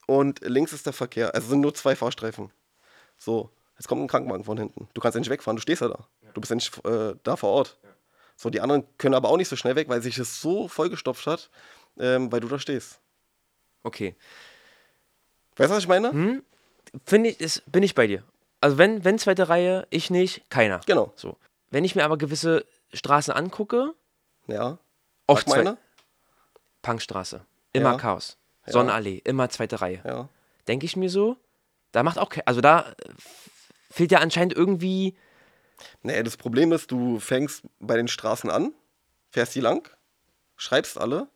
[0.08, 1.32] und links ist der Verkehr.
[1.36, 2.50] Also sind nur zwei Fahrstreifen.
[3.16, 4.88] So, jetzt kommt ein Krankenwagen von hinten.
[4.94, 6.08] Du kannst ja nicht wegfahren, du stehst ja da.
[6.38, 7.78] Du bist ja nicht äh, da vor Ort.
[8.36, 11.26] So, die anderen können aber auch nicht so schnell weg, weil sich es so vollgestopft
[11.26, 11.50] hat,
[11.98, 13.00] ähm, weil du da stehst.
[13.82, 14.14] Okay.
[15.56, 16.12] Weißt du, was ich meine?
[16.12, 16.44] Hm?
[17.04, 18.22] Finde ich, ist, bin ich bei dir.
[18.60, 20.80] Also wenn, wenn zweite Reihe, ich nicht, keiner.
[20.86, 21.12] Genau.
[21.16, 21.36] So.
[21.70, 23.94] Wenn ich mir aber gewisse Straßen angucke,
[24.46, 24.78] Ja.
[25.26, 25.76] oft meine?
[26.82, 27.96] Punkstraße, immer Ja.
[27.96, 28.36] Chaos.
[28.66, 28.74] Ja.
[28.74, 30.00] Sonnenallee, immer zweite Reihe.
[30.04, 30.28] Ja.
[30.68, 31.36] Denke ich mir so,
[31.90, 32.94] da macht auch also da
[33.90, 35.16] fehlt ja anscheinend irgendwie,
[36.02, 38.72] Nee, das Problem ist, du fängst bei den Straßen an,
[39.30, 39.88] fährst die lang
[40.56, 41.28] schreibst alle,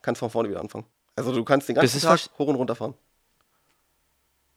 [0.00, 0.86] kannst von vorne wieder anfangen.
[1.16, 2.94] Also du kannst den ganzen Tag hoch und runter fahren.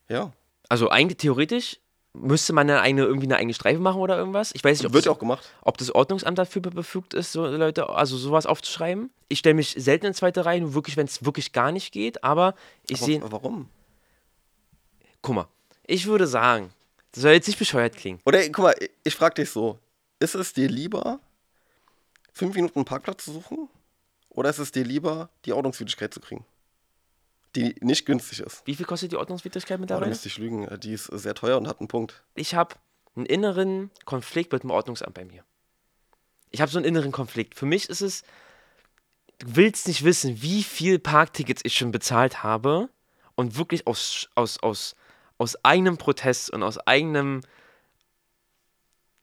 [0.08, 0.32] Ja,
[0.70, 1.80] Also eigentlich theoretisch
[2.14, 4.52] müsste man dann eine, irgendwie eine eigene Streife machen oder irgendwas.
[4.54, 5.50] Ich weiß nicht, ob wird das, auch gemacht.
[5.62, 9.10] ob das Ordnungsamt dafür be- befugt ist, so Leute, also sowas aufzuschreiben.
[9.30, 12.24] Ich stelle mich selten in zweite Reihe, nur wirklich, wenn es wirklich gar nicht geht.
[12.24, 12.54] Aber
[12.88, 13.68] ich sehe, warum?
[15.22, 15.48] guck mal,
[15.88, 16.72] ich würde sagen,
[17.14, 18.20] das soll jetzt nicht bescheuert klingen.
[18.26, 19.80] Oder guck mal, ich frage dich so:
[20.20, 21.20] Ist es dir lieber,
[22.34, 23.70] fünf Minuten einen Parkplatz zu suchen?
[24.30, 26.45] Oder ist es dir lieber, die Ordnungswidrigkeit zu kriegen?
[27.55, 28.64] Die nicht günstig ist.
[28.66, 30.09] Wie viel kostet die Ordnungswidrigkeit Aber da mittlerweile?
[30.09, 30.68] müsste ich lügen.
[30.68, 32.24] äh, Die ist sehr teuer und hat einen Punkt.
[32.34, 32.76] ich habe
[33.16, 35.43] einen inneren Konflikt mit dem Ordnungsamt bei mir.
[36.49, 37.53] Ich habe so einen inneren Konflikt.
[37.53, 38.24] Für mich ist es,
[39.38, 42.89] du willst nicht wissen, wie viel Parktickets ich schon bezahlt habe
[43.36, 44.95] und wirklich aus, aus, aus,
[45.44, 47.41] aus eigenem Protest und aus eigenem,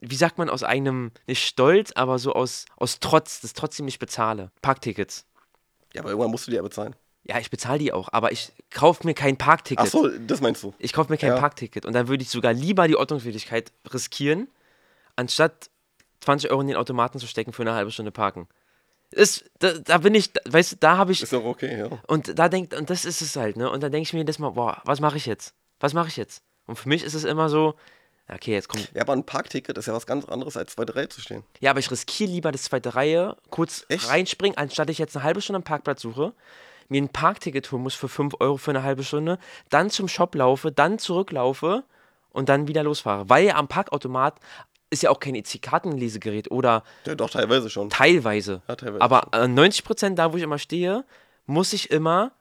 [0.00, 3.98] wie sagt man, aus eigenem, nicht Stolz, aber so aus, aus Trotz, das trotzdem nicht
[3.98, 4.50] bezahle.
[4.62, 5.26] Parktickets.
[5.92, 6.94] Ja, aber irgendwann musst du die ja bezahlen.
[7.24, 9.86] Ja, ich bezahle die auch, aber ich kaufe mir kein Parkticket.
[9.86, 10.72] Ach so, das meinst du.
[10.78, 11.38] Ich kaufe mir kein Ja.
[11.38, 14.48] Parkticket und dann würde ich sogar lieber die Ordnungswidrigkeit riskieren,
[15.16, 15.68] anstatt
[16.20, 18.48] 20 Euro in den Automaten zu stecken für eine halbe Stunde parken.
[19.10, 21.98] Ist, da, da bin ich, weißt du, da habe ich, Ist doch okay, ja.
[22.06, 23.68] und da denkt, und das ist es halt, ne?
[23.68, 25.52] Und da denke ich mir jedes Mal, boah, was mache ich jetzt?
[25.80, 26.42] Was mache ich jetzt?
[26.66, 27.74] Und für mich ist es immer so,
[28.32, 31.08] okay, jetzt kommt, Ja, aber ein Parkticket ist ja was ganz anderes, als zweite Reihe
[31.08, 31.42] zu stehen.
[31.58, 34.08] ja, aber ich riskiere lieber das zweite Reihe, kurz Echt?
[34.08, 36.32] reinspringen, anstatt ich jetzt eine halbe Stunde am Parkplatz suche,
[36.88, 40.34] mir ein Parkticket holen muss für 5 Euro für eine halbe Stunde, dann zum Shop
[40.34, 41.84] laufe, dann zurücklaufe
[42.30, 43.28] und dann wieder losfahre.
[43.28, 44.38] Weil am Parkautomat
[44.90, 47.90] ist ja auch kein EC-Kartenlesegerät oder Ja, doch, teilweise schon.
[47.90, 48.62] teilweise.
[48.68, 51.04] Ja, teilweise aber äh, 90% da, wo ich immer stehe,
[51.46, 52.32] muss ich immer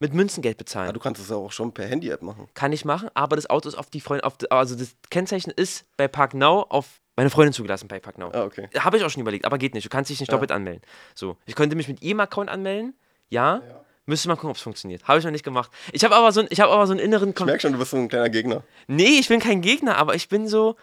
[0.00, 0.86] mit Münzengeld bezahlen.
[0.88, 2.48] Ja, du kannst es ja auch schon per Handy-App machen.
[2.54, 5.50] Kann ich machen, aber das Auto ist auf die Freundin, auf die, also das Kennzeichen
[5.50, 8.30] ist bei Park Now auf meine Freundin zugelassen bei Park Now.
[8.32, 8.68] Ah, okay.
[8.78, 9.84] Habe ich auch schon überlegt, aber geht nicht.
[9.84, 10.34] Du kannst dich nicht Ja.
[10.34, 10.82] doppelt anmelden.
[11.14, 12.94] So, ich könnte mich mit ihrem Account anmelden,
[13.28, 13.60] ja.
[14.06, 15.06] Müsste mal gucken, ob es funktioniert.
[15.06, 15.70] Habe ich noch nicht gemacht.
[15.92, 17.72] Ich habe aber so, ein- ich habe aber so einen inneren Ich Kon merke schon,
[17.72, 18.64] du bist so ein kleiner Gegner.
[18.88, 20.76] Nee, ich bin kein Gegner, aber ich bin so.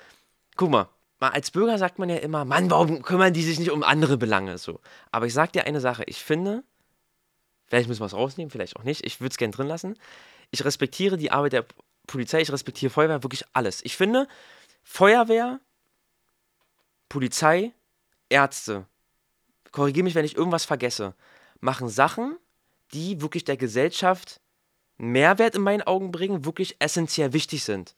[0.55, 0.87] Guck mal,
[1.19, 4.17] mal als Bürger sagt man ja immer, Mann, warum kümmern die sich nicht um andere
[4.17, 4.79] Belange so?
[5.11, 6.63] Aber ich sag dir eine Sache, ich finde,
[7.67, 9.05] vielleicht müssen wir es rausnehmen, vielleicht auch nicht.
[9.05, 9.97] Ich würde es gerne drin lassen.
[10.51, 11.65] Ich respektiere die Arbeit der
[12.07, 13.83] Polizei, ich respektiere Feuerwehr, wirklich alles.
[13.83, 14.27] Ich finde,
[14.83, 15.59] Feuerwehr,
[17.09, 17.71] Polizei,
[18.29, 18.85] Ärzte,
[19.71, 21.13] korrigiere mich, wenn ich irgendwas vergesse,
[21.59, 22.37] machen Sachen,
[22.93, 24.39] die wirklich der Gesellschaft
[24.97, 27.95] Mehrwert in meinen Augen bringen, wirklich essentiell wichtig sind.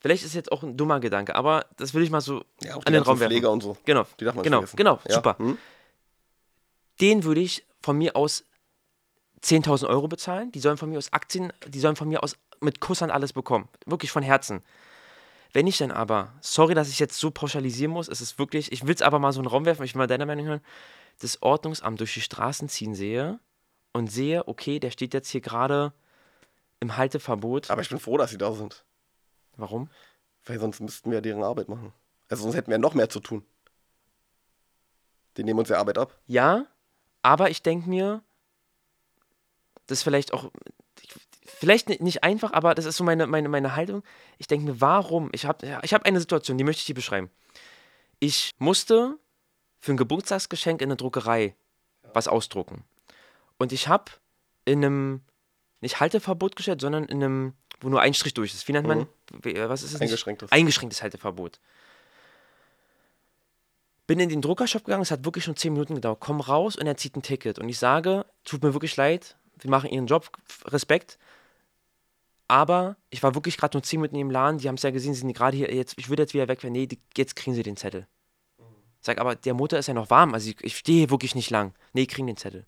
[0.00, 2.86] Vielleicht ist jetzt auch ein dummer Gedanke, aber das will ich mal so Ja, auch
[2.86, 3.32] an den Raum werfen.
[3.32, 3.76] Pfleger und so.
[3.84, 5.14] Genau, Die darf man genau, genau, Ja.
[5.16, 5.36] super.
[5.38, 5.58] Hm?
[7.02, 8.44] Den würde ich von mir aus
[9.42, 10.52] 10.000 Euro bezahlen.
[10.52, 13.68] Die sollen von mir aus Aktien, die sollen von mir aus mit Kusshand alles bekommen.
[13.86, 14.62] Wirklich von Herzen.
[15.52, 18.86] Wenn ich dann aber, sorry, dass ich jetzt so pauschalisieren muss, es ist wirklich, ich
[18.86, 20.60] will es aber mal so in den Raum werfen, ich will mal deine Meinung hören,
[21.20, 23.40] das Ordnungsamt durch die Straßen ziehen sehe
[23.92, 25.92] und sehe, okay, der steht jetzt hier gerade
[26.78, 27.70] im Halteverbot.
[27.70, 28.84] Aber ich bin froh, dass sie da sind.
[29.56, 29.90] Warum?
[30.44, 31.92] Weil sonst müssten wir deren Arbeit machen.
[32.28, 33.44] Also sonst hätten wir noch mehr zu tun.
[35.36, 36.16] Die nehmen uns ja Arbeit ab.
[36.26, 36.66] Ja,
[37.22, 38.22] aber ich denke mir,
[39.90, 40.50] das ist vielleicht auch,
[41.44, 44.02] vielleicht ni- nicht einfach, aber das ist so meine, meine, meine Haltung.
[44.38, 45.28] Ich denke mir, warum?
[45.32, 47.30] Ich habe ich hab eine Situation, die möchte ich dir beschreiben.
[48.20, 49.16] Ich musste
[49.80, 51.54] für ein Geburtstagsgeschenk in der Druckerei
[52.14, 52.84] was ausdrucken.
[53.58, 54.10] Und ich habe
[54.64, 55.20] in einem,
[55.80, 58.68] nicht Halteverbot gestellt, sondern in einem, wo nur ein Strich durch ist.
[58.68, 59.06] Wie nennt man,
[59.42, 60.00] wie- was ist es?
[60.00, 60.52] Eingeschränktes.
[60.52, 61.58] Eingeschränktes Halteverbot.
[64.06, 66.18] Bin in den Druckershop gegangen, es hat wirklich schon 10 Minuten gedauert.
[66.20, 67.58] Komm raus und er zieht ein Ticket.
[67.58, 70.30] Und ich sage, tut mir wirklich leid, wir machen ihren Job,
[70.66, 71.18] Respekt.
[72.48, 75.14] Aber ich war wirklich gerade nur 10 Minuten im Laden, die haben es ja gesehen,
[75.14, 77.62] sie sind gerade hier, jetzt, ich würde jetzt wieder weg, nee, die, jetzt kriegen sie
[77.62, 78.08] den Zettel.
[79.00, 81.50] Sag, aber der Motor ist ja noch warm, also ich, ich stehe hier wirklich nicht
[81.50, 81.74] lang.
[81.92, 82.66] Nee, kriegen den Zettel.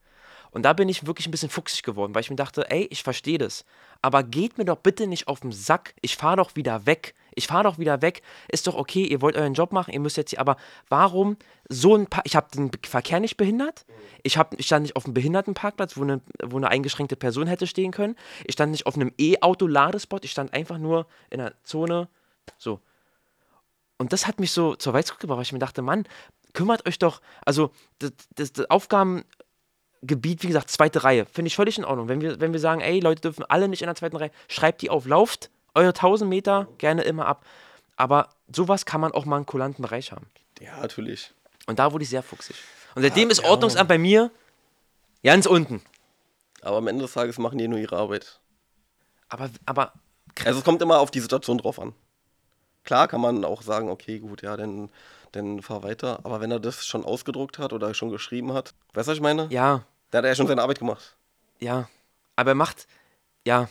[0.53, 3.03] Und da bin ich wirklich ein bisschen fuchsig geworden, weil ich mir dachte, ey, ich
[3.03, 3.65] verstehe das.
[4.03, 5.95] Aber geht mir doch bitte nicht auf den Sack.
[6.01, 7.15] Ich fahre doch wieder weg.
[7.35, 8.23] Ich fahre doch wieder weg.
[8.49, 10.41] Ist doch okay, ihr wollt euren Job machen, ihr müsst jetzt hier.
[10.41, 10.57] Aber
[10.89, 11.37] warum
[11.69, 12.23] so ein paar.
[12.27, 13.87] Ich habe den Verkehr nicht behindert.
[14.23, 17.67] Ich, hab, ich stand nicht auf einem Behindertenparkplatz, wo eine, wo eine eingeschränkte Person hätte
[17.67, 18.17] stehen können.
[18.45, 20.25] Ich stand nicht auf einem E-Auto-Ladespot.
[20.25, 22.09] Ich stand einfach nur in einer Zone.
[22.59, 22.81] So.
[23.99, 26.07] Und das hat mich so zur Weißgruppe gebracht, weil ich mir dachte, Mann,
[26.53, 27.21] kümmert euch doch.
[27.45, 29.25] Also, das, das, das Aufgaben.
[30.05, 31.27] Gebiet, wie gesagt, zweite Reihe.
[31.27, 32.09] Finde ich völlig in Ordnung.
[32.09, 34.83] Wenn wir, wenn wir sagen, ey, Leute dürfen alle nicht in der zweiten Reihe, schreibt
[34.83, 37.45] die auf, lauft eure 1000 Meter gerne immer ab.
[37.97, 40.27] Aber sowas kann man auch mal einen kulanten Bereich haben.
[40.61, 41.33] Ja, natürlich.
[41.67, 42.57] Und da wurde ich sehr fuchsig.
[42.95, 43.49] Und seitdem Ah, ist ja.
[43.49, 44.31] Ordnungsamt bei mir
[45.23, 45.83] ganz unten.
[46.63, 48.41] Aber am Ende des Tages machen die nur ihre Arbeit.
[49.29, 49.93] Aber, aber
[50.45, 51.95] Also es kommt immer auf die Situation drauf an.
[52.85, 54.91] Klar kann man auch sagen, okay, gut, ja, dann
[55.31, 56.21] dann fahr weiter.
[56.25, 59.23] Aber wenn er das schon ausgedruckt hat oder schon geschrieben hat, weißt du, was ich
[59.23, 59.47] meine?
[59.51, 61.17] Ja, Da hat er ja schon seine Arbeit gemacht.
[61.61, 61.89] ja.
[62.37, 62.87] Aber er macht,
[63.47, 63.69] ja.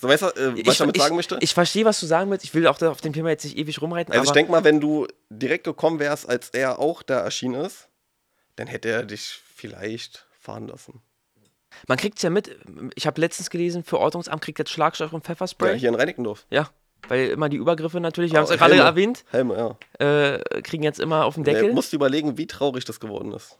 [0.00, 1.38] So, weißt du, äh, was ich damit sagen möchte?
[1.40, 2.44] Ich verstehe, was du sagen willst.
[2.44, 4.12] Ich will auch da auf dem Thema jetzt nicht ewig rumreiten.
[4.12, 7.88] also ich denke mal, wenn du direkt gekommen wärst, als er auch da erschienen ist,
[8.56, 11.00] dann hätte er dich vielleicht fahren lassen.
[11.88, 12.56] man kriegt es ja mit.
[12.94, 15.78] Ich habe letztens gelesen, für Ordnungsamt kriegt jetzt Schlagstoff und Ja, Pfefferspray.
[15.78, 16.46] hier in Reinickendorf.
[16.50, 16.70] Ja,
[17.08, 20.04] weil immer die Übergriffe natürlich, wir haben es ja gerade erwähnt, Helme, ja.
[20.34, 21.72] äh, kriegen jetzt immer auf den Du Deckel.
[21.72, 23.58] musst überlegen, wie traurig das geworden ist.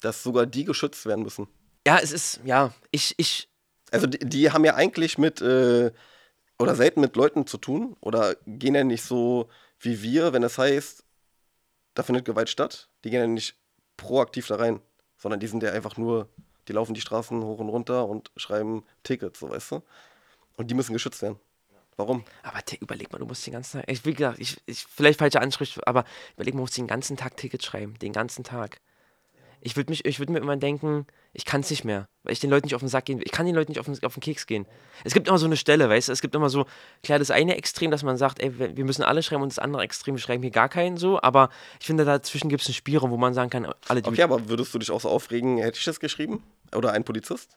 [0.00, 1.48] Dass sogar die geschützt werden müssen.
[1.86, 3.48] Ja, es ist, ja, ich, ich,
[3.90, 5.90] Also die, die haben ja eigentlich mit, äh,
[6.58, 9.48] oder selten mit Leuten zu tun oder gehen ja nicht so
[9.80, 11.04] wie wir, wenn es heißt,
[11.94, 12.88] da findet Gewalt statt.
[13.04, 13.56] Die gehen ja nicht
[13.96, 14.80] proaktiv da rein,
[15.16, 16.28] sondern die sind ja einfach nur,
[16.66, 19.82] die laufen die Straßen hoch und runter und schreiben Tickets, so weißt du.
[20.56, 21.38] Und die müssen geschützt werden.
[21.96, 22.24] Warum?
[22.44, 25.40] aber überleg mal, du musst den ganzen Tag, ich, wie gesagt, ich, ich, vielleicht falsche
[25.40, 26.04] Ansprich, aber
[26.36, 28.80] überleg mal, du musst den ganzen Tag Tickets schreiben, den ganzen Tag.
[29.60, 32.66] Ich würde würde mir immer denken, ich kann es nicht mehr, weil ich den Leuten
[32.66, 33.24] nicht auf den Sack gehen will.
[33.26, 34.66] Ich kann den Leuten nicht auf den, auf den Keks gehen.
[35.04, 36.66] Es gibt immer so eine Stelle, weißt du, es gibt immer so,
[37.02, 39.58] klar, das eine Extrem, dass man sagt, ey, wir wir müssen alle schreiben und das
[39.58, 41.50] andere Extrem, wir schreiben hier gar keinen so, aber
[41.80, 44.48] ich finde, dazwischen gibt es einen Spielraum, wo man sagen kann, alle, die Okay, aber
[44.48, 46.42] würdest du dich auch so aufregen, hätte ich das geschrieben?
[46.74, 47.56] Oder ein Polizist?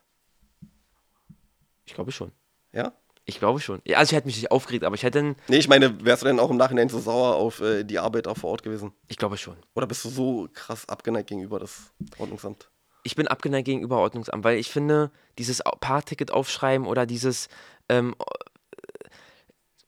[1.84, 2.32] Ich glaube schon.
[2.72, 2.92] Ja?
[3.24, 3.80] Ich glaube schon.
[3.84, 6.26] Ja, also ich hätte mich nicht aufgeregt, aber ich hätte, Nee, ich meine, wärst du
[6.26, 8.92] denn auch im Nachhinein so sauer auf äh, die Arbeiter vor Ort gewesen?
[9.08, 9.56] ich glaube schon.
[9.74, 12.68] Oder bist du so krass abgeneigt gegenüber das Ordnungsamt?
[13.04, 17.48] ich bin abgeneigt gegenüber Ordnungsamt, weil ich finde, dieses Parkticket aufschreiben oder dieses
[17.88, 19.08] ähm, äh,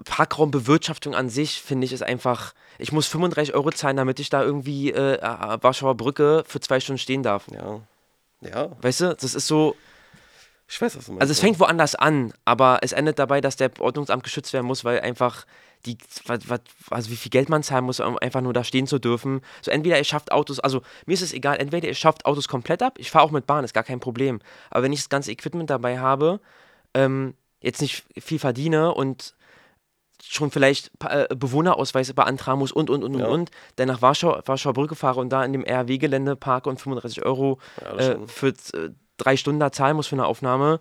[0.04, 4.42] Parkraumbewirtschaftung an sich, finde ich, ist einfach, ich muss 35 Euro zahlen, damit ich da
[4.42, 7.46] irgendwie äh, Warschauer Brücke für zwei Stunden stehen darf.
[7.52, 7.80] Ja.
[8.40, 9.74] Ja, Weißt du, das ist so,
[10.66, 11.22] ich weiß, was du meinst.
[11.22, 14.84] also es fängt woanders an, aber es endet dabei, dass der Ordnungsamt geschützt werden muss,
[14.84, 15.46] weil einfach
[15.86, 15.98] die,
[16.90, 19.42] also wie viel Geld man zahlen muss, um einfach nur da stehen zu dürfen.
[19.60, 22.82] So entweder ihr schafft Autos, also mir ist es egal, entweder ihr schafft Autos komplett
[22.82, 24.40] ab, ich fahre auch mit Bahn, ist gar kein Problem.
[24.70, 26.40] Aber wenn ich das ganze Equipment dabei habe,
[26.94, 29.34] ähm, jetzt nicht viel verdiene und
[30.22, 33.26] schon vielleicht äh, Bewohnerausweise beantragen muss und, und, und, Ja.
[33.26, 36.80] und, und, dann nach Warschau, Warschauer Brücke fahre und da in dem RW-Gelände parke und
[36.80, 40.80] 35 Euro Ja, äh, für äh, drei Stunden da zahlen muss für eine Aufnahme,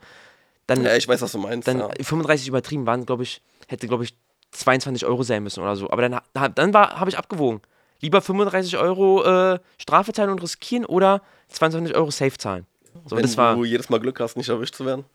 [0.68, 1.68] dann, ja, ich weiß, was du meinst.
[1.68, 1.90] dann ja.
[2.02, 4.16] 35 übertrieben waren, glaube ich, hätte, glaube ich,
[4.52, 5.90] 22 Euro sein müssen oder so.
[5.90, 6.20] Aber dann,
[6.56, 7.62] dann war, habe ich abgewogen.
[8.02, 12.66] Lieber 35 Euro äh, Strafe zahlen und riskieren oder 22 Euro safe zahlen.
[13.06, 15.06] So, Wenn das war, du jedes Mal Glück hast, nicht erwischt zu werden.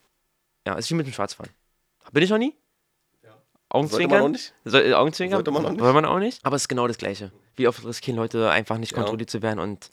[0.67, 1.53] ja, ist wie mit dem Schwarzfahren.
[2.13, 2.55] Bin ich noch nie?
[3.71, 4.11] Sollte Augenzwinkern?
[4.11, 4.55] man noch nicht.
[4.65, 5.37] So, äh, Augenzwinkern?
[5.39, 5.81] Sollte man noch nicht.
[5.81, 6.45] Soll man auch nicht?
[6.45, 7.31] Aber es ist genau das Gleiche.
[7.57, 8.99] Wie oft riskieren Leute einfach nicht Ja.
[8.99, 9.91] kontrolliert zu werden und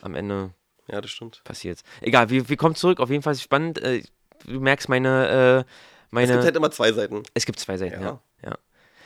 [0.00, 0.50] am Ende
[0.88, 1.42] Ja, das stimmt.
[1.44, 3.00] passiert Egal, wir, wir kommen zurück.
[3.00, 3.78] Auf jeden Fall ist es spannend.
[3.78, 4.02] Äh,
[4.44, 5.72] du merkst meine, äh,
[6.10, 6.26] meine.
[6.26, 7.22] Es gibt halt immer zwei Seiten.
[7.34, 8.20] Es gibt zwei Seiten, ja.
[8.42, 8.50] Ja.
[8.50, 8.58] ja.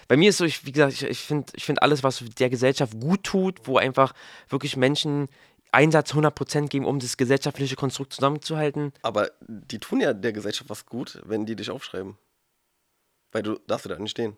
[0.09, 2.51] Bei mir ist so, ich, wie gesagt, ich, ich finde ich find alles, was der
[2.51, 4.15] Gesellschaft gut tut, wo einfach
[4.49, 5.29] wirklich Menschen
[5.73, 8.93] Einsatz 100% geben, um das gesellschaftliche Konstrukt zusammenzuhalten.
[9.03, 12.17] Aber die tun ja der Gesellschaft was gut, wenn die dich aufschreiben.
[13.33, 14.37] Weil du darfst du da nicht stehen.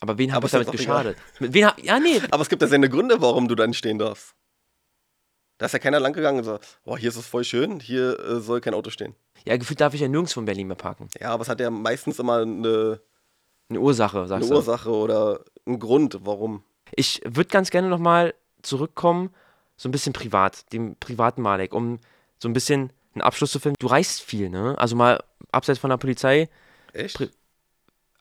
[0.00, 1.16] Aber wen habe ich damit geschadet?
[1.40, 2.20] Mit wen hab, ja, nee.
[2.30, 4.34] Aber es gibt ja seine Gründe, warum du da nicht stehen darfst.
[5.58, 8.40] Da ist ja keiner langgegangen und sagt, boah, hier ist es voll schön, hier äh,
[8.40, 9.14] soll kein Auto stehen.
[9.44, 11.08] Ja, gefühlt darf ich ja nirgendwo in Berlin mehr parken.
[11.20, 13.00] Ja, aber es hat ja meistens immer eine,
[13.68, 14.54] Eine Ursache, eine sagst du.
[14.54, 16.64] Ursache oder einen Grund, warum.
[16.96, 19.30] Ich würde ganz gerne nochmal zurückkommen,
[19.76, 21.98] so ein bisschen privat, dem privaten Malek, um
[22.38, 23.76] so ein bisschen einen Abschluss zu finden.
[23.78, 24.74] Du reist viel, ne?
[24.78, 26.48] Also mal abseits von der Polizei.
[26.92, 27.30] Echt?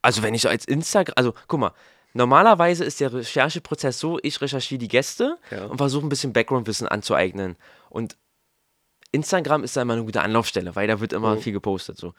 [0.02, 1.72] Also wenn ich so als Instagram, also guck mal,
[2.14, 5.66] normalerweise ist der Rechercheprozess so, ich recherchiere die Gäste Ja.
[5.66, 7.56] und versuche ein bisschen Background-Wissen anzueignen.
[7.90, 8.18] Und
[9.12, 11.42] Instagram ist da immer eine gute Anlaufstelle, weil da wird immer Mhm.
[11.42, 11.98] viel gepostet.
[11.98, 12.14] So.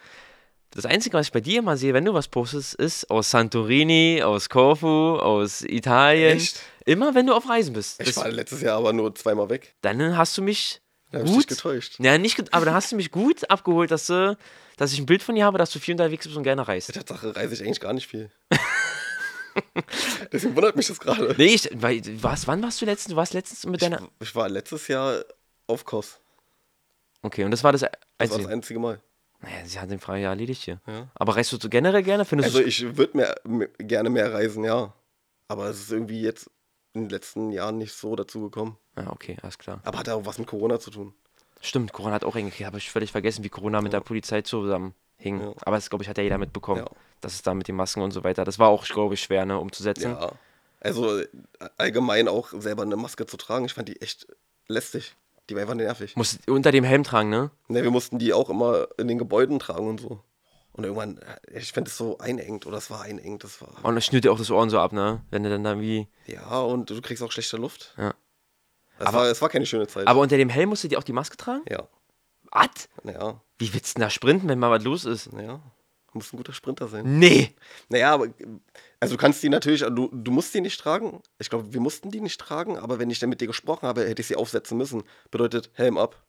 [0.70, 4.22] Das Einzige, was ich bei dir immer sehe, wenn du was postest, ist aus Santorini,
[4.24, 6.36] aus Korfu, aus Italien.
[6.38, 6.60] Echt?
[6.84, 8.00] Immer wenn du auf Reisen bist.
[8.00, 9.74] Ich Das, war letztes Jahr aber nur zweimal weg.
[9.82, 11.46] dann hast du mich Da hab ich gut.
[11.46, 11.96] getäuscht.
[12.00, 14.36] Ja, nicht, aber dann hast du mich gut abgeholt, dass, du,
[14.76, 16.92] dass ich ein Bild von dir habe, dass du viel unterwegs bist und gerne reist.
[16.92, 18.30] Tatsache reise ich eigentlich gar nicht viel.
[20.32, 21.34] Deswegen wundert mich das gerade.
[21.38, 23.10] Nee, ich, weil, was, wann warst du letztens?
[23.12, 24.00] Du warst letztens mit deiner.
[24.20, 25.24] Ich, ich war letztes Jahr
[25.66, 26.20] auf Kos.
[27.22, 28.42] Okay, und das war das Das war Einzige.
[28.42, 29.00] das einzige Mal.
[29.40, 30.80] naja, sie hat den Frage ja erledigt hier.
[30.86, 31.08] Ja.
[31.14, 32.24] Aber reist du so generell gerne?
[32.24, 34.92] Findest Also ich würde mehr, m- gerne mehr reisen, ja.
[35.48, 36.50] Aber es ist irgendwie jetzt
[36.92, 38.78] in den letzten Jahren nicht so dazu gekommen.
[38.96, 39.80] Ja, okay, alles klar.
[39.84, 41.14] Aber hat auch was mit Corona zu tun.
[41.64, 44.94] Stimmt, Corona hat auch eigentlich, habe ich völlig vergessen, wie Corona mit der Polizei zusammenhing.
[45.40, 45.54] Ja.
[45.62, 46.80] Aber das, glaube ich, hat ja jeder mitbekommen.
[46.86, 46.90] Ja.
[47.20, 49.46] dass es da mit den Masken und so weiter, das war auch, glaube ich, schwer,
[49.46, 50.10] ne, umzusetzen.
[50.12, 50.32] Ja.
[50.80, 51.22] Also
[51.78, 54.26] allgemein auch selber eine Maske zu tragen, ich fand die echt
[54.68, 55.14] lästig.
[55.48, 56.16] Die war einfach nervig.
[56.16, 57.50] Musst unter dem Helm tragen, ne?
[57.68, 60.20] Ne, wir mussten die auch immer in den Gebäuden tragen und so.
[60.72, 63.44] Und irgendwann, äh, ich fände es so einengt oder es war einengt.
[63.44, 65.22] Das war, Und das schnürt dir auch das Ohren so ab, ne?
[65.30, 66.08] Wenn du dann da wie.
[66.26, 67.94] ja, und du kriegst auch schlechte Luft.
[67.96, 68.14] Ja.
[68.98, 70.06] Es, Aber- war, es war keine schöne Zeit.
[70.06, 71.62] Aber unter dem Helm musst du dir auch die Maske tragen?
[71.68, 71.86] ja,
[72.52, 72.88] Was?
[73.02, 75.32] naja, Wie willst du denn da sprinten, wenn mal was los ist?
[75.32, 75.60] naja.
[76.12, 77.18] Du musst ein guter Sprinter sein.
[77.18, 77.56] Nee.
[77.88, 78.28] Naja, aber
[79.00, 81.20] also du kannst die natürlich, du, du musst die nicht tragen.
[81.40, 84.06] Ich glaube, wir mussten die nicht tragen, aber wenn ich dann mit dir gesprochen habe,
[84.06, 85.02] hätte ich sie aufsetzen müssen.
[85.32, 86.22] Bedeutet Helm ab,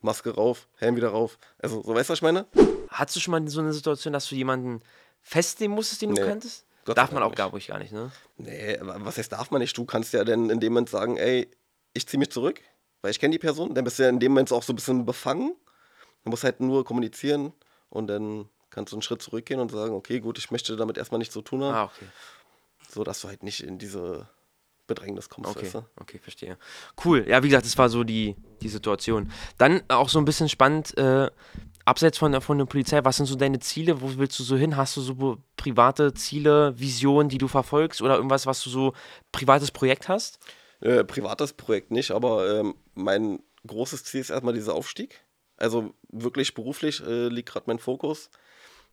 [0.00, 1.36] Maske rauf, Helm wieder rauf.
[1.58, 2.46] Also, so weißt du, was ich meine?
[2.88, 4.80] Hattest du schon mal so eine Situation, dass du jemanden
[5.20, 6.26] festnehmen musstest, den du Nee.
[6.28, 6.64] kanntest?
[6.86, 8.10] Gott Darf man auch gar ruhig gar nicht, ne?
[8.38, 9.76] Nee, was heißt darf man nicht?
[9.76, 11.50] Du kannst ja dann in dem Moment sagen, ey,
[11.94, 12.60] ich ziehe mich zurück,
[13.02, 13.74] weil ich kenne die Person.
[13.74, 15.54] Dann bist du ja in dem Moment auch so ein bisschen befangen.
[16.24, 17.52] Du musst halt nur kommunizieren
[17.90, 21.18] und dann kannst du einen Schritt zurückgehen und sagen, okay, gut, ich möchte damit erstmal
[21.18, 22.06] nichts zu tun haben, Ah, okay.
[22.88, 24.28] so dass du halt nicht in diese
[24.86, 25.84] Bedrängnis kommst, Okay, weißt du?
[26.00, 26.56] okay, verstehe.
[27.04, 27.24] Cool.
[27.28, 29.30] Ja, wie gesagt, das war so die, die Situation.
[29.58, 31.30] Dann auch so ein bisschen spannend, äh,
[31.84, 34.00] abseits von, der- von der Polizei, was sind so deine Ziele?
[34.00, 34.76] Wo willst du so hin?
[34.76, 38.92] Hast du so private Ziele, Visionen, die du verfolgst oder irgendwas, was du so
[39.32, 40.38] privates Projekt hast?
[40.82, 45.24] Äh, privates Projekt nicht, aber ähm, mein großes Ziel ist erstmal dieser Aufstieg.
[45.56, 48.30] Also wirklich beruflich äh, liegt gerade mein Fokus,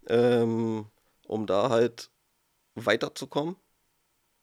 [0.08, 0.86] ähm,
[1.26, 2.12] um da halt
[2.76, 3.56] weiterzukommen.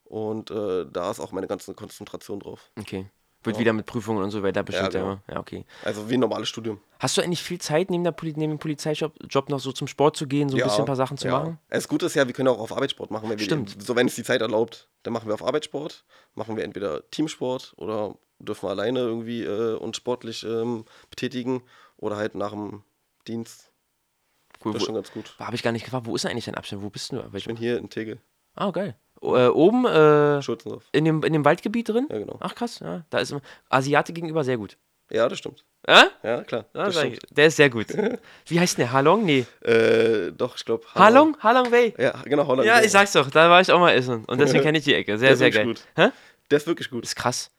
[0.03, 2.73] Und äh, da ist auch meine ganze Konzentration drauf.
[2.79, 3.09] Okay.
[3.47, 3.61] Wird Ja.
[3.61, 4.95] wieder mit Prüfungen und so weiter bestimmt.
[4.95, 5.21] Ja, genau.
[5.31, 5.65] ja, okay.
[5.85, 6.81] Also wie ein normales Studium.
[6.99, 9.87] Hast du eigentlich viel Zeit neben, der Poli neben dem Polizeijob Job noch so zum
[9.87, 11.39] Sport zu gehen, so ein bisschen ein paar Sachen zu ja.
[11.39, 11.59] machen?
[11.71, 13.31] Das Gute ist ja, wir können auch auf Arbeitssport machen.
[13.31, 13.81] Wenn wir, Stimmt.
[13.83, 16.05] So, wenn es die Zeit erlaubt, dann machen wir auf Arbeitssport.
[16.35, 21.63] Machen wir entweder Teamsport oder dürfen wir alleine irgendwie äh, uns sportlich ähm, betätigen
[21.97, 22.83] oder halt nach dem
[23.27, 23.73] Dienst.
[24.65, 24.73] Cool.
[24.73, 25.35] Das ist schon ganz gut.
[25.39, 26.83] habe ich gar nicht gefragt, wo ist eigentlich dein Abstand?
[26.83, 27.23] Wo bist du?
[27.35, 28.21] Ich bin hier in Tegel,
[28.55, 28.97] ah, geil.
[29.23, 30.39] Äh, oben äh,
[30.93, 32.07] in, dem, in dem Waldgebiet drin?
[32.11, 32.37] Ja, genau.
[32.41, 33.05] Ach krass, ja.
[33.11, 33.35] Da ist
[33.69, 34.77] Asiate gegenüber sehr gut.
[35.11, 35.65] Ja, das stimmt.
[35.87, 36.05] Äh?
[36.25, 36.65] Ja, klar.
[36.75, 37.21] Ja, ich.
[37.31, 37.87] der ist sehr gut.
[38.47, 38.93] Wie heißt denn der?
[38.93, 39.25] Halong?
[39.25, 39.47] Nee.
[39.63, 40.85] Äh, doch, ich glaube.
[40.95, 41.37] Halong?
[41.41, 41.95] Halong Way.
[41.97, 42.67] Ja, genau, Holland.
[42.67, 44.25] Ja, ich sag's doch, da war ich auch mal essen.
[44.25, 45.17] Und deswegen kenne ich die Ecke.
[45.17, 45.67] Sehr, sehr geil.
[45.67, 45.83] gut.
[45.95, 46.09] Hä?
[46.51, 47.05] Der ist wirklich gut.
[47.05, 47.51] Ist krass.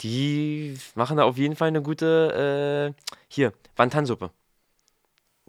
[0.00, 4.30] Die machen da auf jeden Fall eine gute, äh, hier, Wantansuppe.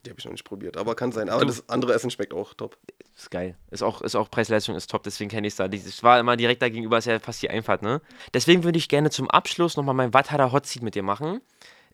[0.06, 1.30] Die habe ich noch nicht probiert, aber kann sein.
[1.30, 2.78] Aber Du- das andere Essen schmeckt auch top.
[3.16, 3.56] Ist geil.
[3.72, 5.68] Ist auch, ist auch Preis-Leistung ist top, deswegen kenne ich es da.
[5.72, 8.02] Ich war immer direkt da gegenüber, ist ja fast die Einfahrt, ne?
[8.34, 11.40] Deswegen würde ich gerne zum Abschluss nochmal mein Wattada Hot Seat mit dir machen.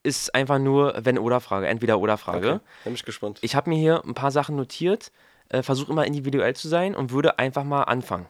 [0.02, 2.54] Ist einfach nur Wenn-Oder-Frage, Entweder-Oder-Frage.
[2.54, 2.60] Okay.
[2.86, 3.40] Bin ich gespannt.
[3.42, 5.12] Ich habe mir hier ein paar Sachen notiert,
[5.50, 8.28] äh, versuche immer individuell zu sein und würde einfach mal anfangen.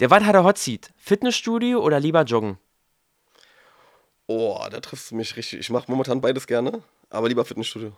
[0.00, 2.58] Der Wattada Hot Seat, Fitnessstudio oder lieber joggen?
[4.26, 5.60] Oh, da triffst du mich richtig.
[5.60, 7.92] Ich mache momentan beides gerne, aber lieber Fitnessstudio.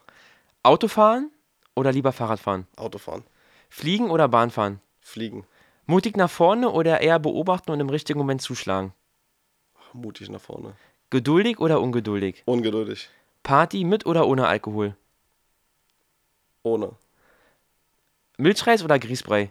[0.63, 1.31] Autofahren
[1.75, 2.67] oder lieber Fahrradfahren?
[2.77, 3.25] Autofahren.
[3.69, 4.81] Fliegen oder Bahnfahren?
[5.01, 5.47] Fliegen.
[5.87, 8.93] Mutig nach vorne oder eher beobachten und im richtigen Moment zuschlagen?
[9.93, 10.75] Mutig nach vorne.
[11.11, 12.43] Geduldig oder ungeduldig?
[12.45, 13.09] Ungeduldig.
[13.43, 14.97] Party mit oder ohne Alkohol?
[16.63, 16.97] Ohne.
[18.37, 19.51] Milchreis oder Grießbrei?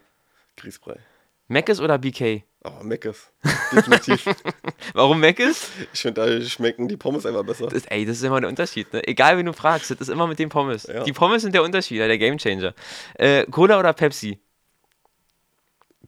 [0.58, 1.00] Grießbrei.
[1.48, 2.44] Meckes oder BK?
[2.64, 3.32] Aber Meckes.
[3.72, 4.26] Definitiv.
[4.94, 5.70] Warum Meckes?
[5.94, 7.68] ich finde, da schmecken die Pommes einfach besser.
[7.68, 8.92] Das, ey, das ist immer der Unterschied.
[8.94, 9.08] Ne?
[9.08, 10.84] Egal, wen du fragst, das ist immer mit den Pommes.
[10.84, 11.04] Ja.
[11.04, 12.74] Die Pommes sind der Unterschied, der Gamechanger.
[13.14, 14.40] Äh, Cola oder Pepsi?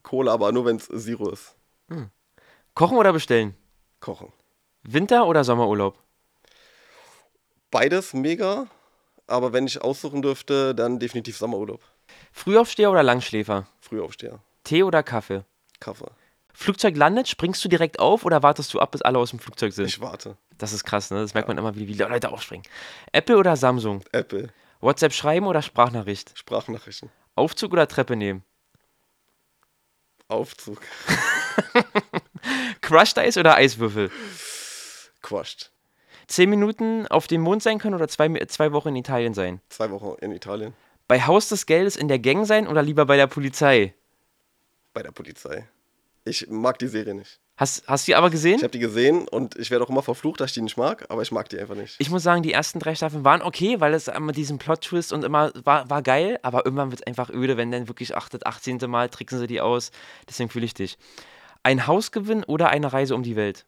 [0.03, 1.55] Cola, aber nur wenn es Zero ist.
[2.73, 3.55] Kochen oder bestellen?
[3.99, 4.31] Kochen.
[4.83, 5.97] Winter- oder Sommerurlaub?
[7.71, 8.67] Beides mega,
[9.27, 11.83] aber wenn ich aussuchen dürfte, dann definitiv Sommerurlaub.
[12.31, 13.67] Frühaufsteher oder Langschläfer?
[13.81, 14.39] Frühaufsteher.
[14.63, 15.43] Tee oder Kaffee?
[15.79, 16.09] Kaffee.
[16.59, 19.71] Flugzeug landet, springst du direkt auf oder wartest du ab, bis alle aus dem Flugzeug
[19.71, 19.85] sind?
[19.85, 20.35] Ich warte.
[20.57, 21.21] Das ist krass, ne?
[21.21, 22.65] Das merkt man immer, wie, wie Leute aufspringen.
[23.13, 24.03] Apple oder Samsung?
[24.11, 24.49] Apple.
[24.81, 26.37] WhatsApp schreiben oder Sprachnachricht?
[26.37, 27.09] Sprachnachrichten.
[27.35, 28.43] Aufzug oder Treppe nehmen?
[30.27, 30.81] Aufzug.
[32.81, 34.11] Crushed Eis oder Eiswürfel?
[35.21, 35.71] Quascht.
[36.27, 39.61] Zehn Minuten auf dem Mond sein können oder zwei, zwei Wochen in Italien sein?
[39.69, 40.73] Zwei Wochen in Italien.
[41.07, 43.93] Bei Haus des Geldes in der Gang sein oder lieber bei der Polizei?
[44.93, 45.65] Bei der Polizei.
[46.29, 47.39] Ich mag die Serie nicht.
[47.57, 48.57] Hast, hast du die aber gesehen?
[48.57, 51.07] Ich habe die gesehen und ich werde auch immer verflucht, dass ich die nicht mag,
[51.09, 51.95] aber ich mag die einfach nicht.
[51.97, 55.23] Ich muss sagen, die ersten drei Staffeln waren okay, weil es immer diesen Plot-Twist und
[55.23, 58.77] immer war, war geil, aber irgendwann wird es einfach öde, wenn dann wirklich achtet, 18.
[58.87, 59.89] Mal tricksen sie die aus.
[60.29, 60.99] Deswegen fühle ich dich.
[61.63, 63.65] Ein Hausgewinn oder eine Reise um die Welt?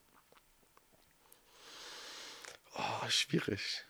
[2.78, 3.84] Oh, schwierig.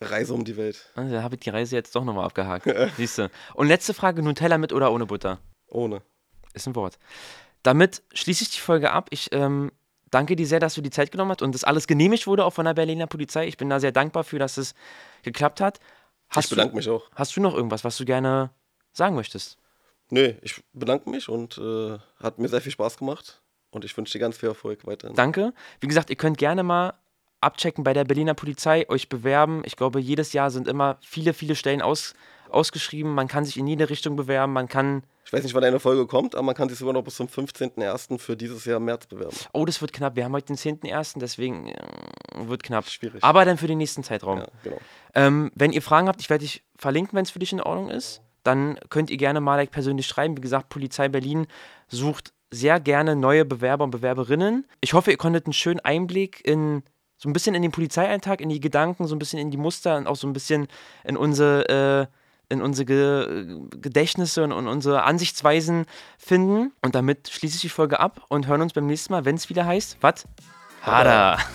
[0.00, 0.90] Reise um die Welt.
[0.94, 2.66] Also, da habe ich die Reise jetzt doch nochmal abgehakt.
[2.96, 3.30] Siehst du.
[3.54, 5.40] Und letzte Frage: Nutella mit oder ohne Butter?
[5.66, 6.00] Ohne.
[6.54, 6.98] Ist ein Wort.
[7.62, 9.08] Damit schließe ich die Folge ab.
[9.10, 9.70] Ich ähm,
[10.10, 12.52] danke dir sehr, dass du die Zeit genommen hast und das alles genehmigt wurde, auch
[12.52, 13.46] von der Berliner Polizei.
[13.46, 14.74] Ich bin da sehr dankbar für, dass es
[15.22, 15.78] geklappt hat.
[16.30, 17.10] Hast ich bedanke du, mich auch.
[17.14, 18.50] Hast du noch irgendwas, was du gerne
[18.92, 19.58] sagen möchtest?
[20.10, 23.40] Nee, ich bedanke mich und äh, hat mir sehr viel Spaß gemacht.
[23.70, 25.14] Und ich wünsche dir ganz viel Erfolg weiterhin.
[25.14, 25.52] Danke.
[25.80, 26.94] Wie gesagt, ihr könnt gerne mal
[27.40, 29.62] abchecken bei der Berliner Polizei, euch bewerben.
[29.64, 32.14] Ich glaube, jedes Jahr sind immer viele, viele Stellen aus,
[32.50, 33.14] ausgeschrieben.
[33.14, 34.52] Man kann sich in jede Richtung bewerben.
[34.52, 35.02] Man kann.
[35.24, 37.28] Ich weiß nicht, wann eine Folge kommt, aber man kann sich sogar noch bis zum
[37.28, 38.18] 15.01.
[38.18, 39.36] für dieses Jahr im März bewerben.
[39.52, 40.16] Oh, das wird knapp.
[40.16, 41.76] Wir haben heute den 10.01., deswegen äh,
[42.48, 42.88] wird knapp.
[42.88, 43.22] Schwierig.
[43.22, 44.38] Aber dann für den nächsten Zeitraum.
[44.38, 44.78] Ja, genau.
[45.14, 47.90] Ähm, wenn ihr Fragen habt, ich werde dich verlinken, wenn es für dich in Ordnung
[47.90, 48.22] ist.
[48.42, 50.36] Dann könnt ihr gerne Malek persönlich schreiben.
[50.36, 51.46] Wie gesagt, Polizei Berlin
[51.88, 54.66] sucht sehr gerne neue Bewerber und Bewerberinnen.
[54.80, 56.82] Ich hoffe, ihr konntet einen schönen Einblick in
[57.20, 59.98] so ein bisschen in den Polizeialltag, in die Gedanken, so ein bisschen in die Muster
[59.98, 60.68] und auch so ein bisschen
[61.04, 62.08] in unsere,
[62.48, 65.84] äh, in unsere Ge Gedächtnisse und, und unsere Ansichtsweisen
[66.16, 66.72] finden.
[66.80, 69.50] Und damit schließe ich die Folge ab und hören uns beim nächsten Mal, wenn es
[69.50, 70.26] wieder heißt, was?
[70.80, 71.38] Hada!